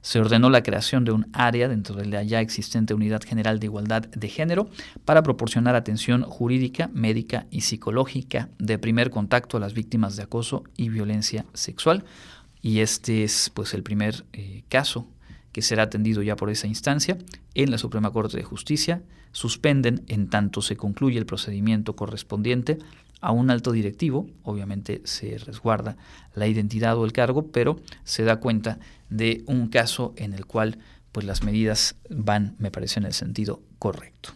Se 0.06 0.20
ordenó 0.20 0.52
la 0.52 0.62
creación 0.62 1.04
de 1.04 1.12
un 1.12 1.26
área 1.34 1.68
dentro 1.68 1.96
de 1.96 2.06
la 2.06 2.22
ya 2.22 2.40
existente 2.40 2.94
Unidad 2.94 3.24
General 3.24 3.60
de 3.60 3.66
Igualdad 3.66 4.04
de 4.04 4.30
Género 4.30 4.70
para 5.04 5.24
proporcionar 5.24 5.76
atención 5.76 6.22
jurídica, 6.22 6.92
médica 6.94 7.48
y 7.50 7.62
psicológica 7.62 8.50
de 8.60 8.78
primer 8.78 9.10
contacto 9.10 9.58
a 9.58 9.60
las 9.60 9.74
víctimas 9.74 10.16
de 10.16 10.22
acoso 10.22 10.64
y 10.78 10.90
violencia 10.90 11.48
sexual. 11.56 12.06
Y 12.62 12.82
este 12.82 13.24
es 13.24 13.50
pues 13.52 13.74
el 13.74 13.82
primer 13.82 14.26
eh, 14.34 14.62
caso 14.70 15.08
que 15.52 15.64
será 15.64 15.82
atendido 15.82 16.22
ya 16.22 16.36
por 16.36 16.52
esa 16.52 16.68
instancia 16.68 17.18
en 17.56 17.72
la 17.72 17.80
Suprema 17.80 18.12
Corte 18.12 18.38
de 18.38 18.44
Justicia. 18.44 19.02
Suspenden 19.32 20.04
en 20.08 20.30
tanto 20.30 20.62
se 20.62 20.78
concluye 20.78 21.18
el 21.18 21.26
procedimiento 21.26 21.96
correspondiente 21.96 22.78
a 23.26 23.32
un 23.32 23.50
alto 23.50 23.72
directivo, 23.72 24.28
obviamente 24.44 25.02
se 25.04 25.40
resguarda 25.40 25.98
la 26.36 26.46
identidad 26.46 26.96
o 26.96 27.06
el 27.06 27.12
cargo, 27.12 27.48
pero 27.52 27.80
se 28.04 28.24
da 28.24 28.36
cuenta 28.40 28.78
de 29.10 29.44
un 29.48 29.68
caso 29.68 30.14
en 30.16 30.34
el 30.34 30.46
cual 30.46 30.78
pues 31.12 31.26
las 31.26 31.42
medidas 31.42 31.96
van, 32.08 32.56
me 32.60 32.70
parece, 32.70 33.00
en 33.00 33.06
el 33.08 33.14
sentido 33.14 33.64
correcto. 33.80 34.30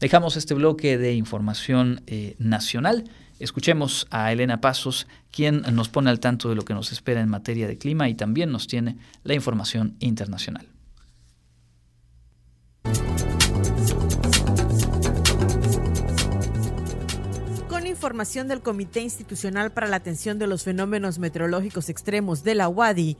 Dejamos 0.00 0.36
este 0.36 0.54
bloque 0.54 0.98
de 0.98 1.14
información 1.14 2.02
eh, 2.08 2.34
nacional. 2.40 3.04
Escuchemos 3.38 4.08
a 4.10 4.32
Elena 4.32 4.60
Pasos, 4.60 5.06
quien 5.30 5.62
nos 5.72 5.88
pone 5.88 6.10
al 6.10 6.18
tanto 6.18 6.48
de 6.48 6.56
lo 6.56 6.64
que 6.64 6.74
nos 6.74 6.90
espera 6.90 7.20
en 7.20 7.28
materia 7.28 7.68
de 7.68 7.78
clima 7.78 8.08
y 8.08 8.14
también 8.14 8.50
nos 8.50 8.66
tiene 8.66 8.96
la 9.22 9.34
información 9.34 9.94
internacional. 10.00 10.66
Información 18.02 18.48
del 18.48 18.62
Comité 18.62 19.00
Institucional 19.00 19.70
para 19.70 19.86
la 19.86 19.94
Atención 19.94 20.36
de 20.36 20.48
los 20.48 20.64
Fenómenos 20.64 21.20
Meteorológicos 21.20 21.88
Extremos 21.88 22.42
de 22.42 22.56
la 22.56 22.68
UADI, 22.68 23.16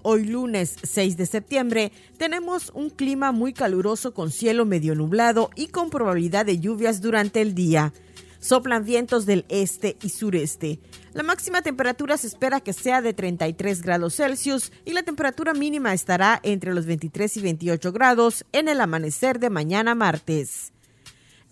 hoy 0.00 0.24
lunes 0.24 0.74
6 0.82 1.18
de 1.18 1.26
septiembre 1.26 1.92
tenemos 2.16 2.72
un 2.74 2.88
clima 2.88 3.32
muy 3.32 3.52
caluroso 3.52 4.14
con 4.14 4.30
cielo 4.30 4.64
medio 4.64 4.94
nublado 4.94 5.50
y 5.54 5.66
con 5.66 5.90
probabilidad 5.90 6.46
de 6.46 6.58
lluvias 6.58 7.02
durante 7.02 7.42
el 7.42 7.54
día. 7.54 7.92
Soplan 8.40 8.86
vientos 8.86 9.26
del 9.26 9.44
este 9.50 9.98
y 10.02 10.08
sureste. 10.08 10.80
La 11.12 11.22
máxima 11.22 11.60
temperatura 11.60 12.16
se 12.16 12.28
espera 12.28 12.60
que 12.60 12.72
sea 12.72 13.02
de 13.02 13.12
33 13.12 13.82
grados 13.82 14.16
Celsius 14.16 14.72
y 14.86 14.94
la 14.94 15.02
temperatura 15.02 15.52
mínima 15.52 15.92
estará 15.92 16.40
entre 16.42 16.72
los 16.72 16.86
23 16.86 17.36
y 17.36 17.40
28 17.42 17.92
grados 17.92 18.46
en 18.52 18.68
el 18.68 18.80
amanecer 18.80 19.38
de 19.38 19.50
mañana 19.50 19.94
martes. 19.94 20.72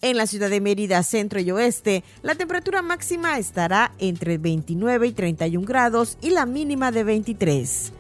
En 0.03 0.17
la 0.17 0.27
ciudad 0.27 0.49
de 0.49 0.63
Mérida, 0.63 1.03
centro 1.03 1.41
y 1.41 1.51
oeste, 1.51 2.05
la 2.23 2.35
temperatura 2.35 2.81
máxima 2.81 3.39
estará 3.39 3.93
entre 3.99 4.39
29 4.39 5.09
y 5.09 5.13
31 5.13 5.67
grados 5.67 6.17
y 6.23 6.31
la 6.31 6.47
mínima 6.47 6.91
de 6.91 7.05
23. 7.05 7.93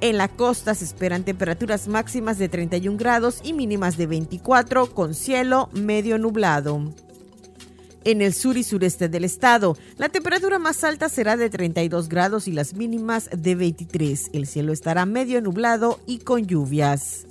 En 0.00 0.16
la 0.16 0.28
costa 0.28 0.74
se 0.74 0.86
esperan 0.86 1.22
temperaturas 1.22 1.86
máximas 1.86 2.38
de 2.38 2.48
31 2.48 2.96
grados 2.96 3.40
y 3.44 3.52
mínimas 3.52 3.98
de 3.98 4.06
24 4.06 4.94
con 4.94 5.14
cielo 5.14 5.68
medio 5.74 6.16
nublado. 6.16 6.94
En 8.04 8.22
el 8.22 8.32
sur 8.32 8.56
y 8.56 8.62
sureste 8.62 9.10
del 9.10 9.24
estado, 9.24 9.76
la 9.98 10.08
temperatura 10.08 10.58
más 10.58 10.82
alta 10.82 11.10
será 11.10 11.36
de 11.36 11.50
32 11.50 12.08
grados 12.08 12.48
y 12.48 12.52
las 12.52 12.72
mínimas 12.72 13.28
de 13.36 13.54
23. 13.54 14.30
El 14.32 14.46
cielo 14.46 14.72
estará 14.72 15.04
medio 15.04 15.42
nublado 15.42 16.00
y 16.06 16.20
con 16.20 16.46
lluvias. 16.46 17.26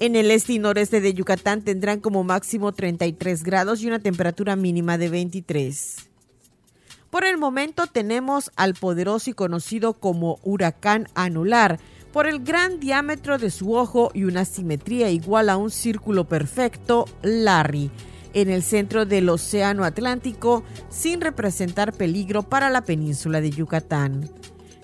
En 0.00 0.16
el 0.16 0.30
este 0.30 0.54
y 0.54 0.58
noreste 0.58 1.00
de 1.00 1.14
Yucatán 1.14 1.62
tendrán 1.62 2.00
como 2.00 2.24
máximo 2.24 2.72
33 2.72 3.44
grados 3.44 3.82
y 3.82 3.86
una 3.86 4.00
temperatura 4.00 4.56
mínima 4.56 4.98
de 4.98 5.08
23. 5.08 6.08
Por 7.10 7.24
el 7.24 7.36
momento 7.36 7.86
tenemos 7.86 8.50
al 8.56 8.74
poderoso 8.74 9.30
y 9.30 9.34
conocido 9.34 9.92
como 9.92 10.38
huracán 10.42 11.08
anular 11.14 11.78
por 12.12 12.26
el 12.26 12.42
gran 12.42 12.80
diámetro 12.80 13.38
de 13.38 13.50
su 13.50 13.74
ojo 13.74 14.10
y 14.14 14.24
una 14.24 14.44
simetría 14.44 15.10
igual 15.10 15.48
a 15.48 15.56
un 15.56 15.70
círculo 15.70 16.26
perfecto, 16.26 17.06
Larry, 17.22 17.90
en 18.34 18.50
el 18.50 18.62
centro 18.62 19.06
del 19.06 19.28
Océano 19.28 19.84
Atlántico 19.84 20.62
sin 20.88 21.20
representar 21.20 21.92
peligro 21.92 22.42
para 22.42 22.70
la 22.70 22.82
península 22.82 23.40
de 23.40 23.50
Yucatán. 23.50 24.30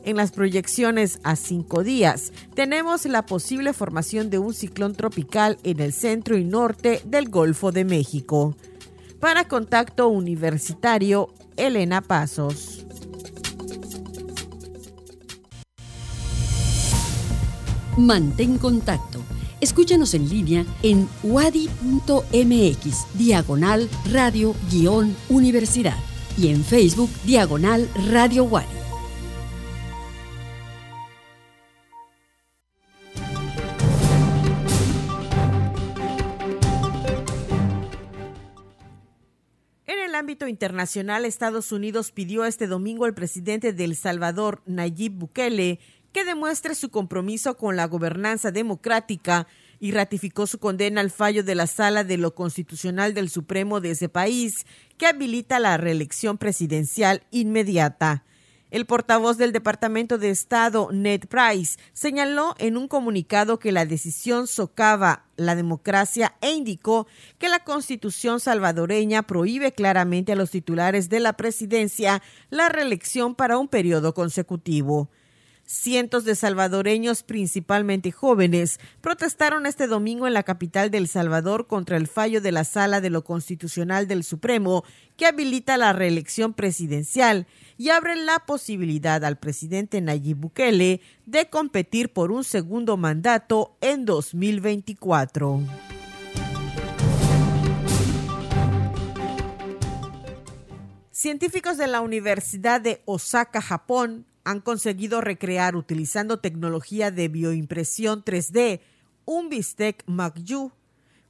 En 0.04 0.16
las 0.16 0.32
proyecciones 0.32 1.18
a 1.22 1.36
cinco 1.36 1.82
días 1.82 2.32
tenemos 2.54 3.04
la 3.06 3.26
posible 3.26 3.72
formación 3.72 4.30
de 4.30 4.38
un 4.38 4.54
ciclón 4.54 4.94
tropical 4.94 5.58
en 5.64 5.80
el 5.80 5.92
centro 5.92 6.36
y 6.36 6.44
norte 6.44 7.02
del 7.04 7.28
Golfo 7.28 7.72
de 7.72 7.84
México. 7.84 8.56
Para 9.20 9.48
Contacto 9.48 10.08
Universitario, 10.08 11.34
Elena 11.56 12.00
Pasos. 12.00 12.86
Mantén 17.96 18.58
contacto. 18.58 19.20
Escúchanos 19.60 20.14
en 20.14 20.28
línea 20.28 20.64
en 20.84 21.08
wadi.mx, 21.24 23.06
diagonal 23.14 23.88
radio-universidad 24.12 25.96
y 26.36 26.48
en 26.48 26.62
Facebook, 26.62 27.10
diagonal 27.24 27.88
radio 28.08 28.44
Wadi. 28.44 28.87
Ámbito 40.18 40.48
internacional, 40.48 41.24
Estados 41.24 41.72
Unidos 41.72 42.10
pidió 42.10 42.44
este 42.44 42.66
domingo 42.66 43.04
al 43.04 43.14
presidente 43.14 43.72
de 43.72 43.84
El 43.84 43.96
Salvador, 43.96 44.62
Nayib 44.66 45.12
Bukele, 45.12 45.78
que 46.12 46.24
demuestre 46.24 46.74
su 46.74 46.90
compromiso 46.90 47.56
con 47.56 47.76
la 47.76 47.86
gobernanza 47.86 48.50
democrática 48.50 49.46
y 49.78 49.92
ratificó 49.92 50.46
su 50.46 50.58
condena 50.58 51.00
al 51.00 51.10
fallo 51.10 51.44
de 51.44 51.54
la 51.54 51.68
Sala 51.68 52.02
de 52.02 52.18
lo 52.18 52.34
Constitucional 52.34 53.14
del 53.14 53.30
Supremo 53.30 53.80
de 53.80 53.92
ese 53.92 54.08
país, 54.08 54.66
que 54.96 55.06
habilita 55.06 55.60
la 55.60 55.76
reelección 55.76 56.36
presidencial 56.36 57.22
inmediata. 57.30 58.24
El 58.70 58.84
portavoz 58.84 59.38
del 59.38 59.52
Departamento 59.52 60.18
de 60.18 60.28
Estado, 60.28 60.90
Ned 60.92 61.22
Price, 61.28 61.78
señaló 61.94 62.54
en 62.58 62.76
un 62.76 62.86
comunicado 62.86 63.58
que 63.58 63.72
la 63.72 63.86
decisión 63.86 64.46
socava 64.46 65.24
la 65.36 65.54
democracia 65.54 66.34
e 66.42 66.52
indicó 66.52 67.06
que 67.38 67.48
la 67.48 67.64
constitución 67.64 68.40
salvadoreña 68.40 69.22
prohíbe 69.22 69.72
claramente 69.72 70.32
a 70.32 70.36
los 70.36 70.50
titulares 70.50 71.08
de 71.08 71.20
la 71.20 71.32
presidencia 71.32 72.22
la 72.50 72.68
reelección 72.68 73.34
para 73.34 73.56
un 73.56 73.68
periodo 73.68 74.12
consecutivo. 74.12 75.08
Cientos 75.70 76.24
de 76.24 76.34
salvadoreños, 76.34 77.22
principalmente 77.22 78.10
jóvenes, 78.10 78.80
protestaron 79.02 79.66
este 79.66 79.86
domingo 79.86 80.26
en 80.26 80.32
la 80.32 80.42
capital 80.42 80.90
de 80.90 80.96
El 80.96 81.08
Salvador 81.08 81.66
contra 81.66 81.98
el 81.98 82.06
fallo 82.06 82.40
de 82.40 82.52
la 82.52 82.64
Sala 82.64 83.02
de 83.02 83.10
lo 83.10 83.22
Constitucional 83.22 84.08
del 84.08 84.24
Supremo 84.24 84.82
que 85.18 85.26
habilita 85.26 85.76
la 85.76 85.92
reelección 85.92 86.54
presidencial 86.54 87.46
y 87.76 87.90
abre 87.90 88.16
la 88.16 88.46
posibilidad 88.46 89.22
al 89.26 89.36
presidente 89.36 90.00
Nayib 90.00 90.38
Bukele 90.38 91.02
de 91.26 91.50
competir 91.50 92.14
por 92.14 92.32
un 92.32 92.44
segundo 92.44 92.96
mandato 92.96 93.76
en 93.82 94.06
2024. 94.06 95.60
Científicos 101.10 101.76
de 101.76 101.88
la 101.88 102.00
Universidad 102.00 102.80
de 102.80 103.02
Osaka, 103.04 103.60
Japón, 103.60 104.24
han 104.48 104.60
conseguido 104.62 105.20
recrear 105.20 105.76
utilizando 105.76 106.38
tecnología 106.38 107.10
de 107.10 107.28
bioimpresión 107.28 108.24
3D 108.24 108.80
un 109.26 109.50
bistec 109.50 110.02
Magyu 110.06 110.72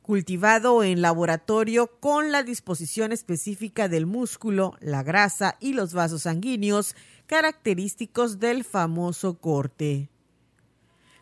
cultivado 0.03 0.85
en 0.85 1.03
laboratorio 1.03 1.89
con 1.99 2.31
la 2.31 2.45
disposición 2.45 3.11
específica 3.11 3.89
del 3.89 4.07
músculo, 4.07 4.77
la 4.79 5.03
grasa 5.03 5.57
y 5.59 5.73
los 5.73 5.95
vasos 5.95 6.23
sanguíneos 6.23 6.95
característicos 7.27 8.39
del 8.39 8.62
famoso 8.62 9.39
corte. 9.39 10.11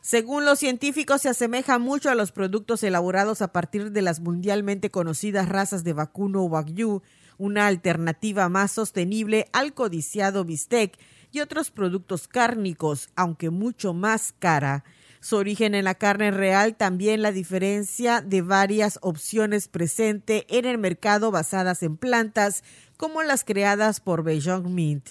Según 0.02 0.44
los 0.44 0.58
científicos, 0.58 1.22
se 1.22 1.30
asemeja 1.30 1.78
mucho 1.78 2.10
a 2.10 2.14
los 2.14 2.30
productos 2.30 2.82
elaborados 2.82 3.40
a 3.40 3.52
partir 3.52 3.90
de 3.92 4.02
las 4.02 4.20
mundialmente 4.20 4.90
conocidas 4.90 5.48
razas 5.48 5.82
de 5.82 5.94
vacuno 5.94 6.44
Wagyu, 6.44 7.00
una 7.38 7.66
alternativa 7.66 8.50
más 8.50 8.72
sostenible 8.72 9.48
al 9.54 9.72
codiciado 9.72 10.44
bistec 10.44 10.98
y 11.36 11.40
otros 11.40 11.70
productos 11.70 12.28
cárnicos, 12.28 13.10
aunque 13.14 13.50
mucho 13.50 13.92
más 13.92 14.34
cara 14.38 14.84
su 15.20 15.36
origen 15.36 15.74
en 15.74 15.84
la 15.84 15.94
carne 15.94 16.30
real, 16.30 16.76
también 16.76 17.20
la 17.20 17.30
diferencia 17.30 18.22
de 18.22 18.40
varias 18.40 18.98
opciones 19.02 19.68
presente 19.68 20.46
en 20.48 20.64
el 20.64 20.78
mercado 20.78 21.30
basadas 21.30 21.82
en 21.82 21.98
plantas, 21.98 22.64
como 22.96 23.22
las 23.22 23.44
creadas 23.44 24.00
por 24.00 24.22
Beyond 24.22 24.68
Mint. 24.68 25.10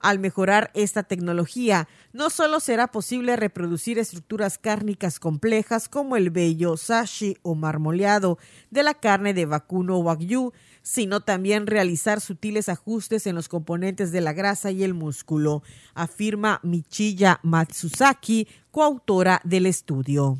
Al 0.00 0.18
mejorar 0.18 0.70
esta 0.74 1.02
tecnología, 1.02 1.88
no 2.12 2.30
solo 2.30 2.60
será 2.60 2.88
posible 2.88 3.34
reproducir 3.36 3.98
estructuras 3.98 4.58
cárnicas 4.58 5.18
complejas 5.18 5.88
como 5.88 6.16
el 6.16 6.30
vello, 6.30 6.76
sashi 6.76 7.38
o 7.42 7.54
marmoleado 7.54 8.38
de 8.70 8.82
la 8.82 8.94
carne 8.94 9.34
de 9.34 9.46
vacuno 9.46 9.98
wagyu, 9.98 10.52
sino 10.82 11.20
también 11.20 11.66
realizar 11.66 12.20
sutiles 12.20 12.68
ajustes 12.68 13.26
en 13.26 13.34
los 13.34 13.48
componentes 13.48 14.12
de 14.12 14.20
la 14.20 14.32
grasa 14.32 14.70
y 14.70 14.84
el 14.84 14.94
músculo, 14.94 15.62
afirma 15.94 16.60
Michiya 16.62 17.40
Matsusaki, 17.42 18.46
coautora 18.70 19.40
del 19.44 19.66
estudio. 19.66 20.38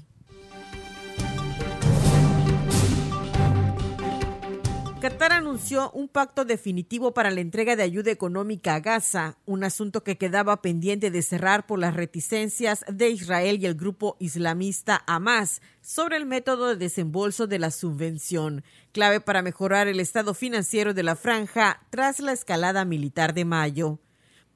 Qatar 5.06 5.34
anunció 5.34 5.92
un 5.92 6.08
pacto 6.08 6.44
definitivo 6.44 7.14
para 7.14 7.30
la 7.30 7.40
entrega 7.40 7.76
de 7.76 7.84
ayuda 7.84 8.10
económica 8.10 8.74
a 8.74 8.80
Gaza, 8.80 9.38
un 9.46 9.62
asunto 9.62 10.02
que 10.02 10.18
quedaba 10.18 10.60
pendiente 10.62 11.12
de 11.12 11.22
cerrar 11.22 11.64
por 11.64 11.78
las 11.78 11.94
reticencias 11.94 12.84
de 12.88 13.10
Israel 13.10 13.58
y 13.60 13.66
el 13.66 13.76
grupo 13.76 14.16
islamista 14.18 15.04
Hamas 15.06 15.62
sobre 15.80 16.16
el 16.16 16.26
método 16.26 16.70
de 16.70 16.74
desembolso 16.74 17.46
de 17.46 17.60
la 17.60 17.70
subvención, 17.70 18.64
clave 18.90 19.20
para 19.20 19.42
mejorar 19.42 19.86
el 19.86 20.00
estado 20.00 20.34
financiero 20.34 20.92
de 20.92 21.04
la 21.04 21.14
franja 21.14 21.86
tras 21.90 22.18
la 22.18 22.32
escalada 22.32 22.84
militar 22.84 23.32
de 23.32 23.44
mayo. 23.44 24.00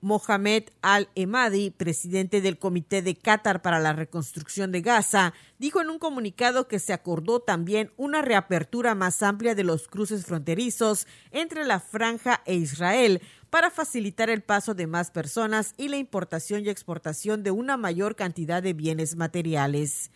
Mohamed 0.00 0.64
Al-Emadi, 0.82 1.70
presidente 1.70 2.40
del 2.40 2.58
Comité 2.58 3.02
de 3.02 3.14
Qatar 3.14 3.62
para 3.62 3.80
la 3.80 3.92
Reconstrucción 3.92 4.72
de 4.72 4.80
Gaza, 4.80 5.34
dijo 5.58 5.80
en 5.80 5.90
un 5.90 5.98
comunicado 5.98 6.68
que 6.68 6.78
se 6.78 6.92
acordó 6.92 7.40
también 7.40 7.92
una 7.96 8.22
reapertura 8.22 8.94
más 8.94 9.22
amplia 9.22 9.54
de 9.54 9.64
los 9.64 9.88
cruces 9.88 10.24
fronterizos 10.24 11.06
entre 11.30 11.64
la 11.64 11.80
franja 11.80 12.42
e 12.46 12.54
Israel 12.54 13.20
para 13.50 13.70
facilitar 13.70 14.30
el 14.30 14.42
paso 14.42 14.74
de 14.74 14.86
más 14.86 15.10
personas 15.10 15.74
y 15.76 15.88
la 15.88 15.96
importación 15.96 16.64
y 16.64 16.70
exportación 16.70 17.42
de 17.42 17.50
una 17.50 17.76
mayor 17.76 18.16
cantidad 18.16 18.62
de 18.62 18.72
bienes 18.72 19.16
materiales. 19.16 20.10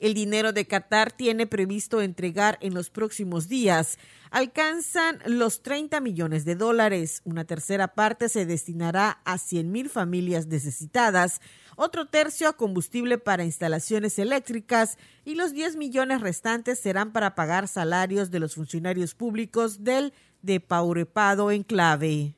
El 0.00 0.14
dinero 0.14 0.52
de 0.52 0.66
Qatar 0.66 1.12
tiene 1.12 1.46
previsto 1.46 2.00
entregar 2.00 2.58
en 2.60 2.74
los 2.74 2.90
próximos 2.90 3.48
días 3.48 3.98
alcanzan 4.30 5.18
los 5.26 5.62
30 5.62 6.00
millones 6.00 6.44
de 6.44 6.54
dólares. 6.54 7.20
Una 7.24 7.44
tercera 7.44 7.88
parte 7.88 8.28
se 8.28 8.46
destinará 8.46 9.20
a 9.24 9.38
100 9.38 9.70
mil 9.70 9.90
familias 9.90 10.46
necesitadas, 10.46 11.40
otro 11.76 12.06
tercio 12.06 12.48
a 12.48 12.56
combustible 12.56 13.18
para 13.18 13.44
instalaciones 13.44 14.18
eléctricas 14.18 14.98
y 15.24 15.34
los 15.34 15.52
10 15.52 15.76
millones 15.76 16.20
restantes 16.20 16.78
serán 16.78 17.12
para 17.12 17.34
pagar 17.34 17.68
salarios 17.68 18.30
de 18.30 18.40
los 18.40 18.54
funcionarios 18.54 19.14
públicos 19.14 19.82
del 19.84 20.12
de 20.42 20.60
Paurepado 20.60 21.50
Enclave. 21.50 22.34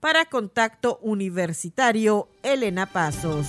Para 0.00 0.26
Contacto 0.26 0.98
Universitario, 1.02 2.28
Elena 2.42 2.86
Pasos. 2.86 3.48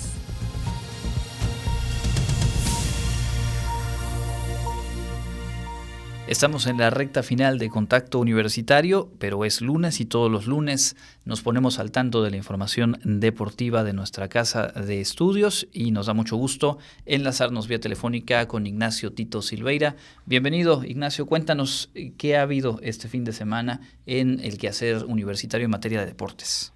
Estamos 6.31 6.65
en 6.65 6.77
la 6.77 6.89
recta 6.89 7.23
final 7.23 7.59
de 7.59 7.69
Contacto 7.69 8.17
Universitario, 8.17 9.09
pero 9.19 9.43
es 9.43 9.59
lunes 9.59 9.99
y 9.99 10.05
todos 10.05 10.31
los 10.31 10.47
lunes 10.47 10.95
nos 11.25 11.41
ponemos 11.41 11.77
al 11.77 11.91
tanto 11.91 12.23
de 12.23 12.31
la 12.31 12.37
información 12.37 12.97
deportiva 13.03 13.83
de 13.83 13.91
nuestra 13.91 14.29
casa 14.29 14.67
de 14.67 15.01
estudios 15.01 15.67
y 15.73 15.91
nos 15.91 16.05
da 16.05 16.13
mucho 16.13 16.37
gusto 16.37 16.77
enlazarnos 17.05 17.67
vía 17.67 17.81
telefónica 17.81 18.47
con 18.47 18.65
Ignacio 18.65 19.11
Tito 19.11 19.41
Silveira. 19.41 19.97
Bienvenido, 20.25 20.85
Ignacio. 20.85 21.25
Cuéntanos 21.25 21.91
eh, 21.95 22.13
qué 22.17 22.37
ha 22.37 22.43
habido 22.43 22.79
este 22.81 23.09
fin 23.09 23.25
de 23.25 23.33
semana 23.33 23.81
en 24.05 24.39
el 24.39 24.57
quehacer 24.57 25.03
universitario 25.03 25.65
en 25.65 25.71
materia 25.71 25.99
de 25.99 26.05
deportes. 26.05 26.73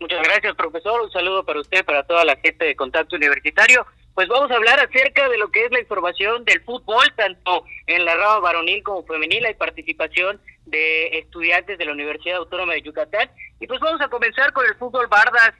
Muchas 0.00 0.24
gracias, 0.24 0.56
profesor. 0.56 1.00
Un 1.02 1.12
saludo 1.12 1.44
para 1.44 1.60
usted, 1.60 1.84
para 1.84 2.02
toda 2.02 2.24
la 2.24 2.34
gente 2.34 2.64
de 2.64 2.74
Contacto 2.74 3.14
Universitario 3.14 3.86
pues 4.14 4.28
vamos 4.28 4.50
a 4.50 4.56
hablar 4.56 4.80
acerca 4.80 5.28
de 5.28 5.38
lo 5.38 5.50
que 5.50 5.64
es 5.64 5.70
la 5.70 5.80
información 5.80 6.44
del 6.44 6.62
fútbol, 6.62 7.04
tanto 7.16 7.64
en 7.86 8.04
la 8.04 8.14
rama 8.16 8.40
varonil 8.40 8.82
como 8.82 9.04
femenil. 9.04 9.46
Hay 9.46 9.54
participación 9.54 10.40
de 10.66 11.18
estudiantes 11.18 11.78
de 11.78 11.84
la 11.84 11.92
Universidad 11.92 12.38
Autónoma 12.38 12.74
de 12.74 12.82
Yucatán. 12.82 13.30
Y 13.60 13.66
pues 13.66 13.80
vamos 13.80 14.00
a 14.00 14.08
comenzar 14.08 14.52
con 14.52 14.66
el 14.66 14.74
fútbol 14.76 15.06
Bardas 15.06 15.52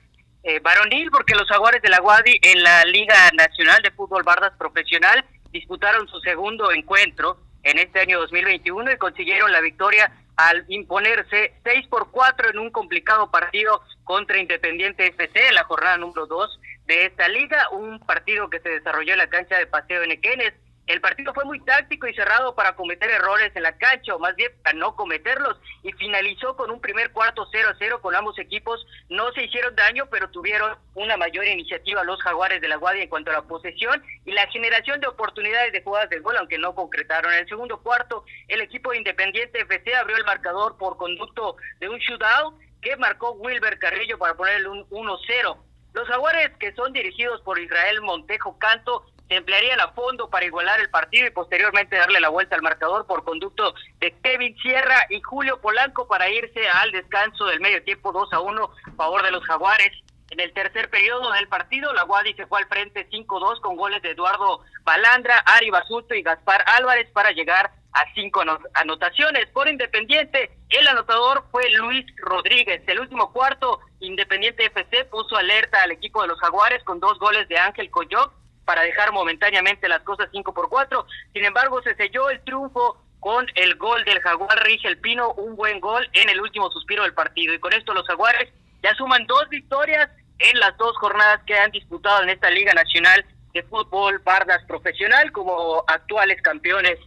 eh, 0.43 0.59
varonil, 0.61 1.11
porque 1.11 1.35
los 1.35 1.49
Jaguares 1.49 1.83
de 1.83 1.91
la 1.91 2.01
Guadi 2.01 2.39
en 2.43 2.63
la 2.63 2.85
Liga 2.85 3.15
Nacional 3.35 3.83
de 3.83 3.91
Fútbol 3.91 4.23
Bardas 4.23 4.53
Profesional 4.59 5.25
disputaron 5.53 6.09
su 6.09 6.21
segundo 6.21 6.73
encuentro 6.73 7.39
en 7.63 7.79
este 7.79 8.01
año 8.01 8.19
2021 8.21 8.93
y 8.93 8.97
consiguieron 8.97 9.53
la 9.53 9.61
victoria 9.61 10.13
al 10.37 10.65
imponerse 10.69 11.55
6 11.65 11.87
por 11.89 12.11
4 12.11 12.51
en 12.51 12.59
un 12.59 12.71
complicado 12.71 13.31
partido 13.31 13.83
contra 14.05 14.39
Independiente 14.39 15.07
FC 15.07 15.49
en 15.49 15.55
la 15.55 15.65
jornada 15.65 15.99
número 15.99 16.27
2 16.27 16.60
de 16.91 17.07
esta 17.07 17.29
liga, 17.29 17.69
un 17.71 18.01
partido 18.01 18.51
que 18.51 18.59
se 18.59 18.69
desarrolló 18.69 19.13
en 19.13 19.19
la 19.19 19.31
cancha 19.31 19.57
de 19.57 19.69
Paseo 19.69 20.03
en 20.03 20.11
Equenes. 20.11 20.55
El 20.89 21.01
partido 21.01 21.33
fue 21.33 21.45
muy 21.45 21.61
táctico 21.61 22.09
y 22.09 22.15
cerrado 22.15 22.57
para 22.57 22.75
cometer 22.75 23.09
errores 23.09 23.53
en 23.55 23.63
la 23.63 23.79
cancha, 23.79 24.13
o 24.13 24.19
más 24.19 24.35
bien 24.35 24.51
para 24.65 24.77
no 24.77 24.97
cometerlos, 24.97 25.57
y 25.85 25.93
finalizó 25.93 26.57
con 26.57 26.69
un 26.69 26.81
primer 26.81 27.13
cuarto 27.13 27.47
0-0 27.47 28.01
con 28.01 28.17
ambos 28.17 28.37
equipos. 28.41 28.85
No 29.09 29.31
se 29.31 29.45
hicieron 29.45 29.77
daño, 29.77 30.07
pero 30.11 30.31
tuvieron 30.31 30.77
una 30.95 31.17
mayor 31.17 31.47
iniciativa 31.47 32.03
los 32.03 32.21
jaguares 32.23 32.61
de 32.61 32.67
la 32.67 32.75
Guardia 32.75 33.05
en 33.05 33.09
cuanto 33.09 33.31
a 33.31 33.35
la 33.35 33.43
posesión 33.43 34.03
y 34.25 34.33
la 34.33 34.49
generación 34.49 34.99
de 34.99 35.07
oportunidades 35.07 35.73
de 35.73 35.85
jugadas 35.85 36.11
de 36.11 36.19
gol, 36.19 36.39
aunque 36.39 36.59
no 36.59 36.75
concretaron. 36.75 37.33
En 37.33 37.39
el 37.39 37.49
segundo 37.49 37.81
cuarto, 37.81 38.25
el 38.49 38.63
equipo 38.63 38.93
Independiente 38.93 39.61
FC 39.61 39.95
abrió 39.95 40.17
el 40.17 40.25
marcador 40.25 40.77
por 40.77 40.97
conducto 40.97 41.57
de 41.79 41.89
un 41.89 42.01
shootout 42.01 42.59
que 42.83 42.97
marcó 42.97 43.31
Wilber 43.35 43.79
Carrillo 43.79 44.19
para 44.19 44.35
ponerle 44.35 44.71
un 44.71 44.91
1-0. 44.91 45.70
Los 45.93 46.07
jaguares 46.09 46.51
que 46.59 46.73
son 46.75 46.93
dirigidos 46.93 47.41
por 47.43 47.59
Israel 47.59 48.01
Montejo 48.03 48.59
Canto 48.59 49.05
se 49.29 49.37
emplearían 49.37 49.81
a 49.81 49.93
fondo 49.93 50.29
para 50.29 50.45
igualar 50.45 50.81
el 50.81 50.91
partido 50.91 51.27
y 51.27 51.31
posteriormente 51.31 51.97
darle 51.97 52.21
la 52.21 52.29
vuelta 52.31 52.57
al 52.57 52.63
marcador 52.63 53.07
por 53.07 53.25
conducto 53.25 53.75
de 54.01 54.13
Kevin 54.23 54.57
Sierra 54.59 55.07
y 55.09 55.21
Julio 55.21 55.61
Polanco 55.61 56.09
para 56.09 56.29
irse 56.29 56.69
al 56.69 56.91
descanso 56.91 57.47
del 57.47 57.61
medio 57.61 57.83
tiempo 57.85 58.13
2 58.13 58.33
a 58.33 58.41
1 58.41 58.71
a 58.87 58.93
favor 58.97 59.23
de 59.23 59.31
los 59.31 59.45
jaguares. 59.45 59.93
En 60.31 60.39
el 60.39 60.53
tercer 60.53 60.91
periodo 60.91 61.33
del 61.33 61.49
partido, 61.49 61.93
la 61.93 62.05
Guadi 62.05 62.35
se 62.35 62.47
fue 62.47 62.61
al 62.61 62.69
frente 62.69 63.09
5-2 63.09 63.61
con 63.61 63.77
goles 63.77 64.01
de 64.03 64.11
Eduardo 64.11 64.61
Balandra, 64.85 65.39
Ari 65.39 65.71
Basulto 65.71 66.15
y 66.15 66.23
Gaspar 66.23 66.65
Álvarez 66.67 67.11
para 67.13 67.33
llegar 67.33 67.73
a 67.93 68.05
cinco 68.15 68.43
anotaciones. 68.75 69.47
Por 69.49 69.69
Independiente, 69.69 70.51
el 70.69 70.89
anotador 70.89 71.45
fue 71.51 71.69
Luis 71.71 72.05
Rodríguez. 72.19 72.83
El 72.87 73.01
último 73.01 73.33
cuarto, 73.33 73.81
Independiente 74.01 74.67
FC 74.67 75.05
puso 75.07 75.37
alerta 75.37 75.83
al 75.83 75.93
equipo 75.93 76.23
de 76.23 76.29
los 76.29 76.41
Jaguares 76.41 76.83
con 76.85 77.01
dos 77.01 77.19
goles 77.19 77.49
de 77.49 77.59
Ángel 77.59 77.91
Coyoc 77.91 78.33
para 78.65 78.83
dejar 78.83 79.13
momentáneamente 79.13 79.89
las 79.89 80.03
cosas 80.03 80.29
5 80.31 80.55
por 80.55 80.69
4. 80.69 81.07
Sin 81.33 81.45
embargo, 81.45 81.83
se 81.83 81.95
selló 81.97 82.31
el 82.31 82.41
triunfo 82.43 83.03
con 83.19 83.47
el 83.55 83.75
gol 83.75 84.05
del 84.05 84.21
Jaguar 84.21 84.63
Rigel 84.65 84.99
Pino, 84.99 85.33
un 85.33 85.57
buen 85.57 85.81
gol 85.81 86.09
en 86.13 86.29
el 86.29 86.41
último 86.41 86.71
suspiro 86.71 87.03
del 87.03 87.15
partido. 87.15 87.53
Y 87.53 87.59
con 87.59 87.73
esto 87.73 87.93
los 87.93 88.07
Jaguares 88.07 88.49
ya 88.83 88.95
suman 88.95 89.27
dos 89.27 89.49
victorias 89.51 90.09
en 90.39 90.59
las 90.59 90.77
dos 90.79 90.97
jornadas 90.97 91.43
que 91.47 91.59
han 91.59 91.71
disputado 91.71 92.23
en 92.23 92.31
esta 92.31 92.49
Liga 92.51 92.73
Nacional 92.73 93.25
de 93.53 93.63
Fútbol 93.65 94.19
Bardas 94.21 94.65
Profesional 94.67 95.33
como 95.33 95.85
actuales 95.87 96.41
campeones 96.41 96.99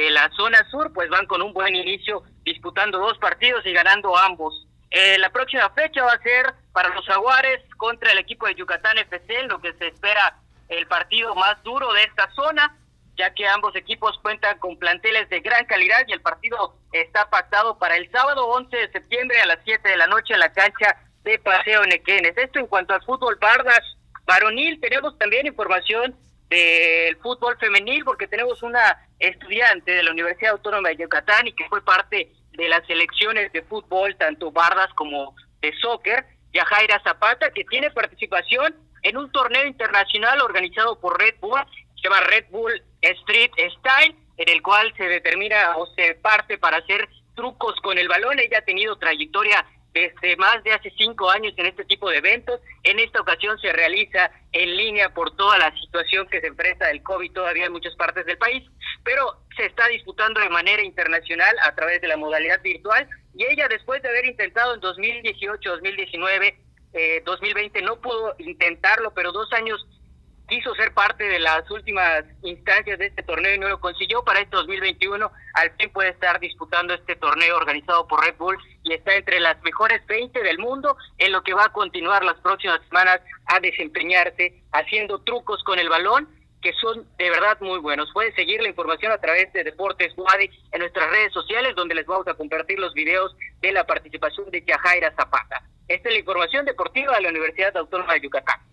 de 0.00 0.10
la 0.10 0.30
zona 0.30 0.58
sur, 0.70 0.92
pues 0.92 1.08
van 1.10 1.26
con 1.26 1.42
un 1.42 1.52
buen 1.52 1.74
inicio 1.74 2.22
disputando 2.44 2.98
dos 2.98 3.18
partidos 3.18 3.64
y 3.66 3.72
ganando 3.72 4.16
ambos. 4.16 4.66
Eh, 4.90 5.18
la 5.18 5.30
próxima 5.30 5.68
fecha 5.70 6.02
va 6.02 6.12
a 6.12 6.22
ser 6.22 6.54
para 6.72 6.88
los 6.94 7.04
Jaguares 7.06 7.60
contra 7.76 8.12
el 8.12 8.18
equipo 8.18 8.46
de 8.46 8.54
Yucatán 8.54 8.96
FC, 8.98 9.42
lo 9.44 9.60
que 9.60 9.72
se 9.74 9.88
espera 9.88 10.38
el 10.68 10.86
partido 10.86 11.34
más 11.34 11.62
duro 11.62 11.92
de 11.92 12.04
esta 12.04 12.30
zona, 12.32 12.76
ya 13.16 13.34
que 13.34 13.46
ambos 13.46 13.74
equipos 13.74 14.18
cuentan 14.22 14.58
con 14.58 14.78
planteles 14.78 15.28
de 15.28 15.40
gran 15.40 15.64
calidad 15.66 16.04
y 16.06 16.12
el 16.12 16.22
partido 16.22 16.76
está 16.92 17.28
pactado 17.28 17.78
para 17.78 17.96
el 17.96 18.10
sábado 18.10 18.46
11 18.46 18.76
de 18.76 18.92
septiembre 18.92 19.40
a 19.40 19.46
las 19.46 19.58
7 19.64 19.88
de 19.88 19.96
la 19.96 20.06
noche 20.06 20.34
en 20.34 20.40
la 20.40 20.52
cancha 20.52 20.96
de 21.24 21.38
Paseo 21.38 21.84
Nequenes. 21.84 22.36
Esto 22.36 22.60
en 22.60 22.66
cuanto 22.66 22.94
al 22.94 23.04
fútbol 23.04 23.36
Bardas 23.40 23.82
varonil, 24.24 24.80
tenemos 24.80 25.18
también 25.18 25.46
información 25.46 26.14
del 26.48 27.16
fútbol 27.18 27.56
femenil 27.58 28.04
porque 28.04 28.26
tenemos 28.26 28.62
una 28.62 29.06
estudiante 29.18 29.92
de 29.92 30.02
la 30.02 30.12
Universidad 30.12 30.52
Autónoma 30.52 30.88
de 30.90 30.96
Yucatán 30.96 31.46
y 31.46 31.52
que 31.52 31.68
fue 31.68 31.84
parte 31.84 32.32
de 32.52 32.68
las 32.68 32.86
selecciones 32.86 33.52
de 33.52 33.62
fútbol, 33.62 34.16
tanto 34.16 34.50
bardas 34.50 34.92
como 34.94 35.34
de 35.60 35.72
soccer, 35.80 36.24
Yajaira 36.52 37.00
Zapata, 37.02 37.50
que 37.50 37.64
tiene 37.64 37.90
participación 37.90 38.74
en 39.02 39.16
un 39.16 39.30
torneo 39.30 39.66
internacional 39.66 40.40
organizado 40.40 40.98
por 40.98 41.18
Red 41.18 41.36
Bull, 41.40 41.60
se 41.96 42.02
llama 42.02 42.20
Red 42.20 42.46
Bull 42.50 42.82
Street 43.00 43.50
Style, 43.78 44.16
en 44.36 44.48
el 44.48 44.62
cual 44.62 44.92
se 44.96 45.04
determina 45.04 45.76
o 45.76 45.86
se 45.94 46.14
parte 46.14 46.58
para 46.58 46.78
hacer 46.78 47.08
trucos 47.34 47.76
con 47.82 47.98
el 47.98 48.08
balón. 48.08 48.38
Ella 48.38 48.58
ha 48.58 48.64
tenido 48.64 48.96
trayectoria 48.96 49.64
desde 49.98 50.36
más 50.36 50.62
de 50.62 50.72
hace 50.72 50.92
cinco 50.96 51.30
años 51.30 51.52
en 51.56 51.66
este 51.66 51.84
tipo 51.84 52.08
de 52.08 52.18
eventos. 52.18 52.60
En 52.84 52.98
esta 52.98 53.20
ocasión 53.20 53.58
se 53.58 53.72
realiza 53.72 54.30
en 54.52 54.76
línea 54.76 55.12
por 55.12 55.34
toda 55.36 55.58
la 55.58 55.72
situación 55.78 56.28
que 56.28 56.40
se 56.40 56.48
enfrenta 56.48 56.90
el 56.90 57.02
COVID 57.02 57.32
todavía 57.32 57.66
en 57.66 57.72
muchas 57.72 57.94
partes 57.96 58.24
del 58.26 58.38
país, 58.38 58.62
pero 59.02 59.42
se 59.56 59.66
está 59.66 59.88
disputando 59.88 60.40
de 60.40 60.48
manera 60.48 60.82
internacional 60.82 61.54
a 61.64 61.74
través 61.74 62.00
de 62.00 62.08
la 62.08 62.16
modalidad 62.16 62.62
virtual 62.62 63.08
y 63.34 63.44
ella 63.44 63.68
después 63.68 64.02
de 64.02 64.08
haber 64.08 64.26
intentado 64.26 64.74
en 64.74 64.80
2018, 64.80 65.70
2019, 65.70 66.58
eh, 66.94 67.22
2020 67.24 67.82
no 67.82 68.00
pudo 68.00 68.34
intentarlo, 68.38 69.12
pero 69.14 69.32
dos 69.32 69.52
años 69.52 69.84
quiso 70.48 70.74
ser 70.74 70.92
parte 70.94 71.24
de 71.24 71.38
las 71.38 71.70
últimas 71.70 72.24
instancias 72.42 72.98
de 72.98 73.06
este 73.06 73.22
torneo 73.22 73.54
y 73.54 73.58
no 73.58 73.68
lo 73.68 73.80
consiguió. 73.80 74.24
Para 74.24 74.40
este 74.40 74.56
2021 74.56 75.30
al 75.54 75.70
fin 75.72 75.90
puede 75.90 76.10
estar 76.10 76.40
disputando 76.40 76.94
este 76.94 77.16
torneo 77.16 77.56
organizado 77.56 78.08
por 78.08 78.24
Red 78.24 78.36
Bull 78.38 78.56
y 78.82 78.94
está 78.94 79.14
entre 79.14 79.40
las 79.40 79.60
mejores 79.62 80.04
20 80.06 80.42
del 80.42 80.58
mundo 80.58 80.96
en 81.18 81.32
lo 81.32 81.42
que 81.42 81.54
va 81.54 81.66
a 81.66 81.72
continuar 81.72 82.24
las 82.24 82.40
próximas 82.40 82.80
semanas 82.88 83.20
a 83.46 83.60
desempeñarse 83.60 84.62
haciendo 84.72 85.20
trucos 85.20 85.62
con 85.64 85.78
el 85.78 85.88
balón 85.88 86.28
que 86.62 86.72
son 86.72 87.06
de 87.18 87.30
verdad 87.30 87.58
muy 87.60 87.78
buenos. 87.78 88.10
Pueden 88.12 88.34
seguir 88.34 88.60
la 88.62 88.68
información 88.68 89.12
a 89.12 89.18
través 89.18 89.52
de 89.52 89.64
Deportes 89.64 90.12
Wadi 90.16 90.50
en 90.72 90.80
nuestras 90.80 91.10
redes 91.10 91.32
sociales 91.32 91.74
donde 91.76 91.94
les 91.94 92.06
vamos 92.06 92.26
a 92.26 92.34
compartir 92.34 92.78
los 92.78 92.94
videos 92.94 93.36
de 93.60 93.72
la 93.72 93.84
participación 93.84 94.50
de 94.50 94.64
Yajaira 94.66 95.12
Zapata. 95.14 95.62
Esta 95.86 96.08
es 96.08 96.14
la 96.14 96.20
información 96.20 96.64
deportiva 96.64 97.14
de 97.14 97.22
la 97.22 97.28
Universidad 97.28 97.76
Autónoma 97.76 98.14
de 98.14 98.20
Yucatán. 98.22 98.67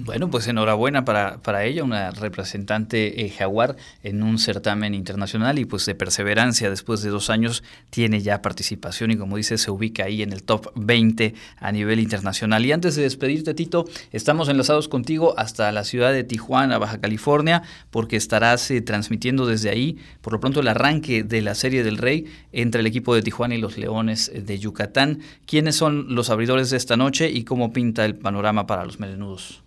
Bueno, 0.00 0.30
pues 0.30 0.46
enhorabuena 0.46 1.04
para, 1.04 1.38
para 1.42 1.64
ella, 1.64 1.82
una 1.82 2.12
representante 2.12 3.24
eh, 3.24 3.30
jaguar 3.30 3.74
en 4.04 4.22
un 4.22 4.38
certamen 4.38 4.94
internacional 4.94 5.58
y 5.58 5.64
pues 5.64 5.86
de 5.86 5.96
perseverancia 5.96 6.70
después 6.70 7.02
de 7.02 7.10
dos 7.10 7.30
años 7.30 7.64
tiene 7.90 8.22
ya 8.22 8.40
participación 8.40 9.10
y 9.10 9.16
como 9.16 9.36
dice 9.36 9.58
se 9.58 9.72
ubica 9.72 10.04
ahí 10.04 10.22
en 10.22 10.32
el 10.32 10.44
top 10.44 10.70
20 10.76 11.34
a 11.56 11.72
nivel 11.72 11.98
internacional. 11.98 12.64
Y 12.64 12.70
antes 12.70 12.94
de 12.94 13.02
despedirte 13.02 13.54
Tito, 13.54 13.86
estamos 14.12 14.48
enlazados 14.48 14.86
contigo 14.86 15.34
hasta 15.36 15.72
la 15.72 15.82
ciudad 15.82 16.12
de 16.12 16.22
Tijuana, 16.22 16.78
Baja 16.78 17.00
California, 17.00 17.64
porque 17.90 18.14
estarás 18.14 18.70
eh, 18.70 18.80
transmitiendo 18.80 19.46
desde 19.46 19.68
ahí 19.68 19.98
por 20.20 20.32
lo 20.32 20.38
pronto 20.38 20.60
el 20.60 20.68
arranque 20.68 21.24
de 21.24 21.42
la 21.42 21.56
Serie 21.56 21.82
del 21.82 21.98
Rey 21.98 22.26
entre 22.52 22.82
el 22.82 22.86
equipo 22.86 23.16
de 23.16 23.22
Tijuana 23.22 23.56
y 23.56 23.60
los 23.60 23.76
Leones 23.76 24.30
de 24.32 24.58
Yucatán. 24.60 25.22
¿Quiénes 25.44 25.74
son 25.74 26.14
los 26.14 26.30
abridores 26.30 26.70
de 26.70 26.76
esta 26.76 26.96
noche 26.96 27.28
y 27.28 27.42
cómo 27.42 27.72
pinta 27.72 28.04
el 28.04 28.14
panorama 28.14 28.68
para 28.68 28.84
los 28.84 29.00
melenudos? 29.00 29.64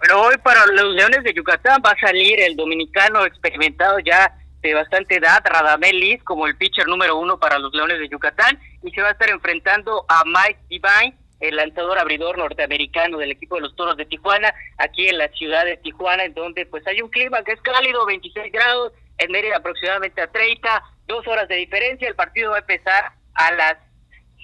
Pero 0.00 0.22
hoy 0.22 0.36
para 0.38 0.66
los 0.66 0.94
Leones 0.94 1.22
de 1.24 1.34
Yucatán 1.34 1.82
va 1.84 1.90
a 1.90 2.00
salir 2.00 2.40
el 2.40 2.56
dominicano 2.56 3.26
experimentado 3.26 3.98
ya 3.98 4.34
de 4.62 4.74
bastante 4.74 5.16
edad, 5.16 5.42
Radamel 5.44 5.98
Liz, 5.98 6.22
como 6.24 6.46
el 6.46 6.56
pitcher 6.56 6.86
número 6.86 7.18
uno 7.18 7.38
para 7.38 7.58
los 7.58 7.72
Leones 7.74 7.98
de 7.98 8.08
Yucatán, 8.08 8.58
y 8.82 8.90
se 8.92 9.02
va 9.02 9.08
a 9.08 9.12
estar 9.12 9.28
enfrentando 9.28 10.06
a 10.08 10.22
Mike 10.24 10.60
Divine, 10.68 11.16
el 11.40 11.56
lanzador 11.56 11.98
abridor 11.98 12.38
norteamericano 12.38 13.18
del 13.18 13.32
equipo 13.32 13.56
de 13.56 13.62
los 13.62 13.76
Toros 13.76 13.96
de 13.96 14.06
Tijuana, 14.06 14.54
aquí 14.78 15.06
en 15.08 15.18
la 15.18 15.28
ciudad 15.28 15.64
de 15.64 15.76
Tijuana, 15.78 16.24
en 16.24 16.34
donde 16.34 16.64
pues 16.66 16.86
hay 16.86 17.00
un 17.02 17.10
clima 17.10 17.42
que 17.42 17.52
es 17.52 17.60
cálido, 17.60 18.06
26 18.06 18.52
grados, 18.52 18.92
en 19.18 19.32
Mérida 19.32 19.58
aproximadamente 19.58 20.22
a 20.22 20.30
30, 20.30 20.82
dos 21.06 21.26
horas 21.26 21.46
de 21.48 21.56
diferencia, 21.56 22.08
el 22.08 22.14
partido 22.14 22.50
va 22.50 22.56
a 22.56 22.60
empezar 22.60 23.12
a 23.34 23.52
las 23.52 23.76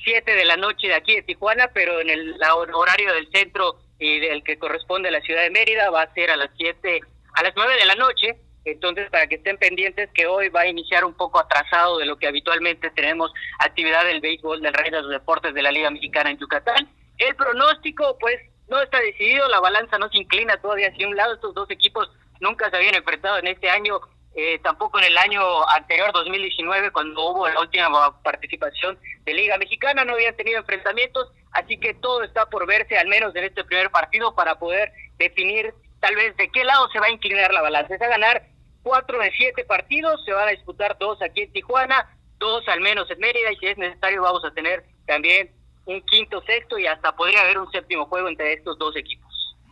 7 0.04 0.34
de 0.34 0.44
la 0.44 0.56
noche 0.56 0.88
de 0.88 0.94
aquí 0.94 1.14
de 1.14 1.22
Tijuana, 1.22 1.68
pero 1.72 2.00
en 2.00 2.10
el 2.10 2.36
horario 2.74 3.12
del 3.14 3.28
centro 3.30 3.78
y 3.98 4.20
del 4.20 4.42
que 4.42 4.58
corresponde 4.58 5.08
a 5.08 5.12
la 5.12 5.20
ciudad 5.20 5.42
de 5.42 5.50
Mérida 5.50 5.90
va 5.90 6.02
a 6.02 6.14
ser 6.14 6.30
a 6.30 6.36
las 6.36 6.50
7, 6.56 7.00
a 7.34 7.42
las 7.42 7.52
9 7.56 7.74
de 7.76 7.86
la 7.86 7.94
noche. 7.94 8.36
Entonces, 8.64 9.08
para 9.10 9.28
que 9.28 9.36
estén 9.36 9.58
pendientes 9.58 10.10
que 10.12 10.26
hoy 10.26 10.48
va 10.48 10.62
a 10.62 10.66
iniciar 10.66 11.04
un 11.04 11.14
poco 11.14 11.38
atrasado 11.38 11.98
de 11.98 12.06
lo 12.06 12.18
que 12.18 12.26
habitualmente 12.26 12.90
tenemos 12.90 13.32
actividad 13.60 14.04
del 14.04 14.20
béisbol 14.20 14.60
del 14.60 14.74
Rey 14.74 14.90
de 14.90 15.02
los 15.02 15.10
Deportes 15.10 15.54
de 15.54 15.62
la 15.62 15.70
Liga 15.70 15.90
Mexicana 15.90 16.30
en 16.30 16.38
Yucatán. 16.38 16.88
El 17.18 17.36
pronóstico, 17.36 18.18
pues, 18.18 18.40
no 18.68 18.82
está 18.82 18.98
decidido, 18.98 19.48
la 19.48 19.60
balanza 19.60 19.98
no 19.98 20.08
se 20.08 20.18
inclina 20.18 20.60
todavía 20.60 20.88
hacia 20.88 21.06
un 21.06 21.16
lado. 21.16 21.34
Estos 21.34 21.54
dos 21.54 21.70
equipos 21.70 22.10
nunca 22.40 22.68
se 22.70 22.76
habían 22.76 22.96
enfrentado 22.96 23.38
en 23.38 23.46
este 23.46 23.70
año, 23.70 24.00
eh, 24.34 24.58
tampoco 24.58 24.98
en 24.98 25.04
el 25.04 25.18
año 25.18 25.42
anterior, 25.68 26.12
2019, 26.12 26.90
cuando 26.90 27.30
hubo 27.30 27.48
la 27.48 27.60
última 27.60 28.20
participación 28.22 28.98
de 29.24 29.34
Liga 29.34 29.56
Mexicana, 29.58 30.04
no 30.04 30.14
habían 30.14 30.36
tenido 30.36 30.58
enfrentamientos. 30.58 31.30
Así 31.56 31.78
que 31.78 31.94
todo 31.94 32.22
está 32.22 32.46
por 32.46 32.66
verse, 32.66 32.98
al 32.98 33.08
menos 33.08 33.34
en 33.34 33.44
este 33.44 33.64
primer 33.64 33.90
partido, 33.90 34.34
para 34.34 34.58
poder 34.58 34.92
definir 35.18 35.72
tal 36.00 36.14
vez 36.14 36.36
de 36.36 36.50
qué 36.50 36.64
lado 36.64 36.88
se 36.92 37.00
va 37.00 37.06
a 37.06 37.10
inclinar 37.10 37.52
la 37.52 37.62
balanza. 37.62 37.94
Es 37.94 38.02
a 38.02 38.08
ganar 38.08 38.46
cuatro 38.82 39.18
de 39.18 39.32
siete 39.32 39.64
partidos, 39.64 40.22
se 40.24 40.32
van 40.32 40.48
a 40.48 40.52
disputar 40.52 40.96
dos 40.98 41.20
aquí 41.22 41.42
en 41.42 41.52
Tijuana, 41.52 42.14
dos 42.38 42.66
al 42.68 42.80
menos 42.80 43.10
en 43.10 43.18
Mérida, 43.18 43.52
y 43.52 43.56
si 43.56 43.66
es 43.66 43.78
necesario 43.78 44.22
vamos 44.22 44.44
a 44.44 44.52
tener 44.52 44.84
también 45.06 45.50
un 45.86 46.02
quinto, 46.02 46.42
sexto 46.42 46.78
y 46.78 46.86
hasta 46.86 47.16
podría 47.16 47.40
haber 47.40 47.58
un 47.58 47.70
séptimo 47.70 48.06
juego 48.06 48.28
entre 48.28 48.52
estos 48.52 48.78
dos 48.78 48.94
equipos. 48.96 49.26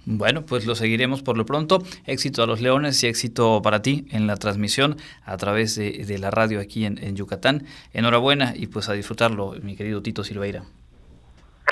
Bueno, 0.06 0.44
pues 0.44 0.66
lo 0.66 0.74
seguiremos 0.74 1.22
por 1.22 1.36
lo 1.36 1.46
pronto. 1.46 1.82
Éxito 2.06 2.42
a 2.42 2.46
los 2.46 2.60
Leones 2.60 3.02
y 3.02 3.06
éxito 3.06 3.62
para 3.62 3.82
ti 3.82 4.06
en 4.10 4.26
la 4.26 4.36
transmisión 4.36 4.96
a 5.24 5.36
través 5.36 5.76
de, 5.76 6.18
la 6.18 6.30
radio 6.30 6.60
aquí 6.60 6.84
en, 6.84 7.02
en 7.02 7.16
Yucatán. 7.16 7.66
Enhorabuena 7.92 8.52
y 8.54 8.66
pues 8.66 8.88
a 8.88 8.92
disfrutarlo, 8.92 9.54
mi 9.62 9.76
querido 9.76 10.02
Tito 10.02 10.22
Silveira. 10.22 10.64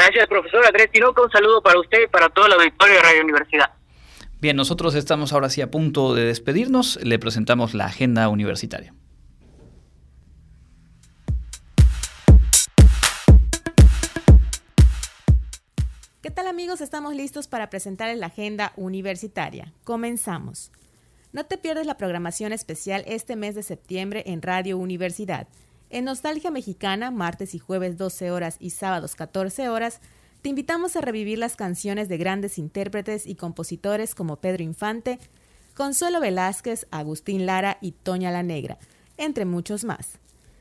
Gracias, 0.05 0.27
profesor 0.27 0.67
Andrés 0.67 0.91
Tinoco. 0.91 1.23
Un 1.23 1.31
saludo 1.31 1.63
para 1.63 1.79
usted 1.79 1.99
y 2.03 2.09
para 2.09 2.29
toda 2.29 2.49
la 2.49 2.57
auditorio 2.57 2.97
de 2.97 3.03
Radio 3.03 3.23
Universidad. 3.23 3.71
Bien, 4.41 4.57
nosotros 4.57 4.97
estamos 4.97 5.33
ahora 5.33 5.49
sí 5.49 5.61
a 5.61 5.71
punto 5.71 6.13
de 6.13 6.25
despedirnos. 6.25 6.99
Le 7.05 7.21
presentamos 7.21 7.73
la 7.73 7.85
agenda 7.85 8.29
universitaria. 8.29 8.95
¿Qué 16.21 16.33
tal 16.33 16.49
amigos? 16.49 16.81
Estamos 16.81 17.15
listos 17.15 17.47
para 17.47 17.71
presentarles 17.71 18.19
la 18.19 18.27
agenda 18.27 18.73
universitaria. 18.75 19.73
Comenzamos. 19.85 20.73
No 21.33 21.47
te 21.47 21.59
pierdas 21.59 21.87
la 21.87 21.97
programación 21.97 22.53
especial 22.53 23.05
este 23.07 23.37
mes 23.37 23.55
de 23.55 23.63
septiembre 23.63 24.25
en 24.27 24.43
Radio 24.43 24.79
Universidad. 24.79 25.47
En 25.93 26.07
Nostalgia 26.07 26.51
Mexicana, 26.51 27.11
martes 27.11 27.55
y 27.55 27.59
jueves 27.59 27.99
12 27.99 28.31
horas 28.31 28.57
y 28.59 28.71
sábados 28.71 29.15
14 29.15 29.69
horas, 29.69 30.01
te 30.41 30.49
invitamos 30.49 30.97
a 30.97 31.03
revivir 31.03 31.37
las 31.37 31.55
canciones 31.55 32.09
de 32.09 32.17
grandes 32.17 32.57
intérpretes 32.57 33.27
y 33.27 33.35
compositores 33.35 34.15
como 34.15 34.37
Pedro 34.37 34.63
Infante, 34.63 35.19
Consuelo 35.75 36.19
Velázquez, 36.21 36.87
Agustín 36.91 37.45
Lara 37.45 37.77
y 37.83 37.93
Toña 37.93 38.31
la 38.31 38.43
Negra, 38.43 38.79
entre 39.19 39.45
muchos 39.45 39.85
más. 39.85 40.13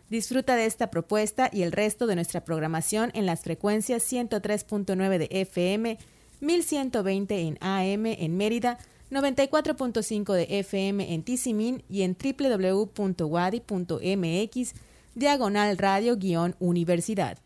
Disfruta 0.09 0.57
de 0.57 0.65
esta 0.65 0.91
propuesta 0.91 1.49
y 1.49 1.61
el 1.61 1.71
resto 1.71 2.07
de 2.07 2.15
nuestra 2.15 2.43
programación 2.43 3.09
en 3.13 3.25
las 3.25 3.39
frecuencias 3.39 4.03
103.9 4.11 5.17
de 5.17 5.29
FM, 5.31 5.97
1120 6.41 7.39
en 7.39 7.57
AM 7.61 8.05
en 8.05 8.35
Mérida, 8.35 8.79
94.5 9.09 10.33
de 10.33 10.59
FM 10.59 11.13
en 11.13 11.23
Tizimín 11.23 11.83
y 11.87 12.01
en 12.01 12.17
www.wadi.mx 12.21 12.91
diagonal 15.15 15.77
radio-universidad. 15.77 17.37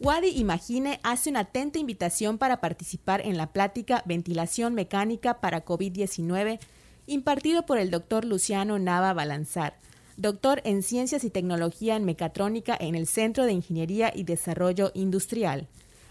Wadi 0.00 0.30
Imagine 0.30 0.98
hace 1.04 1.30
una 1.30 1.40
atenta 1.40 1.78
invitación 1.78 2.38
para 2.38 2.60
participar 2.60 3.20
en 3.20 3.36
la 3.36 3.52
plática 3.52 4.02
Ventilación 4.04 4.74
Mecánica 4.74 5.40
para 5.40 5.64
COVID-19 5.64 6.58
impartido 7.06 7.66
por 7.66 7.78
el 7.78 7.92
doctor 7.92 8.24
Luciano 8.24 8.80
Nava 8.80 9.12
Balanzar 9.12 9.78
doctor 10.20 10.60
en 10.64 10.82
Ciencias 10.82 11.24
y 11.24 11.30
Tecnología 11.30 11.96
en 11.96 12.04
Mecatrónica 12.04 12.76
en 12.78 12.94
el 12.94 13.06
Centro 13.06 13.46
de 13.46 13.52
Ingeniería 13.52 14.12
y 14.14 14.24
Desarrollo 14.24 14.90
Industrial. 14.92 15.66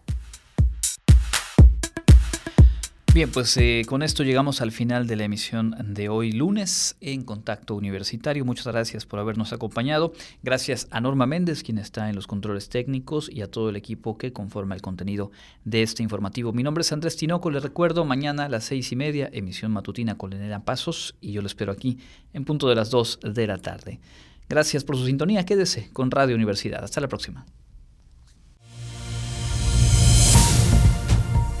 Bien, 3.16 3.30
pues 3.30 3.56
eh, 3.56 3.84
con 3.88 4.02
esto 4.02 4.24
llegamos 4.24 4.60
al 4.60 4.72
final 4.72 5.06
de 5.06 5.16
la 5.16 5.24
emisión 5.24 5.74
de 5.82 6.10
hoy 6.10 6.32
lunes 6.32 6.98
en 7.00 7.24
Contacto 7.24 7.74
Universitario. 7.74 8.44
Muchas 8.44 8.66
gracias 8.66 9.06
por 9.06 9.18
habernos 9.18 9.54
acompañado. 9.54 10.12
Gracias 10.42 10.86
a 10.90 11.00
Norma 11.00 11.24
Méndez, 11.24 11.62
quien 11.62 11.78
está 11.78 12.10
en 12.10 12.14
los 12.14 12.26
controles 12.26 12.68
técnicos, 12.68 13.30
y 13.32 13.40
a 13.40 13.50
todo 13.50 13.70
el 13.70 13.76
equipo 13.76 14.18
que 14.18 14.34
conforma 14.34 14.74
el 14.74 14.82
contenido 14.82 15.30
de 15.64 15.82
este 15.82 16.02
informativo. 16.02 16.52
Mi 16.52 16.62
nombre 16.62 16.82
es 16.82 16.92
Andrés 16.92 17.16
Tinoco. 17.16 17.50
Les 17.50 17.62
recuerdo, 17.62 18.04
mañana 18.04 18.44
a 18.44 18.48
las 18.50 18.64
seis 18.64 18.92
y 18.92 18.96
media, 18.96 19.30
emisión 19.32 19.72
matutina 19.72 20.18
con 20.18 20.28
Lenera 20.28 20.66
Pasos, 20.66 21.16
y 21.22 21.32
yo 21.32 21.40
lo 21.40 21.46
espero 21.46 21.72
aquí 21.72 21.96
en 22.34 22.44
punto 22.44 22.68
de 22.68 22.74
las 22.74 22.90
dos 22.90 23.18
de 23.22 23.46
la 23.46 23.56
tarde. 23.56 23.98
Gracias 24.46 24.84
por 24.84 24.94
su 24.94 25.06
sintonía. 25.06 25.46
Quédese 25.46 25.88
con 25.94 26.10
Radio 26.10 26.36
Universidad. 26.36 26.84
Hasta 26.84 27.00
la 27.00 27.08
próxima. 27.08 27.46